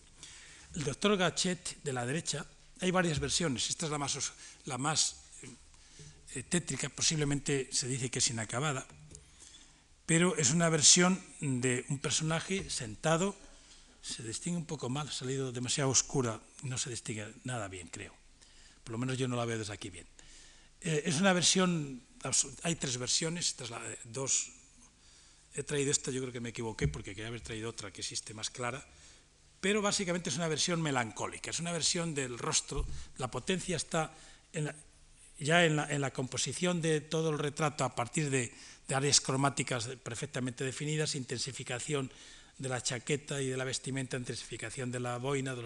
El 0.74 0.84
doctor 0.84 1.16
Gachet, 1.16 1.82
de 1.82 1.92
la 1.92 2.04
derecha, 2.04 2.46
hay 2.80 2.90
varias 2.90 3.20
versiones, 3.20 3.68
esta 3.70 3.86
es 3.86 3.92
la 3.92 3.98
más, 3.98 4.32
la 4.64 4.78
más 4.78 5.16
eh, 6.34 6.42
tétrica, 6.42 6.88
posiblemente 6.88 7.68
se 7.72 7.88
dice 7.88 8.10
que 8.10 8.18
es 8.18 8.28
inacabada, 8.28 8.86
pero 10.04 10.36
es 10.36 10.50
una 10.50 10.68
versión 10.68 11.22
de 11.40 11.84
un 11.88 11.98
personaje 11.98 12.68
sentado, 12.68 13.36
se 14.02 14.22
distingue 14.22 14.58
un 14.58 14.66
poco 14.66 14.88
mal, 14.88 15.08
ha 15.08 15.12
salido 15.12 15.52
demasiado 15.52 15.90
oscura, 15.90 16.40
no 16.62 16.78
se 16.78 16.90
distingue 16.90 17.26
nada 17.44 17.68
bien, 17.68 17.88
creo 17.88 18.25
por 18.86 18.92
lo 18.92 18.98
menos 18.98 19.18
yo 19.18 19.26
no 19.26 19.34
la 19.34 19.44
veo 19.44 19.58
desde 19.58 19.72
aquí 19.72 19.90
bien. 19.90 20.06
Eh, 20.80 21.02
es 21.06 21.18
una 21.20 21.32
versión, 21.32 22.00
hay 22.62 22.76
tres 22.76 22.96
versiones, 22.98 23.48
esta 23.48 23.64
es 23.64 23.70
la, 23.70 23.82
dos, 24.04 24.52
he 25.56 25.64
traído 25.64 25.90
esta, 25.90 26.12
yo 26.12 26.20
creo 26.20 26.32
que 26.32 26.38
me 26.38 26.50
equivoqué 26.50 26.86
porque 26.86 27.10
quería 27.10 27.26
haber 27.26 27.40
traído 27.40 27.68
otra 27.68 27.90
que 27.90 28.02
existe 28.02 28.32
más 28.32 28.48
clara, 28.48 28.86
pero 29.60 29.82
básicamente 29.82 30.30
es 30.30 30.36
una 30.36 30.46
versión 30.46 30.80
melancólica, 30.80 31.50
es 31.50 31.58
una 31.58 31.72
versión 31.72 32.14
del 32.14 32.38
rostro, 32.38 32.86
la 33.18 33.28
potencia 33.28 33.76
está 33.76 34.14
en 34.52 34.66
la, 34.66 34.76
ya 35.40 35.64
en 35.64 35.74
la, 35.74 35.90
en 35.90 36.00
la, 36.00 36.12
composición 36.12 36.80
de 36.80 37.00
todo 37.00 37.30
el 37.30 37.40
retrato 37.40 37.82
a 37.82 37.92
partir 37.92 38.30
de, 38.30 38.54
de 38.86 38.94
áreas 38.94 39.20
cromáticas 39.20 39.88
perfectamente 40.00 40.62
definidas, 40.62 41.16
intensificación 41.16 42.12
de 42.58 42.68
la 42.68 42.80
chaqueta 42.80 43.42
y 43.42 43.48
de 43.48 43.56
la 43.56 43.64
vestimenta, 43.64 44.16
intensificación 44.16 44.92
de 44.92 45.00
la 45.00 45.18
boina, 45.18 45.56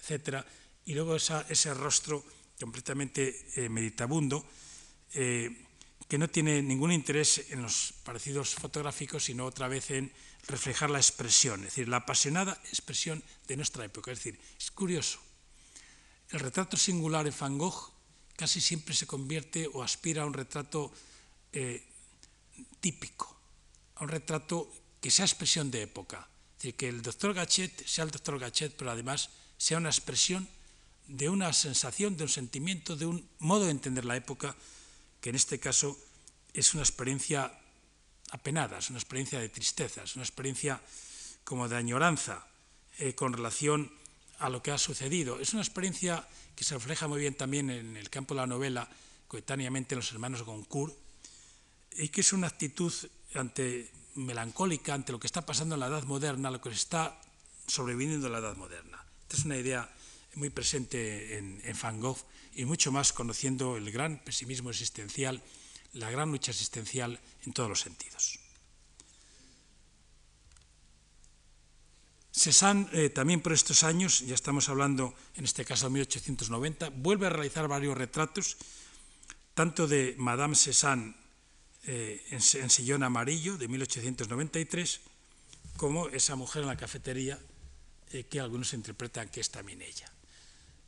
etcétera, 0.00 0.46
y 0.86 0.94
luego 0.94 1.16
esa, 1.16 1.44
ese 1.48 1.74
rostro 1.74 2.24
completamente 2.62 3.34
eh, 3.56 3.68
meditabundo, 3.68 4.46
eh, 5.14 5.50
que 6.06 6.16
no 6.16 6.30
tiene 6.30 6.62
ningún 6.62 6.92
interés 6.92 7.50
en 7.50 7.62
los 7.62 7.92
parecidos 8.04 8.54
fotográficos, 8.54 9.24
sino 9.24 9.46
otra 9.46 9.66
vez 9.66 9.90
en 9.90 10.12
reflejar 10.46 10.90
la 10.90 10.98
expresión, 10.98 11.60
es 11.60 11.74
decir, 11.74 11.88
la 11.88 11.98
apasionada 11.98 12.54
expresión 12.70 13.22
de 13.48 13.56
nuestra 13.56 13.84
época. 13.84 14.12
Es 14.12 14.18
decir, 14.18 14.38
es 14.58 14.70
curioso, 14.70 15.18
el 16.30 16.38
retrato 16.38 16.76
singular 16.76 17.26
en 17.26 17.34
Van 17.38 17.58
Gogh 17.58 17.90
casi 18.36 18.60
siempre 18.60 18.94
se 18.94 19.06
convierte 19.06 19.68
o 19.72 19.82
aspira 19.82 20.22
a 20.22 20.26
un 20.26 20.34
retrato 20.34 20.92
eh, 21.52 21.82
típico, 22.80 23.26
a 23.96 24.04
un 24.04 24.08
retrato 24.08 24.70
que 25.00 25.10
sea 25.10 25.24
expresión 25.24 25.70
de 25.70 25.82
época. 25.82 26.28
Es 26.56 26.62
decir, 26.62 26.74
que 26.76 26.88
el 26.88 27.02
doctor 27.02 27.34
Gachet 27.34 27.74
sea 27.86 28.04
el 28.04 28.10
doctor 28.10 28.38
Gachet, 28.38 28.76
pero 28.76 28.90
además 28.92 29.30
sea 29.58 29.78
una 29.78 29.90
expresión 29.90 30.48
de 31.08 31.28
una 31.28 31.52
sensación, 31.52 32.16
de 32.16 32.24
un 32.24 32.28
sentimiento, 32.28 32.96
de 32.96 33.06
un 33.06 33.28
modo 33.38 33.64
de 33.64 33.70
entender 33.70 34.04
la 34.04 34.16
época, 34.16 34.56
que 35.20 35.30
en 35.30 35.36
este 35.36 35.58
caso 35.58 35.98
es 36.54 36.74
una 36.74 36.82
experiencia 36.82 37.52
apenada, 38.30 38.78
es 38.78 38.90
una 38.90 38.98
experiencia 38.98 39.38
de 39.40 39.48
tristeza, 39.48 40.02
es 40.02 40.16
una 40.16 40.24
experiencia 40.24 40.80
como 41.44 41.68
de 41.68 41.76
añoranza 41.76 42.46
eh, 42.98 43.14
con 43.14 43.32
relación 43.32 43.90
a 44.38 44.48
lo 44.48 44.62
que 44.62 44.70
ha 44.70 44.78
sucedido. 44.78 45.38
Es 45.40 45.52
una 45.52 45.62
experiencia 45.62 46.26
que 46.56 46.64
se 46.64 46.74
refleja 46.74 47.08
muy 47.08 47.20
bien 47.20 47.34
también 47.34 47.70
en 47.70 47.96
el 47.96 48.10
campo 48.10 48.34
de 48.34 48.40
la 48.40 48.46
novela, 48.46 48.88
coetáneamente 49.28 49.94
en 49.94 50.00
los 50.00 50.12
hermanos 50.12 50.42
Goncourt, 50.42 50.94
y 51.96 52.08
que 52.08 52.20
es 52.20 52.32
una 52.32 52.46
actitud 52.46 52.92
ante, 53.34 53.90
melancólica 54.14 54.94
ante 54.94 55.12
lo 55.12 55.20
que 55.20 55.26
está 55.26 55.44
pasando 55.44 55.74
en 55.74 55.80
la 55.80 55.86
edad 55.86 56.04
moderna, 56.04 56.50
lo 56.50 56.60
que 56.60 56.70
está 56.70 57.20
sobreviviendo 57.66 58.26
en 58.26 58.32
la 58.32 58.38
edad 58.38 58.56
moderna. 58.56 59.04
Esta 59.22 59.36
es 59.36 59.44
una 59.44 59.56
idea 59.56 59.88
muy 60.34 60.50
presente 60.50 61.38
en, 61.38 61.60
en, 61.64 61.76
Van 61.80 62.00
Gogh 62.00 62.18
y 62.54 62.64
mucho 62.64 62.92
más 62.92 63.12
conociendo 63.12 63.76
el 63.76 63.90
gran 63.90 64.22
pesimismo 64.24 64.70
existencial, 64.70 65.42
la 65.92 66.10
gran 66.10 66.30
lucha 66.30 66.50
existencial 66.50 67.20
en 67.44 67.52
todos 67.52 67.68
los 67.68 67.80
sentidos. 67.80 68.38
Cézanne, 72.32 72.88
eh, 72.92 73.10
también 73.10 73.40
por 73.40 73.52
estos 73.52 73.84
años, 73.84 74.20
ya 74.20 74.34
estamos 74.34 74.68
hablando 74.68 75.14
en 75.36 75.44
este 75.44 75.64
caso 75.64 75.86
de 75.86 75.92
1890, 75.92 76.88
vuelve 76.88 77.26
a 77.26 77.30
realizar 77.30 77.68
varios 77.68 77.96
retratos, 77.96 78.56
tanto 79.54 79.86
de 79.86 80.14
Madame 80.18 80.56
Cézanne 80.56 81.14
eh, 81.84 82.22
en, 82.30 82.70
sillón 82.70 83.02
amarillo 83.02 83.58
de 83.58 83.68
1893, 83.68 85.00
como 85.76 86.08
esa 86.08 86.36
mujer 86.36 86.62
en 86.62 86.68
la 86.68 86.76
cafetería, 86.76 87.38
eh, 88.12 88.24
que 88.24 88.40
algunos 88.40 88.72
interpretan 88.72 89.28
que 89.28 89.40
es 89.40 89.50
también 89.50 89.82
ella. 89.82 90.11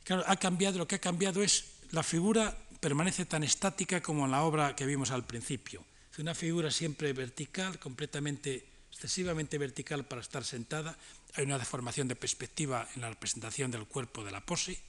Claro, 0.05 0.23
ha 0.27 0.35
cambiado, 0.37 0.77
lo 0.77 0.87
que 0.87 0.95
ha 0.95 0.99
cambiado 0.99 1.41
es 1.41 1.65
la 1.89 2.03
figura 2.03 2.55
permanece 2.79 3.25
tan 3.25 3.43
estática 3.43 4.01
como 4.01 4.25
en 4.25 4.31
la 4.31 4.43
obra 4.43 4.75
que 4.75 4.85
vimos 4.85 5.09
al 5.09 5.25
principio. 5.25 5.83
Es 6.13 6.19
una 6.19 6.35
figura 6.35 6.69
siempre 6.69 7.11
vertical, 7.11 7.79
completamente, 7.79 8.63
excesivamente 8.91 9.57
vertical 9.57 10.05
para 10.05 10.21
estar 10.21 10.45
sentada. 10.45 10.95
Hay 11.33 11.45
una 11.45 11.57
deformación 11.57 12.07
de 12.07 12.15
perspectiva 12.15 12.87
en 12.95 13.01
la 13.01 13.09
representación 13.09 13.71
del 13.71 13.87
cuerpo 13.87 14.23
de 14.23 14.31
la 14.31 14.45
pose. 14.45 14.79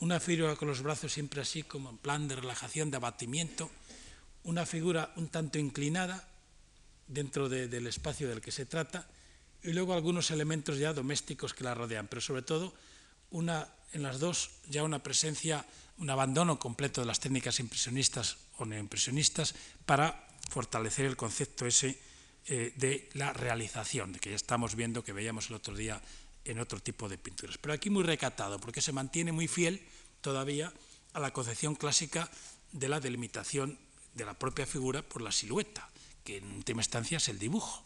Una 0.00 0.20
figura 0.20 0.56
con 0.56 0.68
los 0.68 0.82
brazos 0.82 1.10
siempre 1.10 1.40
así, 1.40 1.62
como 1.62 1.88
en 1.88 1.96
plan 1.96 2.28
de 2.28 2.36
relajación, 2.36 2.90
de 2.90 2.98
abatimiento. 2.98 3.70
Una 4.44 4.66
figura 4.66 5.10
un 5.16 5.28
tanto 5.28 5.58
inclinada 5.58 6.28
dentro 7.06 7.48
de, 7.48 7.66
del 7.66 7.86
espacio 7.86 8.28
del 8.28 8.42
que 8.42 8.52
se 8.52 8.66
trata. 8.66 9.08
Y 9.62 9.72
luego 9.72 9.94
algunos 9.94 10.30
elementos 10.30 10.76
ya 10.76 10.92
domésticos 10.92 11.54
que 11.54 11.64
la 11.64 11.72
rodean, 11.72 12.06
pero 12.06 12.20
sobre 12.20 12.42
todo 12.42 12.74
una 13.30 13.66
en 13.92 14.02
las 14.02 14.20
dos 14.20 14.50
ya 14.68 14.84
una 14.84 15.02
presencia 15.02 15.64
un 15.98 16.10
abandono 16.10 16.58
completo 16.58 17.00
de 17.00 17.06
las 17.06 17.20
técnicas 17.20 17.58
impresionistas 17.60 18.38
o 18.58 18.64
neoimpresionistas 18.64 19.54
para 19.84 20.28
fortalecer 20.48 21.06
el 21.06 21.16
concepto 21.16 21.66
ese 21.66 21.98
eh, 22.46 22.72
de 22.76 23.10
la 23.14 23.32
realización, 23.32 24.14
que 24.14 24.30
ya 24.30 24.36
estamos 24.36 24.74
viendo, 24.74 25.04
que 25.04 25.12
veíamos 25.12 25.50
el 25.50 25.56
otro 25.56 25.74
día 25.74 26.00
en 26.44 26.60
otro 26.60 26.80
tipo 26.80 27.08
de 27.08 27.18
pinturas. 27.18 27.58
Pero 27.58 27.74
aquí 27.74 27.90
muy 27.90 28.04
recatado, 28.04 28.58
porque 28.58 28.80
se 28.80 28.92
mantiene 28.92 29.32
muy 29.32 29.48
fiel 29.48 29.84
todavía 30.20 30.72
a 31.12 31.20
la 31.20 31.32
concepción 31.32 31.74
clásica 31.74 32.30
de 32.72 32.88
la 32.88 33.00
delimitación 33.00 33.78
de 34.14 34.24
la 34.24 34.34
propia 34.34 34.66
figura 34.66 35.02
por 35.02 35.20
la 35.20 35.32
silueta, 35.32 35.90
que 36.24 36.38
en 36.38 36.50
última 36.52 36.80
instancia 36.80 37.18
es 37.18 37.28
el 37.28 37.38
dibujo. 37.38 37.84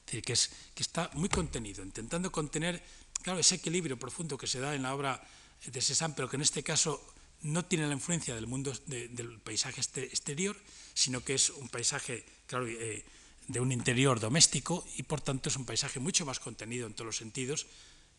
Es 0.00 0.06
decir, 0.06 0.22
que, 0.24 0.32
es, 0.32 0.50
que 0.74 0.82
está 0.82 1.10
muy 1.14 1.28
contenido, 1.28 1.84
intentando 1.84 2.32
contener, 2.32 2.82
claro, 3.22 3.38
ese 3.38 3.56
equilibrio 3.56 3.98
profundo 3.98 4.36
que 4.36 4.46
se 4.46 4.60
da 4.60 4.74
en 4.74 4.82
la 4.82 4.94
obra 4.94 5.22
de 5.66 5.80
Cézanne, 5.80 6.14
pero 6.14 6.28
que 6.28 6.36
en 6.36 6.42
este 6.42 6.62
caso 6.62 7.00
no 7.42 7.64
tiene 7.64 7.86
la 7.86 7.94
influencia 7.94 8.34
del 8.34 8.46
mundo 8.46 8.72
del 8.86 9.40
paisaje 9.40 9.80
este, 9.80 10.04
exterior, 10.04 10.56
sino 10.94 11.24
que 11.24 11.34
es 11.34 11.50
un 11.50 11.68
paisaje, 11.68 12.24
claro, 12.46 12.66
eh, 12.66 13.04
de 13.48 13.60
un 13.60 13.72
interior 13.72 14.20
doméstico 14.20 14.84
y 14.96 15.02
por 15.02 15.20
tanto 15.20 15.48
es 15.48 15.56
un 15.56 15.64
paisaje 15.64 15.98
mucho 15.98 16.24
más 16.24 16.38
contenido 16.38 16.86
en 16.86 16.94
todos 16.94 17.06
los 17.06 17.16
sentidos 17.16 17.66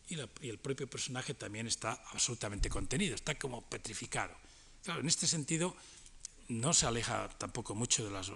y, 0.08 0.18
el 0.48 0.58
propio 0.58 0.88
personaje 0.88 1.34
también 1.34 1.66
está 1.66 1.92
absolutamente 2.12 2.68
contenido, 2.68 3.14
está 3.14 3.38
como 3.38 3.62
petrificado. 3.62 4.34
Claro, 4.84 5.00
en 5.00 5.08
este 5.08 5.26
sentido 5.26 5.76
no 6.48 6.74
se 6.74 6.86
aleja 6.86 7.28
tampoco 7.38 7.74
mucho 7.74 8.04
de 8.04 8.10
las, 8.10 8.30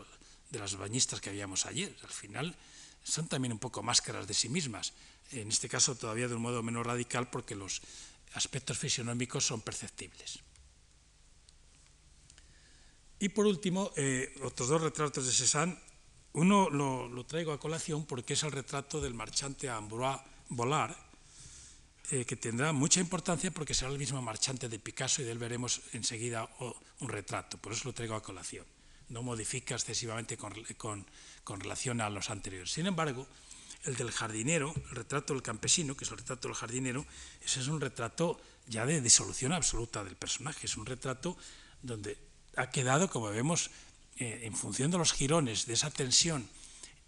de 0.51 0.59
las 0.59 0.77
bañistas 0.77 1.21
que 1.21 1.31
habíamos 1.31 1.67
ayer. 1.67 1.95
Al 2.03 2.11
final 2.11 2.57
son 3.03 3.29
también 3.29 3.53
un 3.53 3.59
poco 3.59 3.83
máscaras 3.83 4.27
de 4.27 4.35
sí 4.35 4.49
mismas. 4.49 4.95
En 5.33 5.49
este 5.49 5.69
caso 5.69 5.97
todavía 5.97 6.29
de 6.29 6.35
un 6.37 6.43
modo 6.43 6.63
menos 6.63 6.87
radical 6.87 7.29
porque 7.29 7.57
los 7.57 7.83
aspectos 8.35 8.79
fisionómicos 8.79 9.45
son 9.45 9.61
perceptibles. 9.61 10.41
Y 13.18 13.31
por 13.31 13.47
último, 13.47 13.93
eh, 13.97 14.35
otros 14.43 14.68
dos 14.68 14.83
retratos 14.83 15.27
de 15.27 15.33
Cézanne. 15.33 15.79
Uno 16.35 16.68
lo, 16.68 17.24
traigo 17.24 17.53
a 17.53 17.59
colación 17.59 18.05
porque 18.05 18.35
es 18.35 18.43
el 18.43 18.53
retrato 18.53 19.01
del 19.01 19.14
marchante 19.14 19.70
Ambroise 19.70 20.20
Vollard, 20.51 20.95
eh, 22.11 22.27
que 22.27 22.37
tendrá 22.37 22.72
mucha 22.72 23.01
importancia 23.01 23.51
porque 23.51 23.72
será 23.72 23.91
el 23.91 23.99
mismo 23.99 24.20
marchante 24.20 24.68
de 24.68 24.79
Picasso 24.79 25.22
y 25.22 25.24
de 25.24 25.33
él 25.33 25.39
veremos 25.39 25.81
enseguida 25.95 26.47
un 27.01 27.09
retrato. 27.09 27.57
Por 27.57 27.72
eso 27.72 27.89
lo 27.89 27.95
traigo 27.95 28.14
a 28.14 28.22
colación. 28.22 28.66
No 29.09 29.22
modifica 29.22 29.74
excesivamente 29.74 30.37
con, 30.37 31.07
con 31.43 31.61
relación 31.61 32.03
a 32.03 32.11
los 32.11 32.29
anteriores. 32.29 32.70
Sin 32.70 32.87
embargo, 32.87 33.27
el 33.87 33.97
del 33.97 34.11
jardinero, 34.11 34.74
el 34.91 34.97
retrato 34.97 35.32
del 35.32 35.43
campesino, 35.43 35.97
que 35.97 36.05
es 36.05 36.11
el 36.11 36.18
retrato 36.18 36.49
del 36.49 36.57
jardinero, 36.57 37.07
ese 37.45 37.61
es 37.61 37.68
un 37.68 37.80
retrato 37.80 38.41
ya 38.66 38.84
de 38.84 39.01
disolución 39.01 39.53
absoluta 39.53 40.05
del 40.05 40.16
personaje. 40.16 40.66
Es 40.66 40.76
un 40.76 40.87
retrato 40.87 41.37
donde 41.82 42.18
ha 42.57 42.70
quedado, 42.70 43.09
como 43.09 43.30
vemos, 43.30 43.70
eh, 44.18 44.41
en 44.43 44.55
función 44.55 44.91
de 44.91 44.99
los 44.99 45.12
girones, 45.12 45.66
de 45.66 45.74
esa 45.74 45.91
tensión 45.91 46.49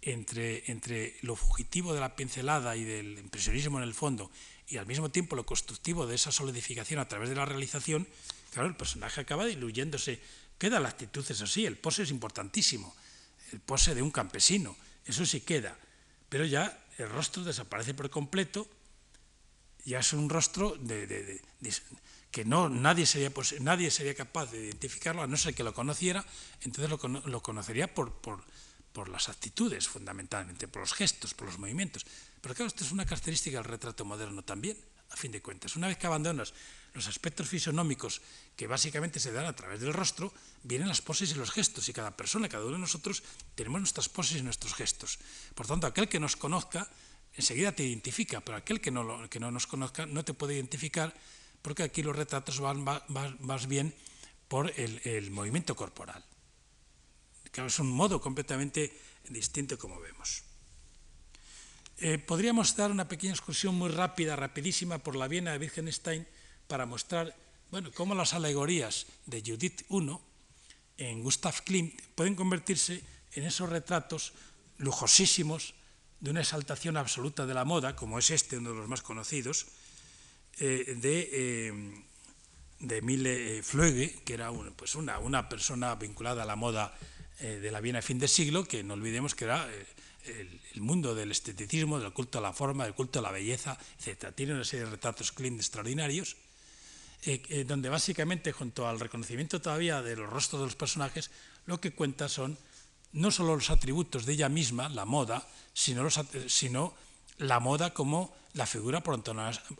entre, 0.01 0.71
entre 0.71 1.17
lo 1.21 1.35
fugitivo 1.35 1.93
de 1.93 1.99
la 1.99 2.15
pincelada 2.15 2.75
y 2.75 2.83
del 2.83 3.17
impresionismo 3.17 3.77
en 3.77 3.83
el 3.83 3.93
fondo, 3.93 4.31
y 4.67 4.77
al 4.77 4.85
mismo 4.85 5.09
tiempo 5.09 5.35
lo 5.35 5.45
constructivo 5.45 6.05
de 6.05 6.15
esa 6.15 6.31
solidificación 6.31 6.99
a 6.99 7.07
través 7.07 7.29
de 7.29 7.35
la 7.35 7.45
realización, 7.45 8.07
claro, 8.53 8.69
el 8.69 8.75
personaje 8.75 9.21
acaba 9.21 9.45
diluyéndose. 9.45 10.21
Queda 10.57 10.79
la 10.79 10.89
actitud, 10.89 11.25
eso 11.27 11.47
sí, 11.47 11.65
el 11.65 11.77
pose 11.77 12.03
es 12.03 12.11
importantísimo, 12.11 12.95
el 13.51 13.59
pose 13.59 13.95
de 13.95 14.01
un 14.01 14.11
campesino, 14.11 14.75
eso 15.05 15.25
sí 15.25 15.41
queda, 15.41 15.77
pero 16.29 16.45
ya 16.45 16.77
el 16.97 17.09
rostro 17.09 17.43
desaparece 17.43 17.93
por 17.93 18.09
completo, 18.09 18.67
ya 19.85 19.99
es 19.99 20.13
un 20.13 20.29
rostro 20.29 20.75
de 20.79 21.41
que 22.31 22.45
no, 22.45 22.69
nadie, 22.69 23.05
sería, 23.05 23.31
nadie 23.59 23.89
sería 23.89 24.13
capaz 24.13 24.51
de 24.51 24.65
identificarlo, 24.65 25.23
a 25.23 25.27
no 25.27 25.35
ser 25.35 25.55
que 25.55 25.63
lo 25.63 25.73
conociera, 25.73 26.23
entonces 26.61 26.89
lo, 26.89 27.41
conocería 27.41 27.93
por, 27.93 28.13
por, 28.13 28.43
por, 28.93 29.09
las 29.09 29.29
actitudes, 29.29 29.87
fundamentalmente, 29.87 30.67
por 30.67 30.81
los 30.81 30.93
gestos, 30.93 31.33
por 31.33 31.47
los 31.47 31.59
movimientos. 31.59 32.05
Pero 32.41 32.55
claro, 32.55 32.67
esto 32.67 32.83
es 32.83 32.91
una 32.91 33.05
característica 33.05 33.57
del 33.57 33.65
retrato 33.65 34.05
moderno 34.05 34.43
también, 34.43 34.77
a 35.09 35.15
fin 35.15 35.31
de 35.31 35.41
cuentas. 35.41 35.75
Una 35.75 35.87
vez 35.87 35.97
que 35.97 36.07
abandonas 36.07 36.53
los 36.93 37.07
aspectos 37.07 37.47
fisionómicos 37.47 38.21
que 38.55 38.67
básicamente 38.67 39.19
se 39.19 39.31
dan 39.31 39.45
a 39.45 39.55
través 39.55 39.79
del 39.79 39.93
rostro, 39.93 40.33
vienen 40.63 40.87
las 40.87 41.01
poses 41.01 41.31
y 41.31 41.35
los 41.35 41.51
gestos, 41.51 41.87
y 41.89 41.93
cada 41.93 42.15
persona, 42.15 42.49
cada 42.49 42.65
uno 42.65 42.73
de 42.73 42.79
nosotros, 42.81 43.23
tenemos 43.55 43.79
nuestras 43.81 44.09
poses 44.09 44.37
y 44.37 44.41
nuestros 44.41 44.73
gestos. 44.73 45.19
Por 45.55 45.67
tanto, 45.67 45.87
aquel 45.87 46.09
que 46.09 46.19
nos 46.19 46.35
conozca, 46.35 46.89
enseguida 47.33 47.71
te 47.71 47.83
identifica, 47.83 48.41
pero 48.41 48.57
aquel 48.57 48.81
que 48.81 48.91
no, 48.91 49.29
que 49.29 49.39
no 49.39 49.51
nos 49.51 49.67
conozca 49.67 50.05
no 50.05 50.25
te 50.25 50.33
puede 50.33 50.55
identificar 50.55 51.13
porque 51.61 51.83
aquí 51.83 52.03
los 52.03 52.15
retratos 52.15 52.59
van 52.59 52.83
más 53.39 53.67
bien 53.67 53.93
por 54.47 54.71
el, 54.77 55.31
movimiento 55.31 55.75
corporal. 55.75 56.23
Claro, 57.51 57.67
es 57.67 57.79
un 57.79 57.89
modo 57.91 58.21
completamente 58.21 58.93
distinto 59.29 59.77
como 59.77 59.99
vemos. 59.99 60.43
Eh, 61.97 62.17
podríamos 62.17 62.75
dar 62.75 62.91
una 62.91 63.07
pequeña 63.07 63.33
excursión 63.33 63.75
muy 63.75 63.89
rápida, 63.89 64.35
rapidísima, 64.35 64.99
por 64.99 65.15
la 65.15 65.27
Viena 65.27 65.51
de 65.51 65.59
Wittgenstein 65.59 66.25
para 66.67 66.85
mostrar 66.85 67.35
bueno, 67.71 67.91
cómo 67.93 68.15
las 68.15 68.33
alegorías 68.33 69.05
de 69.25 69.43
Judith 69.45 69.81
I 69.89 70.17
en 70.97 71.23
Gustav 71.23 71.63
Klimt 71.63 71.99
pueden 72.15 72.35
convertirse 72.35 73.03
en 73.33 73.43
esos 73.43 73.69
retratos 73.69 74.33
lujosísimos 74.77 75.73
de 76.19 76.31
una 76.31 76.41
exaltación 76.41 76.97
absoluta 76.97 77.45
de 77.45 77.53
la 77.53 77.65
moda, 77.65 77.95
como 77.95 78.19
es 78.19 78.29
este, 78.31 78.57
uno 78.57 78.71
de 78.71 78.75
los 78.77 78.87
más 78.89 79.01
conocidos, 79.01 79.67
eh, 80.59 80.95
de, 80.97 81.29
eh, 81.31 82.03
de 82.79 82.97
Emile 82.97 83.63
Flöge, 83.63 84.23
que 84.23 84.33
era 84.33 84.51
pues 84.75 84.95
una, 84.95 85.19
una, 85.19 85.47
persona 85.47 85.95
vinculada 85.95 86.43
a 86.43 86.45
la 86.45 86.55
moda 86.55 86.97
eh, 87.39 87.59
de 87.59 87.71
la 87.71 87.81
Viena 87.81 87.99
a 87.99 88.01
fin 88.01 88.19
de 88.19 88.27
siglo, 88.27 88.65
que 88.65 88.83
no 88.83 88.93
olvidemos 88.93 89.35
que 89.35 89.45
era 89.45 89.67
el, 90.25 90.81
mundo 90.81 91.15
del 91.15 91.31
esteticismo, 91.31 91.99
del 91.99 92.13
culto 92.13 92.39
a 92.39 92.41
la 92.41 92.53
forma, 92.53 92.85
del 92.85 92.93
culto 92.93 93.19
a 93.19 93.21
la 93.21 93.31
belleza, 93.31 93.77
etc. 94.05 94.33
Tiene 94.33 94.53
una 94.53 94.63
serie 94.63 94.85
de 94.85 94.91
retratos 94.91 95.31
Klimt 95.31 95.59
extraordinarios, 95.59 96.37
donde 97.65 97.89
básicamente, 97.89 98.53
junto 98.53 98.87
al 98.87 98.99
reconocimiento 98.99 99.59
todavía 99.59 100.01
de 100.01 100.15
los 100.15 100.29
rostros 100.29 100.61
de 100.61 100.67
los 100.67 100.75
personajes, 100.75 101.31
lo 101.65 101.81
que 101.81 101.91
cuenta 101.91 102.29
son 102.29 102.57
no 103.11 103.31
solo 103.31 103.55
los 103.55 103.69
atributos 103.69 104.25
de 104.25 104.33
ella 104.33 104.49
misma, 104.49 104.87
la 104.89 105.05
moda, 105.05 105.47
sino, 105.73 106.07
sino 106.47 106.93
la 107.37 107.59
moda 107.59 107.93
como 107.93 108.33
la 108.53 108.65
figura 108.65 109.01
por 109.01 109.15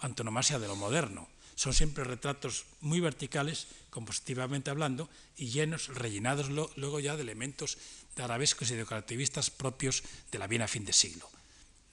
antonomasia 0.02 0.60
de 0.60 0.68
lo 0.68 0.76
moderno. 0.76 1.28
Son 1.60 1.74
siempre 1.74 2.06
retratos 2.06 2.64
muy 2.80 3.02
verticales, 3.02 3.68
compositivamente 3.90 4.70
hablando, 4.70 5.10
y 5.36 5.50
llenos, 5.50 5.90
rellenados 5.90 6.48
luego 6.48 7.02
ya 7.02 7.18
de 7.18 7.24
elementos 7.24 7.78
de 8.16 8.24
arabescos 8.24 8.72
y 8.72 8.76
decorativistas 8.76 9.50
propios 9.50 10.04
de 10.32 10.40
la 10.40 10.48
Viena 10.48 10.64
a 10.64 10.72
fin 10.72 10.86
de 10.86 10.94
siglo. 10.94 11.30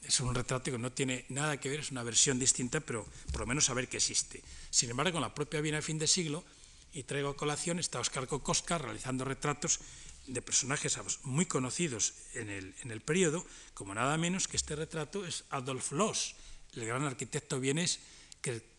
Es 0.04 0.20
un 0.20 0.36
retrato 0.36 0.70
que 0.70 0.78
no 0.78 0.92
tiene 0.92 1.26
nada 1.30 1.58
que 1.58 1.68
ver, 1.68 1.80
es 1.80 1.90
una 1.90 2.04
versión 2.04 2.38
distinta, 2.38 2.78
pero 2.78 3.08
por 3.32 3.40
lo 3.40 3.46
menos 3.48 3.64
saber 3.64 3.88
que 3.88 3.96
existe. 3.96 4.40
Sin 4.70 4.88
embargo, 4.90 5.14
con 5.14 5.22
la 5.22 5.34
propia 5.34 5.60
Viena 5.60 5.78
a 5.78 5.82
fin 5.82 5.98
de 5.98 6.06
siglo, 6.06 6.44
y 6.92 7.02
traigo 7.02 7.30
a 7.30 7.36
colación, 7.36 7.80
está 7.80 7.98
Oscar 7.98 8.28
Kokoska 8.28 8.78
realizando 8.78 9.24
retratos 9.24 9.80
de 10.28 10.42
personajes 10.42 10.96
muy 11.24 11.46
conocidos 11.46 12.14
en 12.34 12.50
el, 12.50 12.72
en 12.82 12.92
el 12.92 13.00
periodo, 13.00 13.44
como 13.74 13.96
nada 13.96 14.16
menos 14.16 14.46
que 14.46 14.58
este 14.58 14.76
retrato 14.76 15.26
es 15.26 15.42
Adolf 15.50 15.90
Loos, 15.90 16.36
el 16.76 16.86
gran 16.86 17.02
arquitecto 17.02 17.58
vienes 17.58 17.98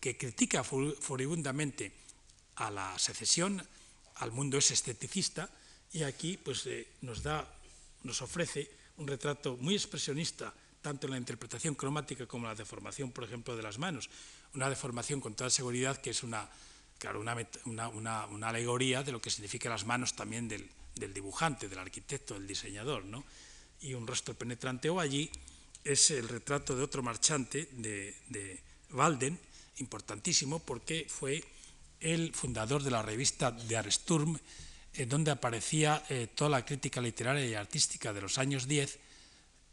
que, 0.00 0.16
critica 0.16 0.64
furibundamente 0.64 1.92
a 2.56 2.70
la 2.70 2.98
secesión, 2.98 3.62
al 4.16 4.32
mundo 4.32 4.58
es 4.58 4.70
esteticista, 4.70 5.48
y 5.92 6.02
aquí 6.02 6.36
pues, 6.36 6.66
eh, 6.66 6.88
nos, 7.02 7.22
da, 7.22 7.46
nos 8.02 8.22
ofrece 8.22 8.70
un 8.96 9.06
retrato 9.06 9.56
muy 9.60 9.74
expresionista, 9.74 10.52
tanto 10.82 11.06
en 11.06 11.12
la 11.12 11.18
interpretación 11.18 11.74
cromática 11.74 12.26
como 12.26 12.46
en 12.46 12.52
la 12.52 12.54
deformación, 12.54 13.10
por 13.12 13.24
ejemplo, 13.24 13.56
de 13.56 13.62
las 13.62 13.78
manos. 13.78 14.10
Una 14.54 14.68
deformación 14.68 15.20
con 15.20 15.34
toda 15.34 15.50
seguridad 15.50 15.98
que 15.98 16.10
es 16.10 16.22
una, 16.22 16.48
claro, 16.98 17.20
una, 17.20 17.36
una, 17.64 18.26
una 18.26 18.48
alegoría 18.48 19.02
de 19.02 19.12
lo 19.12 19.20
que 19.20 19.30
significan 19.30 19.72
las 19.72 19.84
manos 19.84 20.14
también 20.14 20.48
del, 20.48 20.68
del 20.94 21.12
dibujante, 21.12 21.68
del 21.68 21.78
arquitecto, 21.78 22.34
del 22.34 22.46
diseñador, 22.46 23.04
¿no? 23.04 23.24
y 23.80 23.94
un 23.94 24.06
rostro 24.06 24.34
penetrante. 24.34 24.90
O 24.90 25.00
allí 25.00 25.30
es 25.84 26.10
el 26.10 26.28
retrato 26.28 26.76
de 26.76 26.82
otro 26.82 27.02
marchante, 27.02 27.68
de, 27.72 28.14
de 28.28 28.60
Walden, 28.92 29.38
importantísimo 29.80 30.58
porque 30.58 31.06
fue 31.08 31.44
el 32.00 32.34
fundador 32.34 32.82
de 32.82 32.90
la 32.90 33.02
revista 33.02 33.50
de 33.50 33.76
Arsturm, 33.76 34.38
en 34.94 35.08
donde 35.08 35.30
aparecía 35.30 36.04
eh, 36.08 36.28
toda 36.34 36.50
la 36.50 36.64
crítica 36.64 37.00
literaria 37.00 37.46
y 37.46 37.54
artística 37.54 38.12
de 38.12 38.20
los 38.20 38.38
años 38.38 38.66
10 38.66 38.98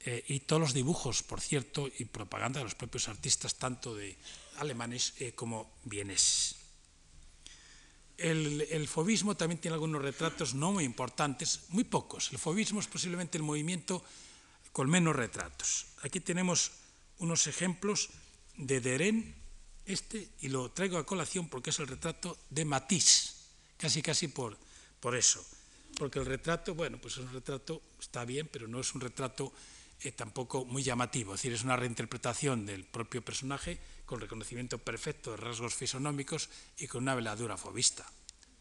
eh, 0.08 0.24
y 0.28 0.40
todos 0.42 0.62
los 0.62 0.74
dibujos, 0.74 1.24
por 1.24 1.42
cierto, 1.42 1.90
y 1.98 2.06
propaganda 2.06 2.60
de 2.60 2.66
los 2.66 2.76
propios 2.76 3.08
artistas, 3.10 3.56
tanto 3.56 3.96
de 3.96 4.16
alemanes 4.58 5.14
eh, 5.20 5.34
como 5.34 5.72
vieneses. 5.84 6.56
El, 8.18 8.88
fobismo 8.88 9.36
también 9.36 9.60
tiene 9.60 9.74
algunos 9.76 10.02
retratos 10.02 10.54
no 10.54 10.72
muy 10.72 10.86
importantes, 10.86 11.62
muy 11.70 11.84
pocos. 11.84 12.32
El 12.32 12.38
fobismo 12.38 12.80
es 12.80 12.88
posiblemente 12.88 13.38
el 13.38 13.44
movimiento 13.44 14.04
con 14.72 14.90
menos 14.90 15.16
retratos. 15.16 15.88
Aquí 16.02 16.22
tenemos 16.22 16.72
unos 17.20 17.48
ejemplos 17.48 18.10
de 18.56 18.80
Deren, 18.80 19.36
este, 19.86 20.30
y 20.42 20.50
lo 20.50 20.72
traigo 20.72 20.98
a 20.98 21.06
colación 21.06 21.48
porque 21.50 21.70
es 21.70 21.80
el 21.80 21.88
retrato 21.88 22.38
de 22.50 22.66
Matisse, 22.66 23.36
casi 23.78 24.02
casi 24.02 24.28
por, 24.28 24.58
por 25.00 25.16
eso. 25.16 25.46
Porque 25.98 26.20
el 26.20 26.26
retrato, 26.26 26.76
bueno, 26.76 27.00
pues 27.00 27.16
es 27.18 27.24
un 27.24 27.34
retrato, 27.34 27.82
está 28.00 28.26
bien, 28.26 28.50
pero 28.52 28.68
no 28.68 28.80
es 28.80 28.94
un 28.94 29.02
retrato 29.02 29.54
eh, 30.02 30.12
tampoco 30.12 30.66
muy 30.66 30.84
llamativo, 30.84 31.34
es 31.34 31.42
decir, 31.42 31.54
es 31.54 31.64
una 31.64 31.78
reinterpretación 31.78 32.66
del 32.66 32.84
propio 32.84 33.24
personaje 33.24 33.80
con 34.06 34.20
reconocimiento 34.20 34.78
perfecto 34.78 35.32
de 35.32 35.38
rasgos 35.38 35.74
fisonómicos 35.74 36.50
y 36.78 36.88
con 36.88 37.04
una 37.04 37.16
veladura 37.16 37.58
fobista. 37.58 38.06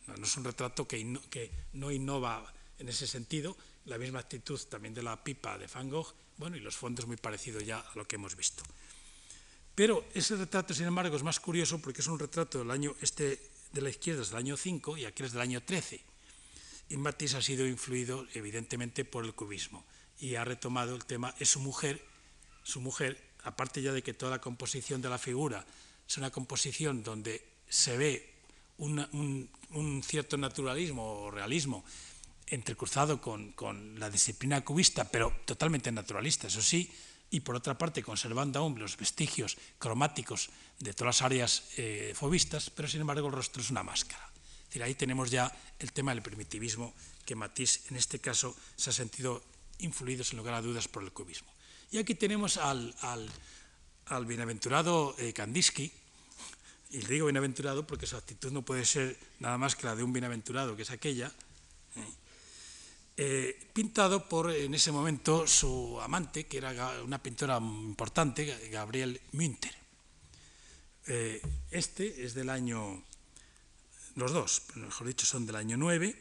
No, 0.07 0.15
es 0.15 0.37
un 0.37 0.45
retrato 0.45 0.87
que, 0.87 1.19
que 1.31 1.51
no 1.73 1.91
innova 1.91 2.53
en 2.79 2.89
ese 2.89 3.07
sentido, 3.07 3.57
la 3.87 3.99
misma 3.99 4.21
actitud 4.21 4.61
también 4.69 4.95
de 4.95 5.03
la 5.03 5.23
pipa 5.23 5.59
de 5.59 5.67
Van 5.67 5.91
Gogh, 5.91 6.15
bueno, 6.37 6.57
y 6.57 6.61
los 6.61 6.77
fondos 6.77 7.07
muy 7.07 7.17
parecidos 7.17 7.65
ya 7.65 7.79
a 7.79 7.93
lo 7.95 8.07
que 8.07 8.17
hemos 8.17 8.37
visto. 8.37 8.63
Pero 9.75 10.05
ese 10.15 10.37
retrato, 10.37 10.73
sin 10.73 10.87
embargo, 10.87 11.17
es 11.17 11.23
más 11.23 11.41
curioso 11.41 11.79
porque 11.79 12.01
es 12.01 12.07
un 12.07 12.19
retrato 12.19 12.59
del 12.59 12.71
año, 12.71 12.95
este 13.01 13.41
de 13.73 13.83
la 13.83 13.91
izquierda 13.91 14.23
es 14.23 14.29
del 14.29 14.39
año 14.39 14.57
5 14.57 14.99
y 14.99 15.05
aquel 15.05 15.27
es 15.27 15.33
del 15.33 15.43
año 15.43 15.63
13. 15.63 16.01
Y 16.91 16.97
Matisse 16.97 17.35
ha 17.35 17.43
sido 17.43 17.67
influido, 17.67 18.27
evidentemente, 18.35 19.05
por 19.05 19.25
el 19.25 19.35
cubismo 19.35 19.85
y 20.21 20.37
ha 20.37 20.45
retomado 20.45 20.95
el 20.95 21.05
tema, 21.05 21.35
es 21.39 21.51
su 21.51 21.61
mujer, 21.61 22.05
su 22.63 22.81
mujer, 22.81 23.21
aparte 23.43 23.83
ya 23.83 23.93
de 23.93 24.03
que 24.03 24.15
toda 24.15 24.31
la 24.31 24.41
composición 24.41 25.03
de 25.03 25.09
la 25.09 25.19
figura 25.19 25.65
es 26.09 26.17
una 26.19 26.31
composición 26.31 27.03
donde 27.03 27.45
se 27.69 27.97
ve 27.97 28.35
un, 28.79 30.03
cierto 30.07 30.37
naturalismo 30.37 31.25
o 31.25 31.31
realismo 31.31 31.85
entrecruzado 32.47 33.21
con, 33.21 33.53
con, 33.53 33.99
la 33.99 34.11
disciplina 34.11 34.65
cubista, 34.65 35.05
pero 35.11 35.33
totalmente 35.45 35.91
naturalista, 35.91 36.47
eso 36.47 36.63
sí, 36.63 36.91
y 37.35 37.41
por 37.41 37.57
otra 37.57 37.77
parte 37.77 37.99
conservando 37.99 38.61
aún 38.61 38.79
los 38.79 38.97
vestigios 38.97 39.59
cromáticos 39.83 40.51
de 40.79 40.95
todas 40.95 41.19
las 41.19 41.23
áreas 41.23 41.65
eh, 41.77 42.15
fobistas, 42.15 42.71
pero 42.71 42.87
sin 42.87 43.01
embargo 43.01 43.27
el 43.27 43.35
rostro 43.35 43.61
es 43.61 43.71
una 43.71 43.83
máscara. 43.83 44.23
Ahí 44.81 44.95
tenemos 44.95 45.31
ya 45.31 45.51
el 45.81 45.93
tema 45.93 46.15
del 46.15 46.23
primitivismo 46.23 46.95
que 47.27 47.35
Matisse 47.35 47.91
en 47.91 47.97
este 47.97 48.21
caso 48.21 48.55
se 48.77 48.91
ha 48.91 48.93
sentido 48.93 49.43
influido 49.79 50.23
sin 50.23 50.39
lugar 50.39 50.55
a 50.55 50.63
dudas 50.63 50.87
por 50.87 51.03
el 51.03 51.11
cubismo. 51.11 51.51
Y 51.91 51.99
aquí 51.99 52.15
tenemos 52.15 52.57
al, 52.57 52.95
al, 53.03 54.27
bienaventurado 54.27 55.17
eh, 55.19 55.33
Kandinsky, 55.33 55.91
y 56.91 56.99
digo 56.99 57.27
bienaventurado 57.27 57.85
porque 57.85 58.07
su 58.07 58.17
actitud 58.17 58.53
no 58.53 58.63
puede 58.63 58.85
ser 58.85 59.19
nada 59.41 59.59
más 59.59 59.75
que 59.75 59.87
la 59.87 59.97
de 59.97 60.05
un 60.05 60.13
bienaventurado, 60.13 60.77
que 60.77 60.83
es 60.83 60.91
aquella, 60.91 61.33
¿eh? 61.97 62.24
Eh, 63.17 63.71
pintado 63.73 64.29
por 64.29 64.51
en 64.51 64.75
ese 64.75 64.91
momento 64.91 65.47
su 65.47 66.01
amante, 66.01 66.47
que 66.47 66.59
era 66.59 67.01
una 67.03 67.23
pintora 67.23 67.59
importante, 67.59 68.45
Gabriel 68.71 69.21
Münter. 69.33 69.73
Eh, 71.07 71.41
este 71.71 72.25
es 72.25 72.35
del 72.35 72.51
año, 72.51 73.05
los 74.17 74.33
dos, 74.33 74.63
mejor 74.75 75.07
dicho, 75.07 75.27
son 75.27 75.47
del 75.47 75.55
año 75.57 75.77
9, 75.77 76.17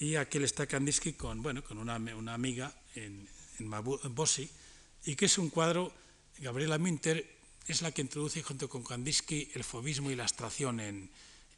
y 0.00 0.16
aquel 0.16 0.42
está 0.42 0.66
Kandinsky 0.66 1.12
con, 1.12 1.42
bueno, 1.42 1.62
con 1.62 1.78
una, 1.78 1.96
una 1.96 2.34
amiga 2.34 2.74
en, 2.96 3.28
en, 3.60 4.14
Bossi, 4.14 4.50
y 5.04 5.14
que 5.14 5.26
es 5.26 5.38
un 5.38 5.50
cuadro, 5.50 5.92
Gabriela 6.38 6.78
Münter 6.78 7.38
es 7.68 7.82
la 7.82 7.92
que 7.92 8.02
introduce 8.02 8.42
junto 8.42 8.68
con 8.68 8.82
Kandinsky 8.82 9.52
el 9.54 9.62
fobismo 9.62 10.10
y 10.10 10.16
la 10.16 10.24
abstracción 10.24 10.80
en, 10.80 11.08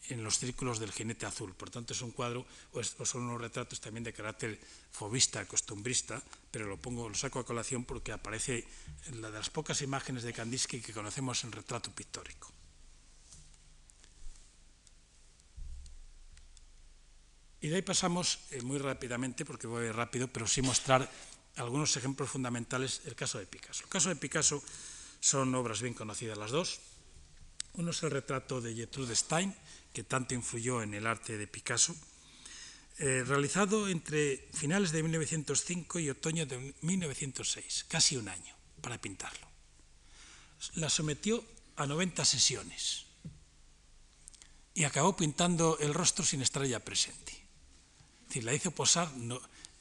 en 0.08 0.24
los 0.24 0.38
círculos 0.38 0.78
del 0.78 0.92
jinete 0.92 1.26
azul. 1.26 1.54
Por 1.54 1.70
tanto, 1.70 1.92
es 1.92 2.02
un 2.02 2.10
cuadro 2.10 2.46
o, 2.72 2.82
son 2.82 3.22
unos 3.22 3.40
retratos 3.40 3.80
también 3.80 4.04
de 4.04 4.12
carácter 4.12 4.58
fobista, 4.90 5.46
costumbrista, 5.46 6.22
pero 6.50 6.66
lo 6.66 6.76
pongo, 6.76 7.08
lo 7.08 7.14
saco 7.14 7.38
a 7.38 7.46
colación 7.46 7.84
porque 7.84 8.12
aparece 8.12 8.66
la 9.20 9.30
de 9.30 9.38
las 9.38 9.50
pocas 9.50 9.80
imágenes 9.82 10.22
de 10.22 10.32
Kandinsky 10.32 10.80
que 10.80 10.92
conocemos 10.92 11.44
en 11.44 11.52
retrato 11.52 11.90
pictórico. 11.92 12.50
Y 17.62 17.68
de 17.68 17.76
ahí 17.76 17.82
pasamos 17.82 18.40
eh, 18.50 18.60
muy 18.60 18.78
rápidamente, 18.78 19.44
porque 19.44 19.68
voy 19.68 19.88
rápido, 19.92 20.26
pero 20.26 20.48
sí 20.48 20.62
mostrar 20.62 21.08
algunos 21.56 21.96
ejemplos 21.96 22.28
fundamentales 22.28 23.04
del 23.04 23.14
caso 23.14 23.38
de 23.38 23.46
Picasso. 23.46 23.84
El 23.84 23.88
caso 23.88 24.08
de 24.08 24.16
Picasso 24.16 24.60
son 25.20 25.54
obras 25.54 25.80
bien 25.80 25.94
conocidas 25.94 26.36
las 26.36 26.50
dos. 26.50 26.80
Uno 27.74 27.92
es 27.92 28.02
el 28.02 28.10
retrato 28.10 28.60
de 28.60 28.74
Gertrude 28.74 29.14
Stein, 29.14 29.54
que 29.92 30.04
tanto 30.04 30.34
influyó 30.34 30.82
en 30.82 30.94
el 30.94 31.06
arte 31.06 31.36
de 31.36 31.46
Picasso, 31.46 31.94
eh, 32.98 33.24
realizado 33.26 33.88
entre 33.88 34.48
finales 34.52 34.92
de 34.92 35.02
1905 35.02 35.98
y 35.98 36.10
otoño 36.10 36.46
de 36.46 36.74
1906, 36.82 37.86
casi 37.88 38.16
un 38.16 38.28
año 38.28 38.54
para 38.80 39.00
pintarlo. 39.00 39.46
La 40.74 40.88
sometió 40.88 41.44
a 41.76 41.86
90 41.86 42.24
sesiones 42.24 43.06
y 44.74 44.84
acabó 44.84 45.16
pintando 45.16 45.78
el 45.80 45.94
rostro 45.94 46.24
sin 46.24 46.42
estar 46.42 46.64
ya 46.64 46.80
presente. 46.80 47.32
Es 48.30 48.44
la 48.44 48.54
hizo 48.54 48.70
posar, 48.70 49.10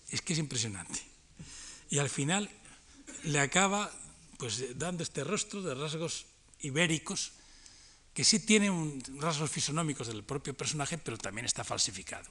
es 0.10 0.22
que 0.22 0.34
es 0.34 0.40
impresionante. 0.40 1.00
Y 1.90 2.00
al 2.00 2.10
final 2.10 2.50
le 3.24 3.40
acaba 3.40 3.92
pues, 4.38 4.78
dando 4.78 5.04
este 5.04 5.24
rostro 5.24 5.62
de 5.62 5.76
rasgos 5.76 6.26
ibéricos 6.60 7.34
que 8.14 8.24
sí 8.24 8.40
tiene 8.40 8.70
un, 8.70 9.02
rasgos 9.20 9.50
fisonómicos 9.50 10.08
del 10.08 10.24
propio 10.24 10.54
personaje, 10.54 10.98
pero 10.98 11.18
también 11.18 11.46
está 11.46 11.64
falsificado. 11.64 12.30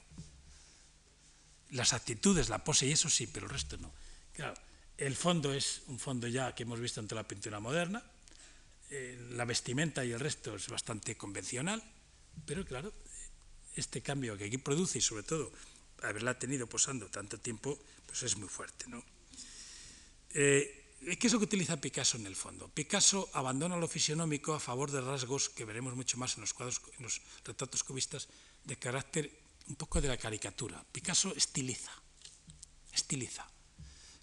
Las 1.71 1.93
actitudes, 1.93 2.49
la 2.49 2.63
pose 2.63 2.85
y 2.85 2.91
eso 2.91 3.09
sí, 3.09 3.27
pero 3.27 3.47
el 3.47 3.51
resto 3.51 3.77
no. 3.77 3.91
Claro, 4.33 4.53
el 4.97 5.15
fondo 5.15 5.53
es 5.53 5.81
un 5.87 5.99
fondo 5.99 6.27
ya 6.27 6.53
que 6.53 6.63
hemos 6.63 6.79
visto 6.79 6.99
ante 6.99 7.15
la 7.15 7.27
pintura 7.27 7.59
moderna, 7.59 8.03
eh, 8.89 9.17
la 9.31 9.45
vestimenta 9.45 10.03
y 10.05 10.11
el 10.11 10.19
resto 10.19 10.55
es 10.55 10.67
bastante 10.67 11.15
convencional, 11.15 11.81
pero 12.45 12.65
claro, 12.65 12.93
este 13.75 14.01
cambio 14.01 14.37
que 14.37 14.45
aquí 14.45 14.57
produce 14.57 14.99
y 14.99 15.01
sobre 15.01 15.23
todo 15.23 15.51
haberla 16.03 16.37
tenido 16.37 16.67
posando 16.67 17.07
tanto 17.07 17.39
tiempo, 17.39 17.79
pues 18.05 18.23
es 18.23 18.37
muy 18.37 18.49
fuerte. 18.49 18.85
¿no? 18.87 19.03
Eh, 20.33 20.80
¿Qué 21.01 21.25
es 21.25 21.33
lo 21.33 21.39
que 21.39 21.45
utiliza 21.45 21.81
Picasso 21.81 22.17
en 22.17 22.27
el 22.27 22.35
fondo? 22.35 22.69
Picasso 22.69 23.27
abandona 23.33 23.75
lo 23.75 23.87
fisionómico 23.87 24.53
a 24.53 24.59
favor 24.61 24.91
de 24.91 25.01
rasgos 25.01 25.49
que 25.49 25.65
veremos 25.65 25.95
mucho 25.95 26.21
más 26.21 26.37
en 26.37 26.41
los 26.41 26.53
cuadros, 26.53 26.79
en 26.97 27.01
los 27.01 27.21
retratos 27.43 27.83
cubistas, 27.83 28.29
de 28.63 28.77
carácter 28.77 29.33
un 29.65 29.75
poco 29.75 29.99
de 29.99 30.07
la 30.07 30.17
caricatura. 30.17 30.85
Picasso 30.91 31.33
estiliza, 31.35 31.91
estiliza, 32.93 33.49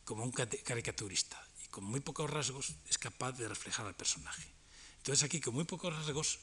como 0.04 0.22
un 0.22 0.30
caricaturista, 0.30 1.42
y 1.64 1.66
con 1.66 1.82
muy 1.82 1.98
pocos 1.98 2.30
rasgos 2.30 2.70
es 2.88 2.96
capaz 2.96 3.32
de 3.32 3.48
reflejar 3.48 3.84
al 3.84 3.96
personaje. 3.96 4.46
Entonces 4.98 5.24
aquí 5.24 5.40
con 5.40 5.54
muy 5.54 5.64
pocos 5.64 5.92
rasgos, 5.92 6.38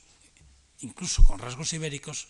incluso 0.79 1.23
con 1.23 1.39
rasgos 1.39 1.71
ibéricos, 1.71 2.27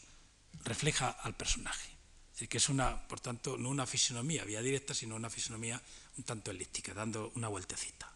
refleja 0.64 1.10
al 1.10 1.36
personaje. 1.36 1.95
Decir, 2.36 2.50
que 2.50 2.58
es 2.58 2.68
una, 2.68 3.08
por 3.08 3.22
tanto, 3.22 3.56
no 3.58 3.70
una 3.70 3.88
fisionomía 3.88 4.44
vía 4.44 4.62
directa, 4.62 4.94
sino 4.94 5.16
una 5.16 5.30
fisionomía 5.30 5.82
un 6.18 6.24
tanto 6.26 6.52
elíptica, 6.52 6.94
dando 6.94 7.32
una 7.36 7.48
vueltecita. 7.48 8.12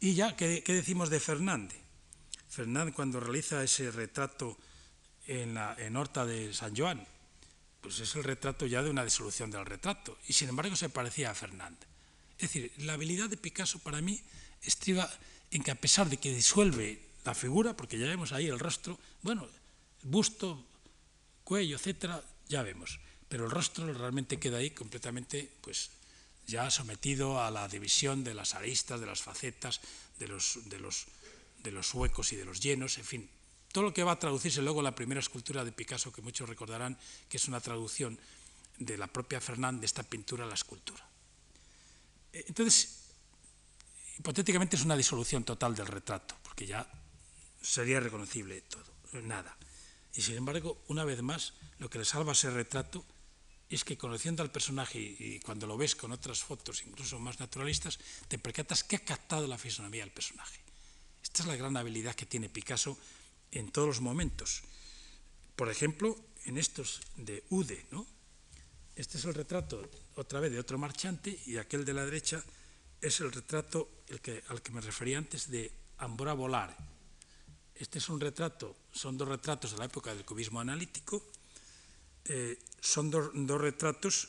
Y 0.00 0.12
ya, 0.12 0.36
¿qué, 0.36 0.62
decimos 0.66 1.08
de 1.08 1.18
Fernández? 1.18 1.80
Fernández 2.50 2.94
cuando 2.94 3.20
realiza 3.20 3.64
ese 3.64 3.90
retrato 3.90 4.58
en 5.26 5.96
Horta 5.96 6.26
de 6.26 6.52
San 6.52 6.76
Joan, 6.76 7.06
pues 7.80 8.00
es 8.00 8.14
el 8.16 8.24
retrato 8.24 8.66
ya 8.66 8.82
de 8.82 8.90
una 8.90 9.04
disolución 9.04 9.50
del 9.50 9.64
retrato, 9.64 10.18
y 10.26 10.34
sin 10.34 10.50
embargo 10.50 10.76
se 10.76 10.90
parecía 10.90 11.30
a 11.30 11.34
Fernández. 11.34 11.88
Es 12.36 12.52
decir, 12.52 12.72
la 12.78 12.92
habilidad 12.92 13.30
de 13.30 13.38
Picasso 13.38 13.78
para 13.78 14.02
mí 14.02 14.20
estriba 14.62 15.10
en 15.50 15.62
que 15.62 15.70
a 15.70 15.74
pesar 15.74 16.10
de 16.10 16.18
que 16.18 16.34
disuelve 16.34 17.00
la 17.24 17.34
figura, 17.34 17.74
porque 17.74 17.98
ya 17.98 18.06
vemos 18.06 18.32
ahí 18.32 18.46
el 18.46 18.58
rostro, 18.58 18.98
bueno, 19.22 19.48
busto, 20.02 20.64
cuello, 21.44 21.76
etcétera, 21.76 22.22
ya 22.48 22.62
vemos, 22.62 23.00
pero 23.28 23.44
el 23.44 23.50
rostro 23.50 23.92
realmente 23.92 24.38
queda 24.38 24.58
ahí 24.58 24.70
completamente 24.70 25.50
pues 25.60 25.90
ya 26.46 26.70
sometido 26.70 27.42
a 27.42 27.50
la 27.50 27.68
división 27.68 28.24
de 28.24 28.34
las 28.34 28.54
aristas, 28.54 29.00
de 29.00 29.06
las 29.06 29.20
facetas, 29.20 29.80
de 30.18 30.28
los, 30.28 30.58
de 30.64 30.78
los, 30.78 31.06
de 31.62 31.70
los 31.70 31.92
huecos 31.92 32.32
y 32.32 32.36
de 32.36 32.46
los 32.46 32.60
llenos, 32.60 32.96
en 32.96 33.04
fin, 33.04 33.30
todo 33.70 33.84
lo 33.84 33.92
que 33.92 34.02
va 34.02 34.12
a 34.12 34.18
traducirse 34.18 34.62
luego 34.62 34.80
en 34.80 34.84
la 34.84 34.94
primera 34.94 35.20
escultura 35.20 35.62
de 35.62 35.72
Picasso, 35.72 36.10
que 36.10 36.22
muchos 36.22 36.48
recordarán 36.48 36.96
que 37.28 37.36
es 37.36 37.48
una 37.48 37.60
traducción 37.60 38.18
de 38.78 38.96
la 38.96 39.06
propia 39.06 39.40
Fernand 39.40 39.80
de 39.80 39.86
esta 39.86 40.02
pintura 40.02 40.44
a 40.44 40.48
la 40.48 40.54
escultura. 40.54 41.06
Eh, 42.32 42.44
entonces, 42.48 43.12
hipotéticamente 44.18 44.76
es 44.76 44.84
una 44.84 44.96
disolución 44.96 45.44
total 45.44 45.74
del 45.74 45.86
retrato, 45.86 46.34
porque 46.42 46.66
ya 46.66 46.88
sería 47.60 48.00
reconocible 48.00 48.62
todo, 48.62 48.86
nada. 49.22 49.54
Y 50.14 50.22
sin 50.22 50.36
embargo, 50.36 50.82
una 50.88 51.04
vez 51.04 51.20
más, 51.20 51.52
lo 51.78 51.90
que 51.90 51.98
le 51.98 52.04
salva 52.06 52.32
ese 52.32 52.50
retrato 52.50 53.04
es 53.68 53.84
que 53.84 53.98
conociendo 53.98 54.42
al 54.42 54.50
personaje 54.50 54.98
y 54.98 55.40
cuando 55.40 55.66
lo 55.66 55.76
ves 55.76 55.94
con 55.94 56.12
otras 56.12 56.42
fotos, 56.42 56.82
incluso 56.86 57.18
más 57.18 57.38
naturalistas, 57.38 57.98
te 58.26 58.38
percatas 58.38 58.82
que 58.82 58.96
ha 58.96 59.04
captado 59.04 59.46
la 59.46 59.58
fisonomía 59.58 60.02
del 60.02 60.12
personaje. 60.12 60.60
Esta 61.22 61.42
es 61.42 61.48
la 61.48 61.56
gran 61.56 61.76
habilidad 61.76 62.14
que 62.14 62.26
tiene 62.26 62.48
Picasso 62.48 62.96
en 63.50 63.70
todos 63.70 63.88
los 63.88 64.00
momentos. 64.00 64.62
Por 65.54 65.68
ejemplo, 65.68 66.16
en 66.46 66.56
estos 66.56 67.00
de 67.16 67.44
Ude, 67.50 67.84
¿no? 67.90 68.06
Este 68.96 69.18
es 69.18 69.24
el 69.24 69.34
retrato, 69.34 69.88
otra 70.16 70.40
vez, 70.40 70.50
de 70.50 70.58
otro 70.58 70.78
marchante, 70.78 71.38
y 71.46 71.56
aquel 71.56 71.84
de 71.84 71.92
la 71.92 72.04
derecha 72.04 72.42
es 73.00 73.20
el 73.20 73.30
retrato 73.30 73.88
al 74.48 74.62
que 74.62 74.72
me 74.72 74.80
refería 74.80 75.18
antes 75.18 75.50
de 75.50 75.70
Ambora 75.98 76.32
Volar. 76.32 76.76
Este 77.74 77.98
es 77.98 78.08
un 78.08 78.18
retrato, 78.18 78.74
son 78.90 79.16
dos 79.16 79.28
retratos 79.28 79.72
de 79.72 79.78
la 79.78 79.84
época 79.84 80.12
del 80.14 80.24
cubismo 80.24 80.58
analítico, 80.58 81.24
eh, 82.28 82.58
son 82.80 83.10
dos, 83.10 83.32
retratos 83.60 84.28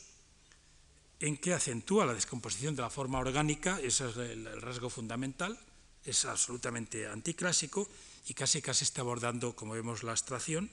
en 1.20 1.36
que 1.36 1.52
acentúa 1.52 2.06
la 2.06 2.14
descomposición 2.14 2.74
de 2.74 2.82
la 2.82 2.90
forma 2.90 3.18
orgánica, 3.18 3.78
ese 3.80 4.08
es 4.08 4.16
el, 4.16 4.60
rasgo 4.60 4.88
fundamental, 4.88 5.58
es 6.04 6.24
absolutamente 6.24 7.06
anticlásico 7.06 7.86
y 8.26 8.34
casi 8.34 8.62
casi 8.62 8.84
está 8.84 9.02
abordando, 9.02 9.54
como 9.54 9.74
vemos, 9.74 10.02
la 10.02 10.12
abstracción, 10.12 10.70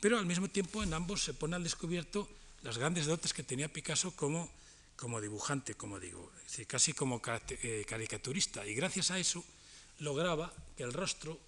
pero 0.00 0.16
al 0.16 0.26
mismo 0.26 0.48
tiempo 0.48 0.82
en 0.82 0.94
ambos 0.94 1.24
se 1.24 1.34
pone 1.34 1.56
al 1.56 1.64
descubierto 1.64 2.28
las 2.62 2.78
grandes 2.78 3.06
dotes 3.06 3.34
que 3.34 3.42
tenía 3.42 3.72
Picasso 3.72 4.14
como, 4.14 4.48
como 4.94 5.20
dibujante, 5.20 5.74
como 5.74 5.98
digo, 5.98 6.30
casi 6.68 6.92
como 6.92 7.20
eh, 7.50 7.84
caricaturista, 7.86 8.64
y 8.64 8.74
gracias 8.74 9.10
a 9.10 9.18
eso 9.18 9.44
lograba 9.98 10.52
que 10.76 10.84
el 10.84 10.92
rostro, 10.92 11.38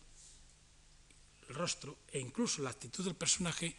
el 1.48 1.54
rostro 1.54 1.96
e 2.10 2.18
incluso 2.18 2.62
la 2.62 2.70
actitud 2.70 3.04
del 3.04 3.14
personaje 3.14 3.76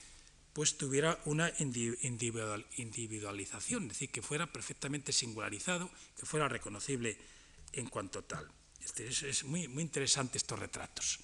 pues 0.53 0.77
tuviera 0.77 1.19
una 1.25 1.51
individualización, 1.57 3.83
es 3.83 3.89
decir, 3.89 4.09
que 4.09 4.21
fuera 4.21 4.51
perfectamente 4.51 5.13
singularizado, 5.13 5.89
que 6.17 6.25
fuera 6.25 6.49
reconocible 6.49 7.17
en 7.73 7.87
cuanto 7.87 8.23
tal. 8.23 8.49
Este, 8.83 9.07
es, 9.07 9.43
muy, 9.43 9.67
muy 9.67 9.83
interesante 9.83 10.37
estos 10.37 10.59
retratos. 10.59 11.19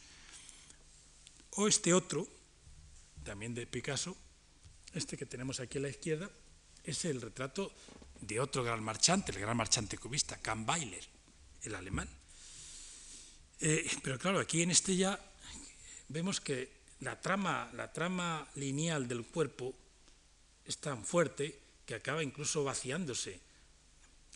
O 1.51 1.67
este 1.67 1.93
otro, 1.93 2.27
también 3.23 3.53
de 3.53 3.67
Picasso, 3.67 4.15
este 4.93 5.17
que 5.17 5.25
tenemos 5.25 5.59
aquí 5.59 5.77
a 5.77 5.81
la 5.81 5.89
izquierda, 5.89 6.29
es 6.83 7.03
el 7.03 7.21
retrato 7.21 7.73
de 8.21 8.39
otro 8.39 8.63
gran 8.63 8.81
marchante, 8.81 9.31
el 9.31 9.39
gran 9.39 9.57
marchante 9.57 9.97
cubista, 9.97 10.37
Kahn 10.37 10.67
Weiler, 10.67 11.03
el 11.63 11.75
alemán. 11.75 12.09
Eh, 13.59 13.89
pero 14.03 14.17
claro, 14.17 14.39
aquí 14.39 14.61
en 14.61 14.71
este 14.71 14.95
ya 14.95 15.19
vemos 16.07 16.39
que 16.39 16.76
la 17.01 17.19
trama, 17.21 17.69
la 17.73 17.91
trama 17.91 18.47
lineal 18.55 19.07
del 19.07 19.25
cuerpo 19.25 19.73
es 20.65 20.77
tan 20.77 21.05
fuerte 21.05 21.59
que 21.85 21.95
acaba 21.95 22.23
incluso 22.23 22.63
vaciándose 22.63 23.39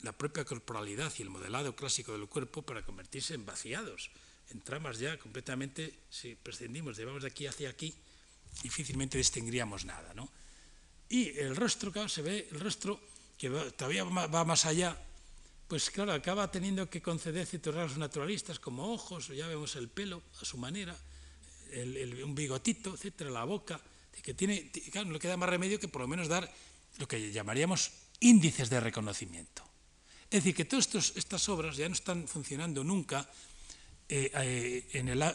la 0.03 0.13
propia 0.13 0.45
corporalidad 0.45 1.11
y 1.17 1.21
el 1.21 1.29
modelado 1.29 1.75
clásico 1.75 2.13
del 2.13 2.27
cuerpo 2.27 2.61
para 2.61 2.83
convertirse 2.83 3.33
en 3.33 3.45
vaciados, 3.45 4.09
en 4.49 4.61
tramas 4.61 4.99
ya 4.99 5.17
completamente, 5.17 5.93
si 6.09 6.35
prescindimos, 6.35 6.97
llevamos 6.97 7.23
de 7.23 7.29
aquí 7.29 7.45
hacia 7.45 7.69
aquí, 7.69 7.93
difícilmente 8.63 9.17
distinguiríamos 9.17 9.85
nada. 9.85 10.13
¿no? 10.13 10.29
Y 11.09 11.37
el 11.37 11.55
rostro, 11.55 11.91
claro, 11.91 12.09
se 12.09 12.21
ve 12.21 12.47
el 12.51 12.59
rostro 12.59 12.99
que 13.37 13.49
todavía 13.49 14.03
va 14.03 14.45
más 14.45 14.65
allá, 14.65 14.97
pues 15.67 15.89
claro, 15.89 16.11
acaba 16.11 16.51
teniendo 16.51 16.89
que 16.89 17.01
conceder 17.01 17.45
ciertos 17.47 17.73
rasgos 17.73 17.97
naturalistas 17.97 18.59
como 18.59 18.91
ojos, 18.93 19.27
ya 19.29 19.47
vemos 19.47 19.75
el 19.75 19.87
pelo 19.87 20.21
a 20.41 20.45
su 20.45 20.57
manera, 20.57 20.97
un 22.23 22.35
bigotito, 22.35 22.93
etcétera, 22.93 23.29
la 23.29 23.43
boca, 23.43 23.81
que 24.21 24.33
tiene, 24.33 24.71
claro, 24.91 25.07
no 25.07 25.13
le 25.13 25.19
queda 25.19 25.37
más 25.37 25.49
remedio 25.49 25.79
que 25.79 25.87
por 25.87 26.01
lo 26.01 26.07
menos 26.07 26.27
dar 26.27 26.51
lo 26.97 27.07
que 27.07 27.31
llamaríamos 27.31 27.91
índices 28.19 28.69
de 28.69 28.79
reconocimiento. 28.79 29.63
Es 30.29 30.43
decir, 30.43 30.55
que 30.55 30.65
todas 30.65 30.87
estas 31.15 31.49
obras 31.49 31.75
ya 31.75 31.89
no 31.89 31.95
están 31.95 32.27
funcionando 32.27 32.83
nunca 32.83 33.29
eh, 34.07 34.31
eh, 34.33 34.85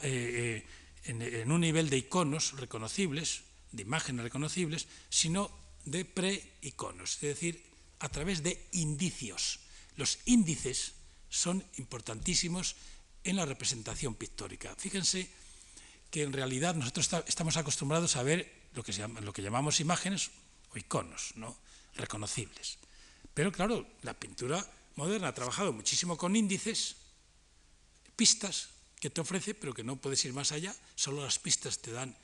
eh, 0.03 0.65
en, 1.05 1.53
un 1.53 1.61
nivel 1.61 1.91
de 1.91 1.99
iconos 1.99 2.53
reconocibles, 2.57 3.43
de 3.73 3.83
imágenes 3.83 4.25
reconocibles, 4.25 4.87
sino 5.09 5.51
de 5.85 6.05
pre-iconos, 6.05 7.15
es 7.17 7.21
decir, 7.37 7.63
a 7.99 8.09
través 8.09 8.43
de 8.43 8.69
indicios. 8.73 9.61
Los 9.97 10.19
índices 10.25 10.95
son 11.29 11.65
importantísimos 11.77 12.77
en 13.25 13.37
la 13.37 13.45
representación 13.45 14.15
pictórica. 14.15 14.75
Fíjense 14.77 15.29
que 16.11 16.23
en 16.23 16.33
realidad 16.33 16.75
nosotros 16.75 17.11
estamos 17.27 17.57
acostumbrados 17.57 18.17
a 18.17 18.23
ver 18.23 18.69
lo 18.75 18.83
que, 18.83 18.93
lo 19.23 19.33
que 19.33 19.43
llamamos 19.43 19.81
imágenes 19.81 20.31
o 20.73 20.79
iconos, 20.79 21.33
¿no? 21.37 21.57
reconocibles. 21.97 22.79
Pero 23.35 23.53
claro, 23.53 23.87
la 24.03 24.15
pintura 24.15 24.65
moderna 24.97 25.29
ha 25.29 25.35
trabajado 25.35 25.73
muchísimo 25.73 26.17
con 26.17 26.37
índices, 26.37 26.97
pistas 28.17 28.71
que 29.01 29.11
te 29.11 29.21
ofrece, 29.21 29.55
pero 29.55 29.75
que 29.75 29.85
no 29.85 29.97
puedes 29.97 30.25
ir 30.25 30.33
más 30.33 30.53
allá, 30.53 30.75
solo 30.95 31.23
las 31.23 31.39
pistas 31.39 31.79
te 31.79 31.93
dan, 31.93 32.17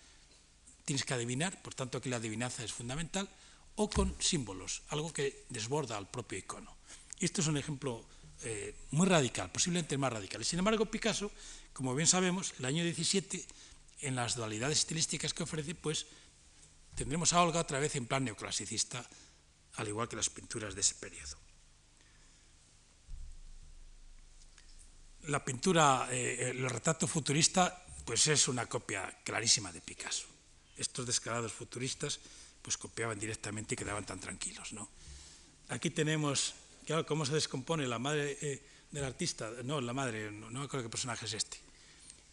tienes 0.85 1.05
que 1.05 1.15
adivinar, 1.15 1.61
por 1.63 1.75
tanto 1.75 1.99
aquí 1.99 2.09
la 2.09 2.17
adivinanza 2.17 2.65
es 2.65 2.73
fundamental, 2.73 3.29
o 3.77 3.89
con 3.89 4.15
símbolos, 4.21 4.83
algo 4.89 5.13
que 5.13 5.45
desborda 5.49 5.97
al 5.97 6.09
propio 6.09 6.39
icono. 6.39 6.75
Y 7.19 7.25
esto 7.25 7.41
es 7.41 7.47
un 7.47 7.57
ejemplo 7.57 8.05
eh, 8.45 8.75
muy 8.91 9.07
radical, 9.07 9.51
posiblemente 9.53 9.97
más 9.97 10.13
radical. 10.13 10.45
Sin 10.45 10.59
embargo, 10.59 10.87
Picasso, 10.87 11.31
como 11.73 11.95
bien 11.95 12.09
sabemos, 12.09 12.55
el 12.59 12.65
año 12.65 12.85
17, 12.85 13.45
en 14.03 14.15
las 14.15 14.37
dualidades 14.37 14.79
estilísticas 14.79 15.33
que 15.33 15.45
ofrece, 15.45 15.75
pues 15.75 16.07
tendremos 16.95 17.33
a 17.33 17.43
Olga 17.43 17.61
otra 17.61 17.79
vez 17.79 17.97
en 17.97 18.07
plan 18.07 18.25
neoclasicista, 18.25 19.09
al 19.77 19.89
igual 19.89 20.09
que 20.09 20.17
las 20.17 20.29
pinturas 20.29 20.75
de 20.75 20.83
ese 20.83 20.95
periodo. 20.97 21.43
la 25.29 25.45
pintura, 25.45 26.09
eh, 26.11 26.51
el 26.51 26.69
retrato 26.69 27.07
futurista, 27.07 27.85
pues 28.05 28.27
es 28.27 28.49
una 28.49 28.67
copia 28.67 29.21
clarísima 29.23 29.71
de 29.73 29.81
Picasso. 29.81 30.27
Estos 30.77 31.07
descarados 31.07 31.53
futuristas, 31.53 32.19
pues 32.61 32.77
copiaban 32.77 33.19
directamente 33.19 33.75
y 33.75 33.77
quedaban 33.77 34.07
tan 34.07 34.19
tranquilos, 34.19 34.73
¿no? 34.73 34.89
Aquí 35.69 35.91
tenemos, 35.91 36.55
claro, 36.87 37.07
cómo 37.07 37.25
se 37.25 37.35
descompone 37.35 37.87
la 37.87 37.99
madre 37.99 38.39
eh, 38.41 38.63
del 38.91 39.05
artista, 39.05 39.51
no, 39.65 39.81
la 39.81 39.93
madre, 39.93 40.31
no, 40.31 40.51
no 40.51 40.63
acuerdo 40.63 40.87
qué 40.87 40.91
personaje 40.91 41.27
es 41.27 41.35
este, 41.35 41.61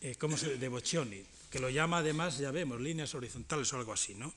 eh, 0.02 0.16
cómo 0.16 0.38
se, 0.38 0.58
de 0.58 0.68
Boccioni, 0.68 1.24
que 1.50 1.60
lo 1.60 1.70
llama 1.70 2.00
además, 2.00 2.38
ya 2.38 2.52
vemos, 2.52 2.80
líneas 2.80 3.14
horizontales 3.16 3.72
o 3.74 3.78
algo 3.78 3.94
así, 3.94 4.16
¿no? 4.16 4.34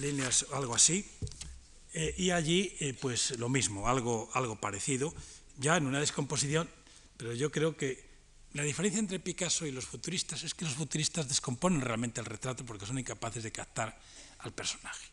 líneas, 0.00 0.46
algo 0.52 0.74
así. 0.74 1.06
Eh, 1.92 2.14
y 2.18 2.30
allí, 2.30 2.76
eh, 2.80 2.94
pues 2.94 3.38
lo 3.38 3.48
mismo, 3.48 3.88
algo, 3.88 4.30
algo 4.34 4.56
parecido, 4.56 5.12
ya 5.58 5.76
en 5.76 5.86
una 5.86 6.00
descomposición, 6.00 6.68
pero 7.16 7.34
yo 7.34 7.50
creo 7.50 7.76
que 7.76 8.08
la 8.52 8.62
diferencia 8.62 9.00
entre 9.00 9.18
Picasso 9.18 9.66
y 9.66 9.72
los 9.72 9.86
futuristas 9.86 10.42
es 10.42 10.54
que 10.54 10.64
los 10.64 10.74
futuristas 10.74 11.28
descomponen 11.28 11.80
realmente 11.80 12.20
el 12.20 12.26
retrato 12.26 12.64
porque 12.64 12.86
son 12.86 12.98
incapaces 12.98 13.42
de 13.42 13.52
captar 13.52 13.98
al 14.38 14.52
personaje. 14.52 15.06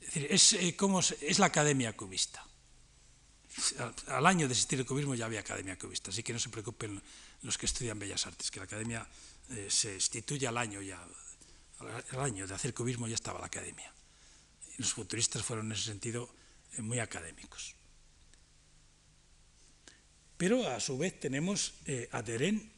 Es 0.00 0.06
decir, 0.06 0.26
es, 0.30 0.52
eh, 0.54 0.76
como, 0.76 1.00
es 1.00 1.38
la 1.38 1.46
academia 1.46 1.94
cubista. 1.94 2.44
Al, 4.08 4.26
año 4.26 4.48
de 4.48 4.52
existir 4.52 4.80
el 4.80 4.86
cubismo 4.86 5.14
ya 5.14 5.26
había 5.26 5.40
academia 5.40 5.78
cubista, 5.78 6.10
así 6.10 6.22
que 6.22 6.32
no 6.32 6.38
se 6.38 6.48
preocupen 6.48 7.00
los 7.42 7.56
que 7.56 7.66
estudian 7.66 7.98
Bellas 7.98 8.26
Artes, 8.26 8.50
que 8.50 8.58
la 8.58 8.64
academia 8.64 9.06
se 9.68 9.94
instituye 9.94 10.46
al 10.48 10.58
año 10.58 10.82
ya, 10.82 11.04
al 12.10 12.20
año 12.20 12.46
de 12.46 12.54
hacer 12.54 12.74
cubismo 12.74 13.06
ya 13.06 13.14
estaba 13.14 13.38
la 13.38 13.46
academia 13.46 13.94
los 14.78 14.92
futuristas 14.92 15.42
fueron 15.42 15.66
en 15.66 15.72
ese 15.72 15.84
sentido 15.84 16.28
eh, 16.76 16.82
muy 16.82 16.98
académicos. 16.98 17.74
Pero 20.36 20.68
a 20.68 20.80
su 20.80 20.98
vez 20.98 21.18
tenemos 21.20 21.74
eh, 21.86 22.08
a 22.10 22.22
Deren, 22.22 22.72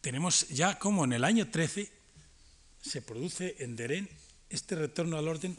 tenemos 0.00 0.48
ya 0.48 0.78
como 0.78 1.04
en 1.04 1.14
el 1.14 1.24
año 1.24 1.50
13 1.50 1.90
se 2.82 3.02
produce 3.02 3.56
en 3.60 3.76
Deren 3.76 4.08
este 4.50 4.74
retorno 4.74 5.16
al 5.16 5.28
orden 5.28 5.56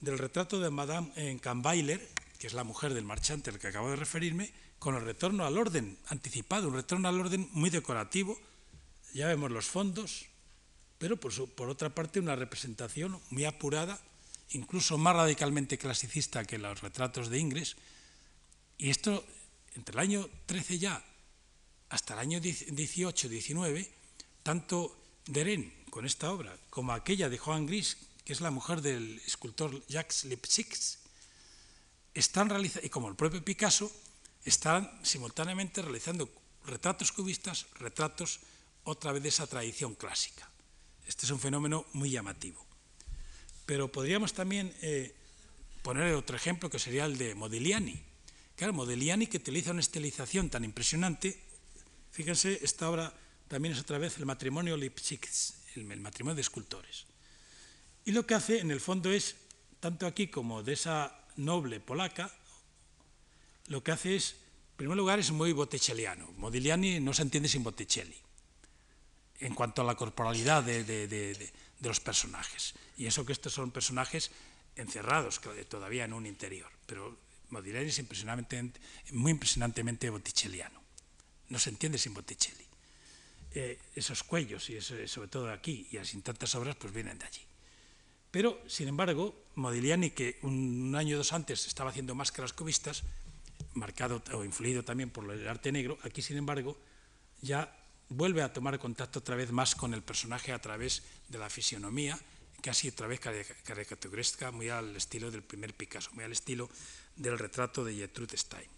del 0.00 0.18
retrato 0.18 0.60
de 0.60 0.70
Madame 0.70 1.40
Kahnweiler, 1.40 2.06
que 2.38 2.46
es 2.46 2.52
la 2.52 2.64
mujer 2.64 2.94
del 2.94 3.04
marchante 3.04 3.50
al 3.50 3.58
que 3.58 3.68
acabo 3.68 3.90
de 3.90 3.96
referirme, 3.96 4.52
con 4.78 4.94
el 4.94 5.04
retorno 5.04 5.44
al 5.44 5.58
orden 5.58 5.98
anticipado, 6.06 6.68
un 6.68 6.74
retorno 6.74 7.08
al 7.08 7.20
orden 7.20 7.48
muy 7.52 7.70
decorativo. 7.70 8.38
Ya 9.12 9.26
vemos 9.26 9.50
los 9.50 9.66
fondos, 9.66 10.26
pero 10.98 11.16
por, 11.16 11.32
por 11.54 11.68
otra 11.68 11.94
parte 11.94 12.20
una 12.20 12.36
representación 12.36 13.20
muy 13.30 13.44
apurada 13.44 14.00
incluso 14.50 14.96
más 14.96 15.14
radicalmente 15.14 15.78
clasicista 15.78 16.44
que 16.44 16.58
los 16.58 16.80
retratos 16.80 17.28
de 17.28 17.38
Ingres, 17.38 17.76
y 18.78 18.90
esto 18.90 19.24
entre 19.74 19.94
el 19.94 19.98
año 19.98 20.28
13 20.46 20.78
ya 20.78 21.04
hasta 21.88 22.14
el 22.14 22.20
año 22.20 22.40
18-19, 22.40 23.88
tanto 24.42 24.94
Deren 25.26 25.74
con 25.90 26.06
esta 26.06 26.32
obra 26.32 26.56
como 26.70 26.92
aquella 26.92 27.28
de 27.28 27.38
Joan 27.38 27.66
Gris, 27.66 27.98
que 28.24 28.32
es 28.32 28.40
la 28.40 28.50
mujer 28.50 28.80
del 28.80 29.20
escultor 29.26 29.84
Jacques 29.88 30.24
Lipsix, 30.24 30.98
están 32.18 32.48
realizando, 32.48 32.86
y 32.86 32.90
como 32.90 33.08
el 33.08 33.16
propio 33.16 33.44
Picasso, 33.44 33.90
están 34.44 34.90
simultáneamente 35.02 35.82
realizando 35.82 36.30
retratos 36.64 37.12
cubistas, 37.12 37.66
retratos 37.78 38.40
otra 38.84 39.12
vez 39.12 39.22
de 39.22 39.28
esa 39.28 39.46
tradición 39.46 39.94
clásica. 39.94 40.48
Este 41.06 41.26
es 41.26 41.30
un 41.30 41.40
fenómeno 41.40 41.86
muy 41.92 42.10
llamativo. 42.10 42.64
Pero 43.66 43.92
podríamos 43.92 44.32
también 44.32 44.74
eh, 44.82 45.14
poner 45.82 46.14
otro 46.14 46.36
ejemplo 46.36 46.70
que 46.70 46.78
sería 46.78 47.04
el 47.04 47.18
de 47.18 47.34
Modigliani. 47.34 48.02
Claro, 48.56 48.72
Modigliani 48.72 49.26
que 49.26 49.36
utiliza 49.36 49.70
una 49.70 49.80
estilización 49.80 50.50
tan 50.50 50.64
impresionante. 50.64 51.38
Fíjense, 52.10 52.58
esta 52.62 52.90
obra 52.90 53.12
también 53.46 53.74
es 53.74 53.80
otra 53.80 53.98
vez 53.98 54.18
el 54.18 54.26
matrimonio 54.26 54.76
Lipschitz, 54.76 55.54
el, 55.76 55.84
matrimonio 56.00 56.34
de 56.34 56.42
escultores. 56.42 57.06
Y 58.04 58.12
lo 58.12 58.26
que 58.26 58.34
hace 58.34 58.60
en 58.60 58.70
el 58.70 58.80
fondo 58.80 59.12
es, 59.12 59.36
tanto 59.80 60.06
aquí 60.06 60.28
como 60.28 60.62
de 60.62 60.72
esa 60.72 61.27
noble 61.38 61.80
polaca, 61.80 62.30
lo 63.68 63.82
que 63.82 63.92
hace 63.92 64.16
es 64.16 64.36
primer 64.78 64.96
lugar, 64.96 65.18
es 65.18 65.32
muy 65.32 65.52
botticelliano. 65.52 66.30
Modigliani 66.36 67.00
no 67.00 67.12
se 67.12 67.22
entiende 67.22 67.48
sin 67.48 67.64
Botticelli, 67.64 68.16
en 69.40 69.54
cuanto 69.54 69.82
a 69.82 69.84
la 69.84 69.96
corporalidad 69.96 70.62
de, 70.62 71.52
los 71.80 72.00
personajes. 72.00 72.74
Y 72.96 73.06
eso 73.06 73.26
que 73.26 73.32
estos 73.32 73.52
son 73.52 73.72
personajes 73.72 74.30
encerrados 74.76 75.40
todavía 75.68 76.04
en 76.04 76.12
un 76.12 76.26
interior. 76.26 76.70
Pero 76.86 77.18
Modigliani 77.50 77.88
es 77.88 77.98
impresionantemente, 77.98 78.80
muy 79.10 79.32
impresionantemente 79.32 80.10
botticelliano. 80.10 80.80
No 81.48 81.58
se 81.58 81.70
entiende 81.70 81.98
sin 81.98 82.14
Botticelli. 82.14 82.66
Eh, 83.50 83.80
esos 83.96 84.22
cuellos, 84.22 84.70
y 84.70 84.80
sobre 84.80 85.28
todo 85.28 85.50
aquí, 85.50 85.88
y 85.90 85.96
así 85.96 86.20
tantas 86.20 86.54
obras, 86.54 86.76
pues 86.76 86.92
vienen 86.92 87.18
de 87.18 87.26
allí. 87.26 87.42
Pero, 88.30 88.62
sin 88.68 88.86
embargo, 88.88 89.34
Modigliani, 89.58 90.10
que 90.14 90.38
un, 90.46 90.94
año 90.94 91.18
o 91.18 91.20
dos 91.20 91.34
antes 91.34 91.66
estaba 91.66 91.90
haciendo 91.90 92.14
máscaras 92.14 92.54
cubistas, 92.54 93.02
marcado 93.74 94.22
o 94.30 94.46
influido 94.46 94.86
también 94.86 95.10
por 95.10 95.26
el 95.26 95.50
arte 95.50 95.74
negro, 95.74 95.98
aquí, 96.06 96.22
sin 96.22 96.38
embargo, 96.38 96.78
ya 97.42 97.66
vuelve 98.08 98.42
a 98.46 98.54
tomar 98.54 98.78
contacto 98.78 99.18
otra 99.18 99.34
vez 99.34 99.50
más 99.50 99.74
con 99.74 99.92
el 99.94 100.02
personaje 100.06 100.54
a 100.54 100.62
través 100.62 101.02
de 101.26 101.38
la 101.42 101.50
fisionomía, 101.50 102.14
casi 102.62 102.88
otra 102.88 103.10
vez 103.10 103.18
caricaturesca, 103.66 104.54
muy 104.54 104.70
al 104.70 104.94
estilo 104.94 105.30
del 105.30 105.42
primer 105.42 105.74
Picasso, 105.74 106.10
muy 106.14 106.22
al 106.22 106.32
estilo 106.32 106.70
del 107.16 107.38
retrato 107.38 107.84
de 107.84 107.98
Gertrude 107.98 108.38
Stein. 108.38 108.70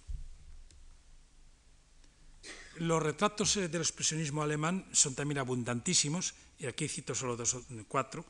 Los 2.80 3.02
retratos 3.02 3.56
eh, 3.58 3.68
del 3.68 3.82
expresionismo 3.82 4.42
alemán 4.42 4.88
son 4.92 5.14
también 5.14 5.38
abundantísimos, 5.38 6.32
y 6.58 6.64
aquí 6.64 6.88
cito 6.88 7.14
solo 7.14 7.36
dos, 7.36 7.56
cuatro. 7.88 8.24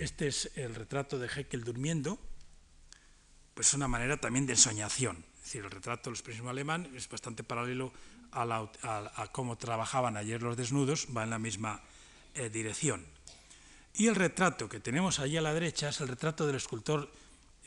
Este 0.00 0.28
es 0.28 0.50
el 0.54 0.74
retrato 0.74 1.18
de 1.18 1.28
Heckel 1.28 1.62
durmiendo, 1.62 2.18
pues 3.52 3.74
una 3.74 3.86
manera 3.86 4.16
también 4.16 4.46
de 4.46 4.54
ensoñación. 4.54 5.22
Es 5.36 5.44
decir, 5.44 5.62
el 5.62 5.70
retrato 5.70 6.08
del 6.08 6.14
expresionismo 6.14 6.48
alemán 6.48 6.90
es 6.96 7.06
bastante 7.06 7.44
paralelo 7.44 7.92
a, 8.32 9.28
cómo 9.30 9.58
trabajaban 9.58 10.16
ayer 10.16 10.40
los 10.40 10.56
desnudos, 10.56 11.06
va 11.14 11.24
en 11.24 11.30
la 11.30 11.38
misma 11.38 11.82
eh, 12.34 12.48
dirección. 12.48 13.04
Y 13.92 14.06
el 14.06 14.14
retrato 14.14 14.70
que 14.70 14.80
tenemos 14.80 15.18
allí 15.18 15.36
a 15.36 15.42
la 15.42 15.52
derecha 15.52 15.90
es 15.90 16.00
el 16.00 16.08
retrato 16.08 16.46
del 16.46 16.56
escultor 16.56 17.12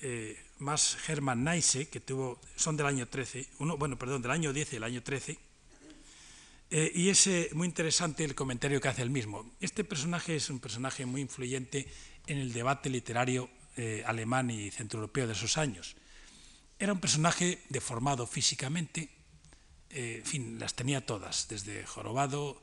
eh, 0.01 0.36
más 0.57 0.97
Hermann 1.07 1.43
Neisse, 1.43 1.88
que 1.88 1.99
tuvo, 1.99 2.41
son 2.55 2.75
del 2.75 2.88
año 2.88 3.07
13, 3.07 3.47
uno, 3.59 3.77
bueno, 3.77 3.95
perdón, 3.99 4.23
del 4.23 4.31
año 4.31 4.53
10 4.53 4.73
y 4.73 4.75
el 4.77 4.84
año 4.84 5.03
13, 5.03 5.38
eh, 6.71 6.91
y 6.95 7.09
es 7.09 7.29
muy 7.53 7.67
interesante 7.67 8.23
el 8.23 8.34
comentario 8.34 8.81
que 8.81 8.88
hace 8.88 9.03
el 9.03 9.11
mismo. 9.11 9.53
Este 9.61 9.84
personaje 9.84 10.36
es 10.36 10.49
un 10.49 10.59
personaje 10.59 11.05
muy 11.05 11.21
influyente 11.21 11.88
en 12.28 12.38
el 12.38 12.53
debate 12.53 12.89
literario 12.89 13.49
eh, 13.76 14.03
alemán 14.05 14.49
y 14.49 14.71
centroeuropeo 14.71 15.28
de 15.28 15.34
esos 15.34 15.57
años. 15.57 15.95
Era 16.80 16.93
un 16.93 16.99
personaje 16.99 17.61
deformado 17.69 18.28
físicamente, 18.28 19.09
eh, 19.89 20.17
en 20.19 20.26
fin, 20.26 20.59
las 20.59 20.74
tenía 20.74 21.05
todas, 21.05 21.47
desde 21.47 21.86
jorobado, 21.86 22.61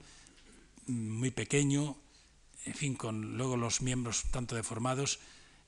muy 0.87 1.31
pequeño, 1.31 1.97
en 2.67 2.75
fin, 2.75 2.95
con 2.95 3.37
luego 3.37 3.57
los 3.57 3.81
miembros 3.83 4.25
tanto 4.31 4.55
deformados, 4.55 5.21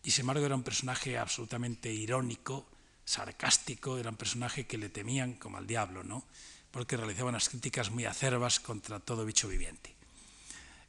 y 0.03 0.11
sin 0.11 0.23
embargo 0.23 0.45
era 0.45 0.55
un 0.55 0.65
personaje 0.65 1.19
absolutamente 1.19 1.93
irónico, 1.93 2.67
sarcástico, 3.05 3.99
era 3.99 4.11
un 4.11 4.17
personaje 4.17 4.67
que 4.67 4.79
le 4.79 4.89
temían 4.89 5.35
como 5.35 5.59
al 5.59 5.67
diablo, 5.67 6.03
¿no? 6.03 6.25
porque 6.73 6.97
realizaba 6.97 7.29
unas 7.29 7.49
críticas 7.49 7.91
muy 7.91 8.07
acerbas 8.07 8.59
contra 8.59 8.99
todo 8.99 9.25
bicho 9.25 9.47
viviente. 9.47 9.95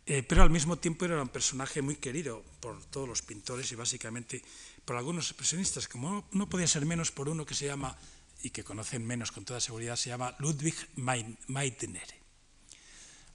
Eh, 0.05 0.21
pero 0.23 0.43
al 0.43 0.49
mismo 0.49 0.77
tiempo 0.77 1.05
era 1.05 1.21
un 1.21 1.29
personaje 1.29 1.81
muy 1.81 1.95
querido 1.95 2.43
por 2.59 2.83
todos 2.85 3.07
los 3.07 3.21
pintores 3.21 3.71
y 3.71 3.75
básicamente 3.75 4.43
por 4.83 4.97
algunos 4.97 5.29
expresionistas, 5.29 5.87
como 5.87 6.27
no 6.31 6.49
podía 6.49 6.67
ser 6.67 6.85
menos 6.85 7.11
por 7.11 7.29
uno 7.29 7.45
que 7.45 7.55
se 7.55 7.67
llama, 7.67 7.97
y 8.43 8.49
que 8.49 8.63
conocen 8.63 9.07
menos 9.07 9.31
con 9.31 9.45
toda 9.45 9.61
seguridad, 9.61 9.95
se 9.95 10.09
llama 10.09 10.35
Ludwig 10.39 10.75
Meitner. 10.95 12.07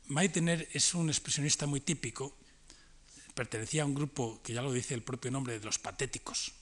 Meitner 0.09 0.69
es 0.73 0.95
un 0.95 1.09
expresionista 1.09 1.67
muy 1.67 1.81
típico, 1.81 2.37
pertenecía 3.35 3.83
a 3.83 3.87
un 3.87 3.95
grupo 3.95 4.43
que 4.43 4.53
ya 4.53 4.61
lo 4.61 4.71
dice 4.71 4.93
el 4.93 5.03
propio 5.03 5.31
nombre 5.31 5.59
de 5.59 5.65
los 5.65 5.79
patéticos, 5.79 6.53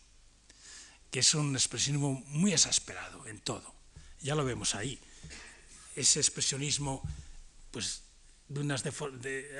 que 1.10 1.18
es 1.20 1.34
un 1.34 1.56
expresionismo 1.56 2.22
muy 2.28 2.52
exasperado 2.52 3.26
en 3.26 3.40
todo. 3.40 3.74
Ya 4.20 4.36
lo 4.36 4.44
vemos 4.44 4.76
ahí. 4.76 4.98
Ese 5.96 6.20
expresionismo, 6.20 7.02
pues 7.72 8.02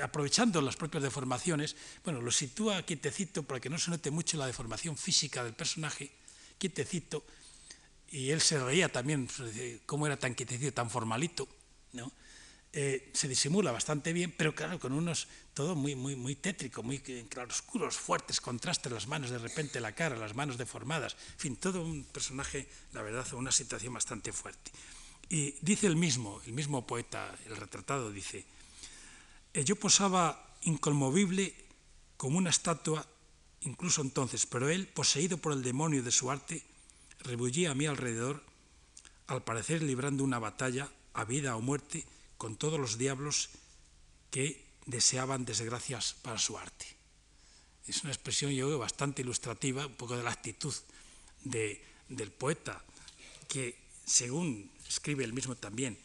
aprovechando 0.01 0.61
las 0.61 0.75
propias 0.75 1.03
deformaciones, 1.03 1.75
bueno, 2.03 2.21
lo 2.21 2.31
sitúa 2.31 2.83
quietecito 2.83 3.43
para 3.43 3.59
que 3.59 3.69
no 3.69 3.77
se 3.77 3.91
note 3.91 4.11
mucho 4.11 4.37
la 4.37 4.47
deformación 4.47 4.97
física 4.97 5.43
del 5.43 5.53
personaje, 5.53 6.11
quietecito, 6.57 7.23
y 8.09 8.31
él 8.31 8.39
se 8.39 8.59
reía 8.63 8.89
también, 8.89 9.27
pues, 9.27 9.51
cómo 9.85 10.07
era 10.07 10.17
tan 10.17 10.33
quietecito, 10.33 10.73
tan 10.73 10.89
formalito, 10.89 11.47
¿no? 11.93 12.11
Eh, 12.73 13.11
se 13.13 13.27
disimula 13.27 13.71
bastante 13.71 14.13
bien, 14.13 14.33
pero 14.37 14.53
claro, 14.53 14.79
con 14.79 14.93
unos, 14.93 15.27
todo 15.53 15.73
muy, 15.73 15.95
muy, 15.95 16.15
muy 16.15 16.35
tétrico, 16.35 16.83
muy 16.83 16.99
claroscuros, 16.99 17.95
fuertes, 17.95 18.39
contrastes, 18.39 18.91
las 18.91 19.07
manos 19.07 19.31
de 19.31 19.39
repente, 19.39 19.79
la 19.79 19.93
cara, 19.93 20.15
las 20.15 20.35
manos 20.35 20.57
deformadas, 20.57 21.15
en 21.33 21.39
fin, 21.39 21.55
todo 21.55 21.81
un 21.81 22.03
personaje, 22.03 22.67
la 22.93 23.01
verdad, 23.01 23.25
una 23.33 23.51
situación 23.51 23.93
bastante 23.93 24.31
fuerte. 24.31 24.71
Y 25.29 25.55
dice 25.61 25.87
el 25.87 25.95
mismo, 25.95 26.41
el 26.45 26.53
mismo 26.53 26.85
poeta, 26.85 27.35
el 27.45 27.55
retratado, 27.55 28.11
dice, 28.11 28.45
yo 29.63 29.75
posaba 29.75 30.55
inconmovible 30.61 31.55
como 32.17 32.37
una 32.37 32.49
estatua 32.49 33.05
incluso 33.61 34.01
entonces, 34.01 34.45
pero 34.45 34.69
él, 34.69 34.87
poseído 34.87 35.37
por 35.37 35.53
el 35.53 35.63
demonio 35.63 36.03
de 36.03 36.11
su 36.11 36.31
arte, 36.31 36.63
rebullía 37.19 37.71
a 37.71 37.75
mi 37.75 37.85
alrededor, 37.85 38.43
al 39.27 39.43
parecer 39.43 39.83
librando 39.83 40.23
una 40.23 40.39
batalla 40.39 40.89
a 41.13 41.25
vida 41.25 41.55
o 41.55 41.61
muerte 41.61 42.05
con 42.37 42.55
todos 42.55 42.79
los 42.79 42.97
diablos 42.97 43.49
que 44.31 44.65
deseaban 44.85 45.43
desgracias 45.43 46.13
para 46.21 46.37
su 46.37 46.57
arte. 46.57 46.85
Es 47.87 48.03
una 48.03 48.13
expresión, 48.13 48.51
yo 48.51 48.67
creo, 48.67 48.79
bastante 48.79 49.21
ilustrativa, 49.21 49.85
un 49.85 49.95
poco 49.95 50.15
de 50.15 50.23
la 50.23 50.31
actitud 50.31 50.73
del 51.43 52.31
poeta, 52.31 52.83
que, 53.47 53.77
según 54.05 54.71
escribe 54.87 55.23
él 55.23 55.33
mismo 55.33 55.55
también, 55.55 55.97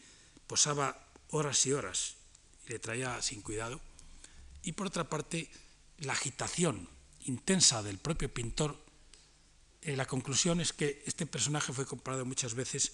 posaba 0.47 1.07
horas 1.29 1.65
y 1.65 1.71
horas 1.71 2.15
le 2.67 2.79
traía 2.79 3.21
sin 3.21 3.41
cuidado. 3.41 3.81
Y 4.63 4.73
por 4.73 4.87
otra 4.87 5.09
parte, 5.09 5.49
la 5.99 6.13
agitación 6.13 6.87
intensa 7.25 7.83
del 7.83 7.97
propio 7.97 8.33
pintor, 8.33 8.77
eh, 9.81 9.95
la 9.95 10.05
conclusión 10.05 10.61
es 10.61 10.73
que 10.73 11.03
este 11.05 11.25
personaje 11.25 11.73
fue 11.73 11.85
comparado 11.85 12.25
muchas 12.25 12.53
veces 12.53 12.93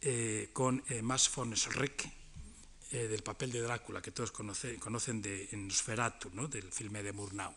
eh, 0.00 0.50
con 0.52 0.82
eh, 0.88 1.02
Max 1.02 1.30
von 1.34 1.54
Schreck, 1.56 2.12
del 2.86 3.22
papel 3.22 3.50
de 3.50 3.60
Drácula, 3.60 4.00
que 4.00 4.12
todos 4.12 4.30
conocen 4.30 5.20
de 5.20 5.48
Nosferatu, 5.52 6.30
¿no? 6.32 6.46
del 6.46 6.72
filme 6.72 7.02
de 7.02 7.12
Murnau. 7.12 7.52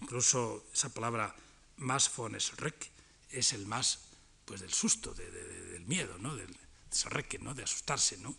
Incluso 0.00 0.66
esa 0.74 0.92
palabra 0.92 1.34
Max 1.78 2.10
von 2.14 2.38
Schreck 2.38 2.90
es 3.30 3.52
el 3.52 3.64
más 3.64 4.00
pues, 4.44 4.60
del 4.60 4.72
susto, 4.72 5.14
del 5.14 5.84
miedo, 5.86 6.18
¿no? 6.18 6.34
del 6.36 6.54
Schreck, 6.92 7.40
¿no? 7.40 7.54
de 7.54 7.62
asustarse. 7.62 8.18
¿no? 8.18 8.36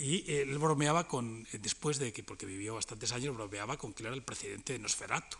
Y 0.00 0.32
él 0.32 0.56
bromeaba 0.56 1.06
con, 1.06 1.46
después 1.52 1.98
de 1.98 2.10
que, 2.10 2.22
porque 2.22 2.46
vivió 2.46 2.74
bastantes 2.74 3.12
años, 3.12 3.36
bromeaba 3.36 3.76
con 3.76 3.92
que 3.92 4.02
era 4.02 4.14
el 4.14 4.22
precedente 4.22 4.72
de 4.72 4.78
Nosferatu 4.78 5.36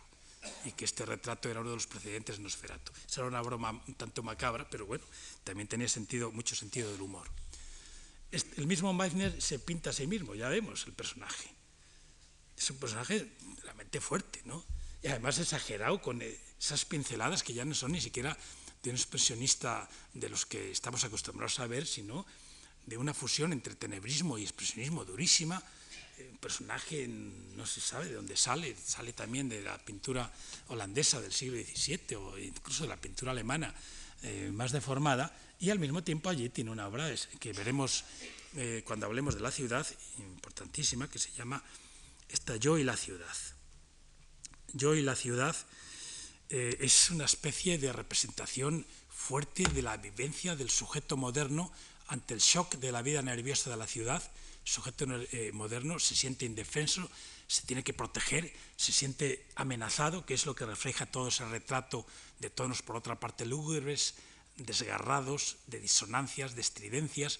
y 0.65 0.71
que 0.73 0.85
este 0.85 1.03
retrato 1.03 1.49
era 1.49 1.61
uno 1.61 1.71
de 1.71 1.77
los 1.77 1.87
precedentes 1.87 2.37
de 2.37 2.43
Nosferatu. 2.43 2.91
Esa 3.07 3.21
era 3.21 3.27
una 3.27 3.41
broma 3.41 3.81
un 3.87 3.95
tanto 3.95 4.21
macabra, 4.21 4.69
pero 4.69 4.85
bueno, 4.85 5.03
también 5.43 5.67
tenía 5.67 5.89
sentido, 5.89 6.31
mucho 6.31 6.55
sentido 6.55 6.91
del 6.91 7.01
humor. 7.01 7.27
El 8.29 8.67
mismo 8.67 8.93
Meissner 8.93 9.41
se 9.41 9.57
pinta 9.57 9.89
a 9.89 9.93
sí 9.93 10.05
mismo, 10.05 10.35
ya 10.35 10.47
vemos 10.47 10.85
el 10.85 10.93
personaje. 10.93 11.49
Es 12.55 12.69
un 12.69 12.77
personaje 12.77 13.31
realmente 13.63 13.99
fuerte, 13.99 14.43
¿no? 14.45 14.63
Y 15.01 15.07
además 15.07 15.39
exagerado 15.39 16.03
con 16.03 16.21
esas 16.21 16.85
pinceladas 16.85 17.41
que 17.41 17.55
ya 17.55 17.65
no 17.65 17.73
son 17.73 17.93
ni 17.93 18.01
siquiera 18.01 18.37
de 18.83 18.91
un 18.91 18.95
expresionista 18.95 19.89
de 20.13 20.29
los 20.29 20.45
que 20.45 20.69
estamos 20.69 21.03
acostumbrados 21.03 21.59
a 21.59 21.65
ver, 21.65 21.87
sino 21.87 22.27
de 22.85 22.97
una 22.97 23.13
fusión 23.13 23.53
entre 23.53 23.75
tenebrismo 23.75 24.37
y 24.37 24.43
expresionismo 24.43 25.05
durísima, 25.05 25.61
eh, 26.17 26.27
un 26.31 26.37
personaje 26.37 27.07
no 27.07 27.65
se 27.65 27.81
sabe 27.81 28.07
de 28.07 28.15
dónde 28.15 28.35
sale, 28.35 28.75
sale 28.75 29.13
también 29.13 29.49
de 29.49 29.61
la 29.61 29.77
pintura 29.77 30.31
holandesa 30.67 31.21
del 31.21 31.31
siglo 31.31 31.57
XVII 31.57 32.15
o 32.15 32.37
incluso 32.37 32.83
de 32.83 32.89
la 32.89 32.97
pintura 32.97 33.31
alemana 33.31 33.73
eh, 34.23 34.51
más 34.53 34.71
deformada, 34.71 35.35
y 35.59 35.69
al 35.69 35.79
mismo 35.79 36.03
tiempo 36.03 36.29
allí 36.29 36.49
tiene 36.49 36.71
una 36.71 36.87
obra 36.87 37.13
que 37.39 37.53
veremos 37.53 38.03
eh, 38.55 38.83
cuando 38.85 39.05
hablemos 39.05 39.35
de 39.35 39.41
la 39.41 39.51
ciudad, 39.51 39.87
importantísima, 40.17 41.09
que 41.09 41.19
se 41.19 41.31
llama 41.31 41.63
esta 42.29 42.55
Yo 42.55 42.77
y 42.77 42.83
la 42.83 42.97
ciudad. 42.97 43.35
Yo 44.73 44.95
y 44.95 45.01
la 45.01 45.15
ciudad 45.15 45.55
es 46.49 47.09
una 47.11 47.23
especie 47.23 47.77
de 47.77 47.93
representación 47.93 48.85
fuerte 49.09 49.63
de 49.63 49.81
la 49.81 49.95
vivencia 49.95 50.55
del 50.57 50.69
sujeto 50.69 51.15
moderno 51.15 51.71
ante 52.11 52.33
el 52.33 52.41
shock 52.41 52.75
de 52.75 52.91
la 52.91 53.01
vida 53.01 53.21
nerviosa 53.21 53.69
de 53.69 53.77
la 53.77 53.87
ciudad, 53.87 54.21
sujeto 54.65 55.05
eh, 55.31 55.51
moderno 55.53 55.97
se 55.97 56.13
siente 56.13 56.43
indefenso, 56.43 57.09
se 57.47 57.63
tiene 57.63 57.85
que 57.85 57.93
proteger, 57.93 58.51
se 58.75 58.91
siente 58.91 59.47
amenazado, 59.55 60.25
que 60.25 60.33
es 60.33 60.45
lo 60.45 60.53
que 60.53 60.65
refleja 60.65 61.05
todo 61.05 61.29
ese 61.29 61.45
retrato 61.45 62.05
de 62.39 62.49
tonos, 62.49 62.81
por 62.81 62.97
otra 62.97 63.17
parte, 63.17 63.45
lúgubres, 63.45 64.15
desgarrados, 64.57 65.55
de 65.67 65.79
disonancias, 65.79 66.53
de 66.53 66.59
estridencias, 66.59 67.39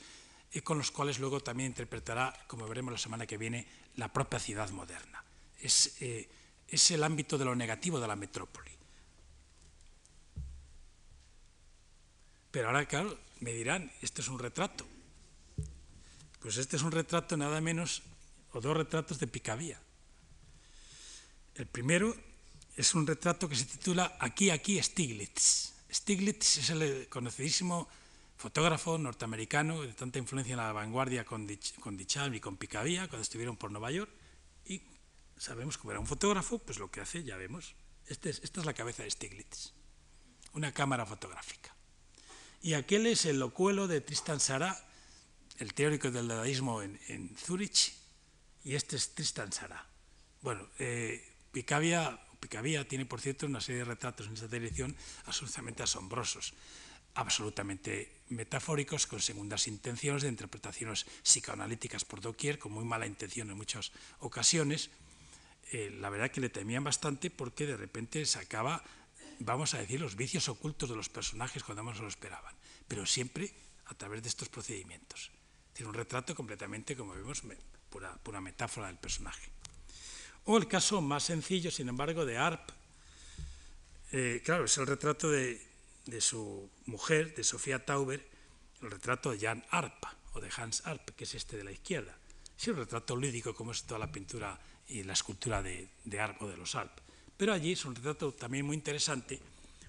y 0.53 0.61
con 0.61 0.77
los 0.77 0.89
cuales 0.89 1.19
luego 1.19 1.41
también 1.41 1.67
interpretará, 1.67 2.33
como 2.47 2.65
veremos 2.65 2.93
la 2.93 2.97
semana 2.97 3.27
que 3.27 3.37
viene, 3.37 3.67
la 3.97 4.13
propia 4.13 4.39
ciudad 4.39 4.69
moderna. 4.69 5.21
Es, 5.59 5.97
eh, 5.99 6.29
es 6.69 6.91
el 6.91 7.03
ámbito 7.03 7.37
de 7.37 7.43
lo 7.43 7.57
negativo 7.57 7.99
de 7.99 8.07
la 8.07 8.15
metrópoli. 8.15 8.71
Pero 12.51 12.67
ahora, 12.67 12.85
claro, 12.85 13.19
me 13.41 13.51
dirán, 13.51 13.91
este 14.01 14.21
es 14.21 14.29
un 14.29 14.39
retrato. 14.39 14.85
Pues 16.39 16.57
este 16.57 16.77
es 16.77 16.83
un 16.83 16.91
retrato 16.91 17.35
nada 17.35 17.59
menos, 17.59 18.01
o 18.53 18.61
dos 18.61 18.77
retratos 18.77 19.19
de 19.19 19.27
Picabía. 19.27 19.79
El 21.55 21.67
primero 21.67 22.15
es 22.77 22.95
un 22.95 23.05
retrato 23.05 23.49
que 23.49 23.55
se 23.55 23.65
titula 23.65 24.17
Aquí, 24.19 24.49
aquí, 24.49 24.81
Stiglitz. 24.81 25.73
Stiglitz 25.91 26.57
es 26.57 26.69
el 26.69 27.09
conocidísimo 27.09 27.87
fotógrafo 28.37 28.97
norteamericano 28.97 29.81
de 29.81 29.93
tanta 29.93 30.17
influencia 30.17 30.53
en 30.53 30.57
la 30.57 30.71
vanguardia 30.71 31.25
con, 31.25 31.47
con 31.79 31.97
Dicham 31.97 32.33
y 32.33 32.39
con 32.39 32.57
Picabía 32.57 33.07
cuando 33.07 33.23
estuvieron 33.23 33.57
por 33.57 33.71
Nueva 33.71 33.91
York. 33.91 34.11
Y 34.65 34.81
sabemos 35.37 35.77
que 35.77 35.89
era 35.89 35.99
un 35.99 36.07
fotógrafo, 36.07 36.59
pues 36.59 36.79
lo 36.79 36.89
que 36.89 37.01
hace 37.01 37.23
ya 37.23 37.37
vemos. 37.37 37.75
Este 38.07 38.29
es, 38.29 38.39
esta 38.43 38.59
es 38.61 38.65
la 38.65 38.73
cabeza 38.73 39.03
de 39.03 39.11
Stiglitz, 39.11 39.73
una 40.53 40.71
cámara 40.71 41.05
fotográfica. 41.05 41.75
Y 42.61 42.75
aquel 42.75 43.07
es 43.07 43.25
el 43.25 43.39
locuelo 43.39 43.87
de 43.87 44.01
Tristan 44.01 44.39
Sará, 44.39 44.77
el 45.57 45.73
teórico 45.73 46.11
del 46.11 46.27
dadaísmo 46.27 46.83
en, 46.83 46.99
en 47.07 47.35
Zurich, 47.35 47.93
y 48.63 48.75
este 48.75 48.97
es 48.97 49.15
Tristan 49.15 49.51
Sará. 49.51 49.87
Bueno, 50.41 50.67
eh, 50.77 51.27
Picabia, 51.51 52.19
Picabia 52.39 52.87
tiene, 52.87 53.07
por 53.07 53.19
cierto, 53.19 53.47
una 53.47 53.61
serie 53.61 53.79
de 53.79 53.85
retratos 53.85 54.27
en 54.27 54.33
esta 54.33 54.55
edición 54.55 54.95
absolutamente 55.25 55.81
asombrosos, 55.81 56.53
absolutamente 57.15 58.21
metafóricos, 58.29 59.07
con 59.07 59.21
segundas 59.21 59.67
intenciones 59.67 60.21
de 60.21 60.29
interpretaciones 60.29 61.05
psicoanalíticas 61.23 62.05
por 62.05 62.21
doquier, 62.21 62.59
con 62.59 62.71
muy 62.73 62.85
mala 62.85 63.07
intención 63.07 63.49
en 63.49 63.57
muchas 63.57 63.91
ocasiones. 64.19 64.91
Eh, 65.71 65.89
la 65.99 66.09
verdad 66.09 66.29
que 66.29 66.41
le 66.41 66.49
temían 66.49 66.83
bastante 66.83 67.31
porque 67.31 67.65
de 67.65 67.77
repente 67.77 68.25
sacaba, 68.25 68.83
vamos 69.43 69.73
a 69.73 69.79
decir, 69.79 69.99
los 69.99 70.15
vicios 70.15 70.49
ocultos 70.49 70.89
de 70.89 70.95
los 70.95 71.09
personajes 71.09 71.63
cuando 71.63 71.93
se 71.93 72.01
lo 72.01 72.07
esperaban, 72.07 72.55
pero 72.87 73.05
siempre 73.05 73.53
a 73.85 73.93
través 73.95 74.23
de 74.23 74.29
estos 74.29 74.49
procedimientos. 74.49 75.31
Tiene 75.73 75.89
un 75.89 75.95
retrato 75.95 76.35
completamente, 76.35 76.95
como 76.95 77.13
vemos, 77.13 77.43
pura, 77.89 78.41
metáfora 78.41 78.87
del 78.87 78.97
personaje. 78.97 79.49
O 80.45 80.57
el 80.57 80.67
caso 80.67 81.01
más 81.01 81.23
sencillo, 81.23 81.71
sin 81.71 81.89
embargo, 81.89 82.25
de 82.25 82.37
Arp. 82.37 82.69
Eh, 84.11 84.41
claro, 84.43 84.65
es 84.65 84.77
el 84.77 84.87
retrato 84.87 85.29
de, 85.29 85.61
su 86.19 86.69
mujer, 86.85 87.35
de 87.35 87.43
Sofía 87.43 87.85
Tauber, 87.85 88.27
el 88.81 88.91
retrato 88.91 89.31
de 89.31 89.39
Jan 89.39 89.65
Arp, 89.69 90.03
o 90.33 90.41
de 90.41 90.49
Hans 90.55 90.85
Arp, 90.85 91.11
que 91.15 91.25
es 91.25 91.35
este 91.35 91.57
de 91.57 91.63
la 91.63 91.71
izquierda. 91.71 92.17
Es 92.57 92.67
un 92.67 92.77
retrato 92.77 93.15
lúdico, 93.15 93.55
como 93.55 93.71
es 93.71 93.83
toda 93.83 93.99
la 93.99 94.11
pintura 94.11 94.59
y 94.87 95.03
la 95.03 95.13
escultura 95.13 95.61
de 95.61 96.19
Arp 96.19 96.41
o 96.41 96.47
de 96.47 96.57
los 96.57 96.75
Arp. 96.75 96.99
Pero 97.37 97.53
allí 97.53 97.73
es 97.73 97.85
un 97.85 97.95
retrato 97.95 98.33
también 98.33 98.65
muy 98.65 98.75
interesante 98.75 99.39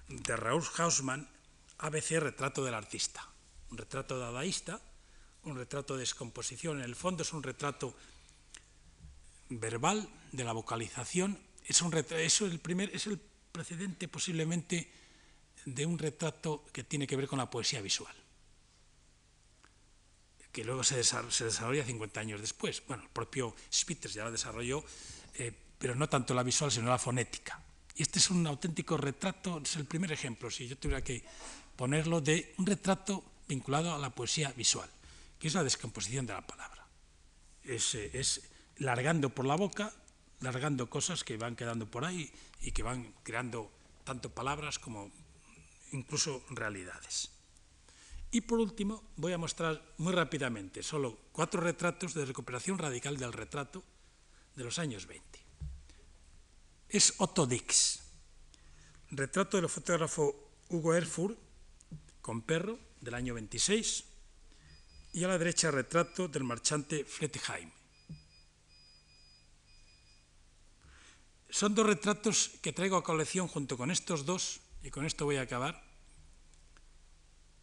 de 0.09 0.36
Raúl 0.36 0.64
Hausmann, 0.77 1.28
ABC 1.78 2.19
Retrato 2.19 2.64
del 2.64 2.74
Artista. 2.74 3.28
Un 3.70 3.78
retrato 3.78 4.19
dadaísta, 4.19 4.81
un 5.44 5.56
retrato 5.56 5.94
de 5.94 6.01
descomposición. 6.01 6.78
En 6.78 6.85
el 6.85 6.94
fondo 6.94 7.23
es 7.23 7.32
un 7.32 7.43
retrato 7.43 7.94
verbal 9.48 10.09
de 10.32 10.44
la 10.44 10.52
vocalización 10.52 11.39
es, 11.64 12.40
el 12.40 12.59
primer, 12.59 12.94
es 12.94 13.06
el 13.06 13.19
precedente 13.19 14.09
posiblemente 14.09 14.90
de 15.64 15.86
un 15.86 15.98
retrato 15.98 16.64
que 16.73 16.85
tiene 16.85 17.06
que 17.06 17.16
ver 17.16 17.28
con 17.28 17.39
la 17.39 17.51
poesía 17.51 17.81
visual, 17.81 18.14
que 20.51 20.64
luego 20.64 20.82
se, 20.82 20.97
desarrolla 20.97 21.85
50 21.85 22.20
años 22.20 22.40
después. 22.40 22.82
Bueno, 22.86 23.05
el 23.05 23.10
propio 23.10 23.55
Spitters 23.73 24.14
ya 24.14 24.24
la 24.24 24.31
desarrolló, 24.31 24.85
eh, 25.35 25.52
pero 25.83 25.97
no 25.97 26.09
tanto 26.09 26.33
la 26.33 26.45
visual, 26.45 26.71
sino 26.71 26.87
la 26.87 26.97
fonética. 26.97 27.61
Y 27.97 28.03
este 28.03 28.21
es 28.21 28.31
un 28.31 28.47
auténtico 28.47 28.97
retrato, 28.97 29.59
es 29.59 29.75
el 29.75 29.85
primer 29.85 30.13
ejemplo, 30.13 30.49
si 30.49 30.69
yo 30.69 30.79
tuviera 30.79 31.03
que 31.03 31.25
ponerlo, 31.75 32.21
de 32.21 32.55
un 32.59 32.67
retrato 32.67 33.25
vinculado 33.49 33.93
a 33.93 33.99
la 33.99 34.15
poesía 34.15 34.53
visual, 34.53 34.89
que 35.41 35.49
es 35.49 35.55
la 35.55 35.65
descomposición 35.65 36.25
de 36.25 36.35
la 36.35 36.47
palabra. 36.47 36.87
Es, 37.65 37.97
eh, 37.97 38.13
es 38.15 38.49
largando 38.77 39.31
por 39.31 39.45
la 39.45 39.57
boca, 39.57 39.93
largando 40.39 40.89
cosas 40.89 41.25
que 41.25 41.37
van 41.37 41.57
quedando 41.57 41.91
por 41.91 42.05
ahí 42.05 42.31
y 42.61 42.71
que 42.71 42.85
van 42.85 43.13
creando 43.25 43.69
tanto 44.05 44.31
palabras 44.31 44.79
como 44.79 45.11
incluso 45.91 46.45
realidades. 46.51 47.33
Y 48.31 48.43
por 48.43 48.61
último, 48.61 49.03
voy 49.17 49.33
a 49.33 49.39
mostrar 49.39 49.83
muy 49.99 50.13
rápidamente 50.13 50.85
solo 50.85 51.19
cuatro 51.33 51.61
retratos 51.61 52.15
de 52.15 52.25
recuperación 52.25 52.79
radical 52.79 53.17
del 53.17 53.33
retrato 53.33 53.83
de 54.55 54.63
los 54.63 54.79
años 54.79 55.09
20. 55.09 55.41
Es 56.93 57.14
Otto 57.16 57.47
Dix, 57.47 58.01
retrato 59.12 59.56
del 59.56 59.70
fotógrafo 59.70 60.52
Hugo 60.69 60.93
Erfurt 60.93 61.39
con 62.20 62.43
perro 62.43 62.78
del 63.01 63.14
año 63.14 63.32
26 63.32 64.05
y 65.14 65.24
a 65.24 65.28
la 65.28 65.39
derecha 65.39 65.70
retrato 65.70 66.28
del 66.28 66.44
marchante 66.44 67.06
Flettheim 67.06 67.73
Son 71.48 71.74
dos 71.74 71.86
retratos 71.86 72.60
que 72.60 72.74
traigo 72.74 72.98
a 72.98 73.02
colección 73.02 73.48
junto 73.48 73.78
con 73.78 73.90
estos 73.90 74.27
dos, 74.27 74.60
y 74.82 74.90
con 74.90 75.06
esto 75.06 75.24
voy 75.24 75.36
a 75.36 75.48
acabar, 75.48 75.82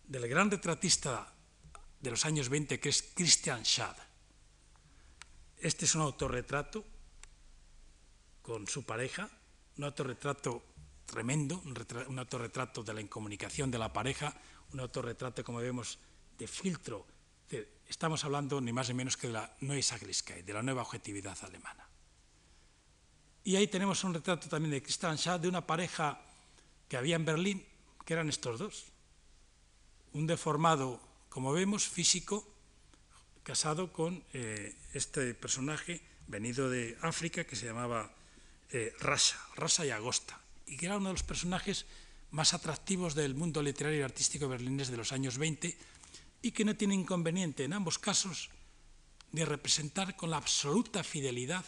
del 0.05 0.27
gran 0.27 0.49
retratista 0.49 1.35
de 2.01 2.09
los 2.09 2.25
años 2.25 2.49
20 2.49 2.79
que 2.79 2.89
es 2.89 3.13
Christian 3.13 3.63
Schad. 3.63 3.95
Este 5.59 5.85
es 5.85 5.93
un 5.93 6.01
autorretrato 6.01 6.83
con 8.49 8.65
su 8.65 8.81
pareja, 8.81 9.29
un 9.77 9.83
autorretrato 9.83 10.73
tremendo, 11.05 11.61
un, 11.65 12.17
autorretrato 12.17 12.81
de 12.81 12.95
la 12.95 12.99
incomunicación 12.99 13.69
de 13.69 13.77
la 13.77 13.93
pareja, 13.93 14.33
un 14.73 14.79
autorretrato, 14.79 15.43
como 15.43 15.59
vemos, 15.59 15.99
de 16.35 16.47
filtro. 16.47 17.05
estamos 17.87 18.25
hablando 18.25 18.59
ni 18.59 18.73
más 18.73 18.87
ni 18.87 18.95
menos 18.95 19.17
que 19.17 19.27
de 19.27 19.33
la 19.33 19.55
Neue 19.61 19.83
Sachlichkeit, 19.83 20.43
de 20.43 20.53
la 20.53 20.63
nueva 20.63 20.81
objetividad 20.81 21.37
alemana. 21.43 21.87
Y 23.43 23.55
ahí 23.55 23.67
tenemos 23.67 24.03
un 24.03 24.15
retrato 24.15 24.49
también 24.49 24.71
de 24.71 24.81
Christian 24.81 25.15
Schad 25.15 25.41
de 25.41 25.47
una 25.47 25.67
pareja 25.67 26.19
que 26.87 26.97
había 26.97 27.17
en 27.17 27.25
Berlín, 27.25 27.63
que 28.03 28.13
eran 28.13 28.29
estos 28.29 28.57
dos. 28.57 28.85
Un 30.13 30.25
deformado, 30.25 30.99
como 31.29 31.53
vemos, 31.53 31.87
físico, 31.87 32.51
casado 33.43 33.93
con 33.93 34.23
eh, 34.33 34.75
este 34.93 35.35
personaje 35.35 36.01
venido 36.25 36.67
de 36.67 36.97
África 37.01 37.43
que 37.43 37.55
se 37.55 37.67
llamaba 37.67 38.15
eh, 38.71 38.93
Rasa, 38.99 39.39
Rasa 39.55 39.85
y 39.85 39.91
Agosta, 39.91 40.39
y 40.65 40.77
que 40.77 40.85
era 40.85 40.97
uno 40.97 41.09
de 41.09 41.13
los 41.13 41.23
personajes 41.23 41.85
más 42.31 42.53
atractivos 42.53 43.15
del 43.15 43.35
mundo 43.35 43.61
literario 43.61 43.99
y 43.99 44.03
artístico 44.03 44.47
berlinés 44.47 44.89
de 44.89 44.97
los 44.97 45.11
años 45.11 45.37
20 45.37 45.77
y 46.41 46.51
que 46.51 46.65
no 46.65 46.75
tiene 46.75 46.93
inconveniente 46.93 47.63
en 47.63 47.73
ambos 47.73 47.97
casos 47.97 48.49
de 49.31 49.45
representar 49.45 50.15
con 50.15 50.29
la 50.29 50.37
absoluta 50.37 51.03
fidelidad 51.03 51.65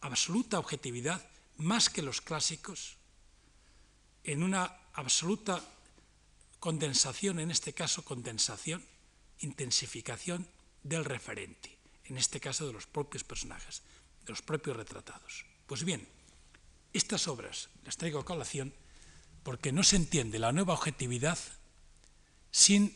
absoluta 0.00 0.58
objetividad, 0.58 1.24
más 1.56 1.90
que 1.90 2.02
los 2.02 2.20
clásicos, 2.20 2.96
en 4.24 4.42
una 4.42 4.76
absoluta 4.94 5.62
condensación, 6.58 7.38
en 7.40 7.50
este 7.50 7.72
caso 7.72 8.04
condensación, 8.04 8.84
intensificación 9.40 10.46
del 10.82 11.04
referente, 11.04 11.76
en 12.04 12.18
este 12.18 12.40
caso 12.40 12.66
de 12.66 12.72
los 12.72 12.86
propios 12.86 13.24
personajes, 13.24 13.82
de 14.24 14.30
los 14.30 14.42
propios 14.42 14.76
retratados. 14.76 15.44
Pues 15.66 15.84
bien, 15.84 16.06
estas 16.96 17.28
obras 17.28 17.68
las 17.84 17.96
traigo 17.96 18.20
a 18.20 18.24
colación 18.24 18.74
porque 19.42 19.72
no 19.72 19.82
se 19.82 19.96
entiende 19.96 20.38
la 20.38 20.52
nueva 20.52 20.74
objetividad 20.74 21.38
sin 22.50 22.94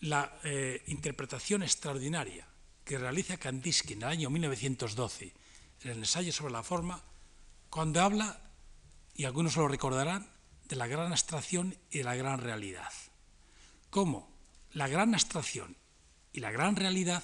la 0.00 0.38
eh, 0.44 0.82
interpretación 0.86 1.62
extraordinaria 1.62 2.46
que 2.84 2.98
realiza 2.98 3.36
Kandinsky 3.36 3.94
en 3.94 4.02
el 4.02 4.08
año 4.08 4.30
1912 4.30 5.32
en 5.82 5.90
el 5.90 5.98
ensayo 5.98 6.32
sobre 6.32 6.52
la 6.52 6.62
forma, 6.62 7.02
cuando 7.70 8.00
habla, 8.00 8.40
y 9.14 9.24
algunos 9.24 9.56
lo 9.56 9.68
recordarán, 9.68 10.28
de 10.68 10.76
la 10.76 10.86
gran 10.86 11.12
abstracción 11.12 11.76
y 11.90 11.98
de 11.98 12.04
la 12.04 12.16
gran 12.16 12.40
realidad. 12.40 12.92
Cómo 13.90 14.28
la 14.72 14.88
gran 14.88 15.14
abstracción 15.14 15.76
y 16.32 16.40
la 16.40 16.50
gran 16.50 16.76
realidad 16.76 17.22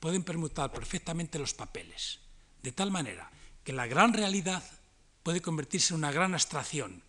pueden 0.00 0.22
permutar 0.22 0.72
perfectamente 0.72 1.38
los 1.38 1.54
papeles, 1.54 2.20
de 2.62 2.72
tal 2.72 2.90
manera 2.90 3.30
que 3.64 3.72
la 3.72 3.86
gran 3.86 4.12
realidad 4.12 4.62
puede 5.26 5.40
convertirse 5.40 5.92
en 5.92 5.98
una 5.98 6.12
gran 6.12 6.34
abstracción, 6.34 7.02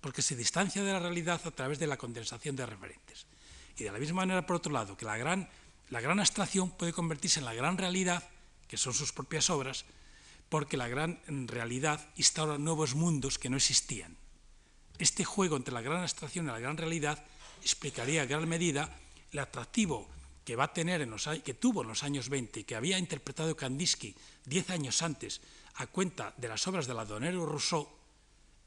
porque 0.00 0.22
se 0.22 0.36
distancia 0.36 0.84
de 0.84 0.92
la 0.92 1.00
realidad 1.00 1.40
a 1.44 1.50
través 1.50 1.80
de 1.80 1.88
la 1.88 1.96
condensación 1.96 2.54
de 2.54 2.64
referentes. 2.64 3.26
Y 3.76 3.82
de 3.82 3.90
la 3.90 3.98
misma 3.98 4.18
manera, 4.18 4.46
por 4.46 4.54
otro 4.54 4.70
lado, 4.70 4.96
que 4.96 5.04
la 5.04 5.16
gran, 5.16 5.50
la 5.90 6.00
gran 6.00 6.20
abstracción 6.20 6.70
puede 6.70 6.92
convertirse 6.92 7.40
en 7.40 7.44
la 7.44 7.54
gran 7.54 7.76
realidad, 7.76 8.22
que 8.68 8.76
son 8.76 8.94
sus 8.94 9.10
propias 9.10 9.50
obras, 9.50 9.84
porque 10.48 10.76
la 10.76 10.86
gran 10.86 11.18
realidad 11.48 12.08
instaura 12.14 12.56
nuevos 12.56 12.94
mundos 12.94 13.36
que 13.36 13.50
no 13.50 13.56
existían. 13.56 14.16
Este 15.00 15.24
juego 15.24 15.56
entre 15.56 15.74
la 15.74 15.82
gran 15.82 16.02
abstracción 16.02 16.44
y 16.44 16.50
la 16.50 16.60
gran 16.60 16.76
realidad 16.76 17.24
explicaría 17.62 18.22
en 18.22 18.28
gran 18.28 18.48
medida 18.48 18.96
el 19.32 19.40
atractivo 19.40 20.08
que 20.44 20.54
va 20.54 20.70
a 20.70 20.72
tener 20.72 21.00
en 21.00 21.10
los, 21.10 21.28
que 21.44 21.54
tuvo 21.54 21.82
en 21.82 21.88
los 21.88 22.04
años 22.04 22.28
20 22.28 22.60
y 22.60 22.64
que 22.64 22.76
había 22.76 22.96
interpretado 22.96 23.56
Kandinsky 23.56 24.14
diez 24.44 24.70
años 24.70 25.02
antes 25.02 25.40
a 25.76 25.86
cuenta 25.86 26.34
de 26.36 26.48
las 26.48 26.66
obras 26.66 26.86
de 26.86 26.94
la 26.94 27.04
Donero 27.04 27.46
Rousseau 27.46 27.88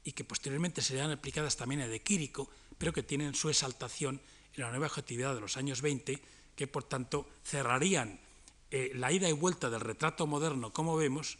y 0.04 0.12
que 0.12 0.24
posteriormente 0.24 0.82
serían 0.82 1.10
aplicadas 1.10 1.56
también 1.56 1.82
a 1.82 1.88
De 1.88 2.02
Quirico, 2.02 2.48
pero 2.78 2.92
que 2.92 3.02
tienen 3.02 3.34
su 3.34 3.50
exaltación 3.50 4.20
en 4.54 4.62
la 4.62 4.70
nueva 4.70 4.86
objetividad 4.86 5.34
de 5.34 5.40
los 5.40 5.56
años 5.56 5.82
20, 5.82 6.20
que 6.56 6.66
por 6.66 6.84
tanto 6.84 7.28
cerrarían 7.44 8.18
eh, 8.70 8.92
la 8.94 9.12
ida 9.12 9.28
y 9.28 9.32
vuelta 9.32 9.68
del 9.70 9.80
retrato 9.80 10.26
moderno, 10.26 10.72
como 10.72 10.96
vemos, 10.96 11.38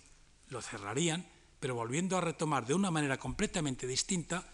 lo 0.48 0.60
cerrarían, 0.60 1.26
pero 1.60 1.74
volviendo 1.74 2.16
a 2.16 2.20
retomar 2.20 2.66
de 2.66 2.74
una 2.74 2.90
manera 2.90 3.18
completamente 3.18 3.86
distinta 3.86 4.44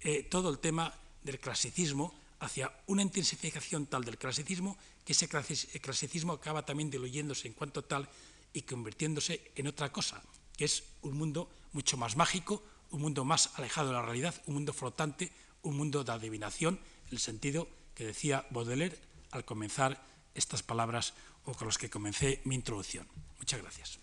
eh, 0.00 0.22
todo 0.24 0.50
el 0.50 0.58
tema 0.58 0.94
del 1.22 1.40
clasicismo 1.40 2.14
hacia 2.40 2.72
una 2.86 3.02
intensificación 3.02 3.86
tal 3.86 4.04
del 4.04 4.18
clasicismo 4.18 4.78
que 5.04 5.12
ese 5.12 5.28
clasicismo 5.28 6.34
acaba 6.34 6.64
también 6.64 6.90
diluyéndose 6.90 7.48
en 7.48 7.54
cuanto 7.54 7.82
tal 7.82 8.08
y 8.52 8.62
convirtiéndose 8.62 9.52
en 9.56 9.66
otra 9.66 9.92
cosa, 9.92 10.22
que 10.56 10.64
es 10.64 10.84
un 11.02 11.16
mundo 11.16 11.50
mucho 11.72 11.96
más 11.96 12.16
mágico, 12.16 12.62
un 12.90 13.00
mundo 13.00 13.24
más 13.24 13.50
alejado 13.56 13.88
de 13.88 13.94
la 13.94 14.02
realidad, 14.02 14.34
un 14.46 14.54
mundo 14.54 14.72
flotante, 14.72 15.32
un 15.62 15.76
mundo 15.76 16.04
de 16.04 16.12
adivinación, 16.12 16.80
el 17.10 17.18
sentido 17.18 17.68
que 17.94 18.04
decía 18.06 18.46
Baudelaire 18.50 18.98
al 19.30 19.44
comenzar 19.44 20.02
estas 20.34 20.62
palabras 20.62 21.14
o 21.44 21.54
con 21.54 21.68
las 21.68 21.78
que 21.78 21.90
comencé 21.90 22.40
mi 22.44 22.54
introducción. 22.54 23.06
Muchas 23.38 23.60
gracias. 23.60 23.98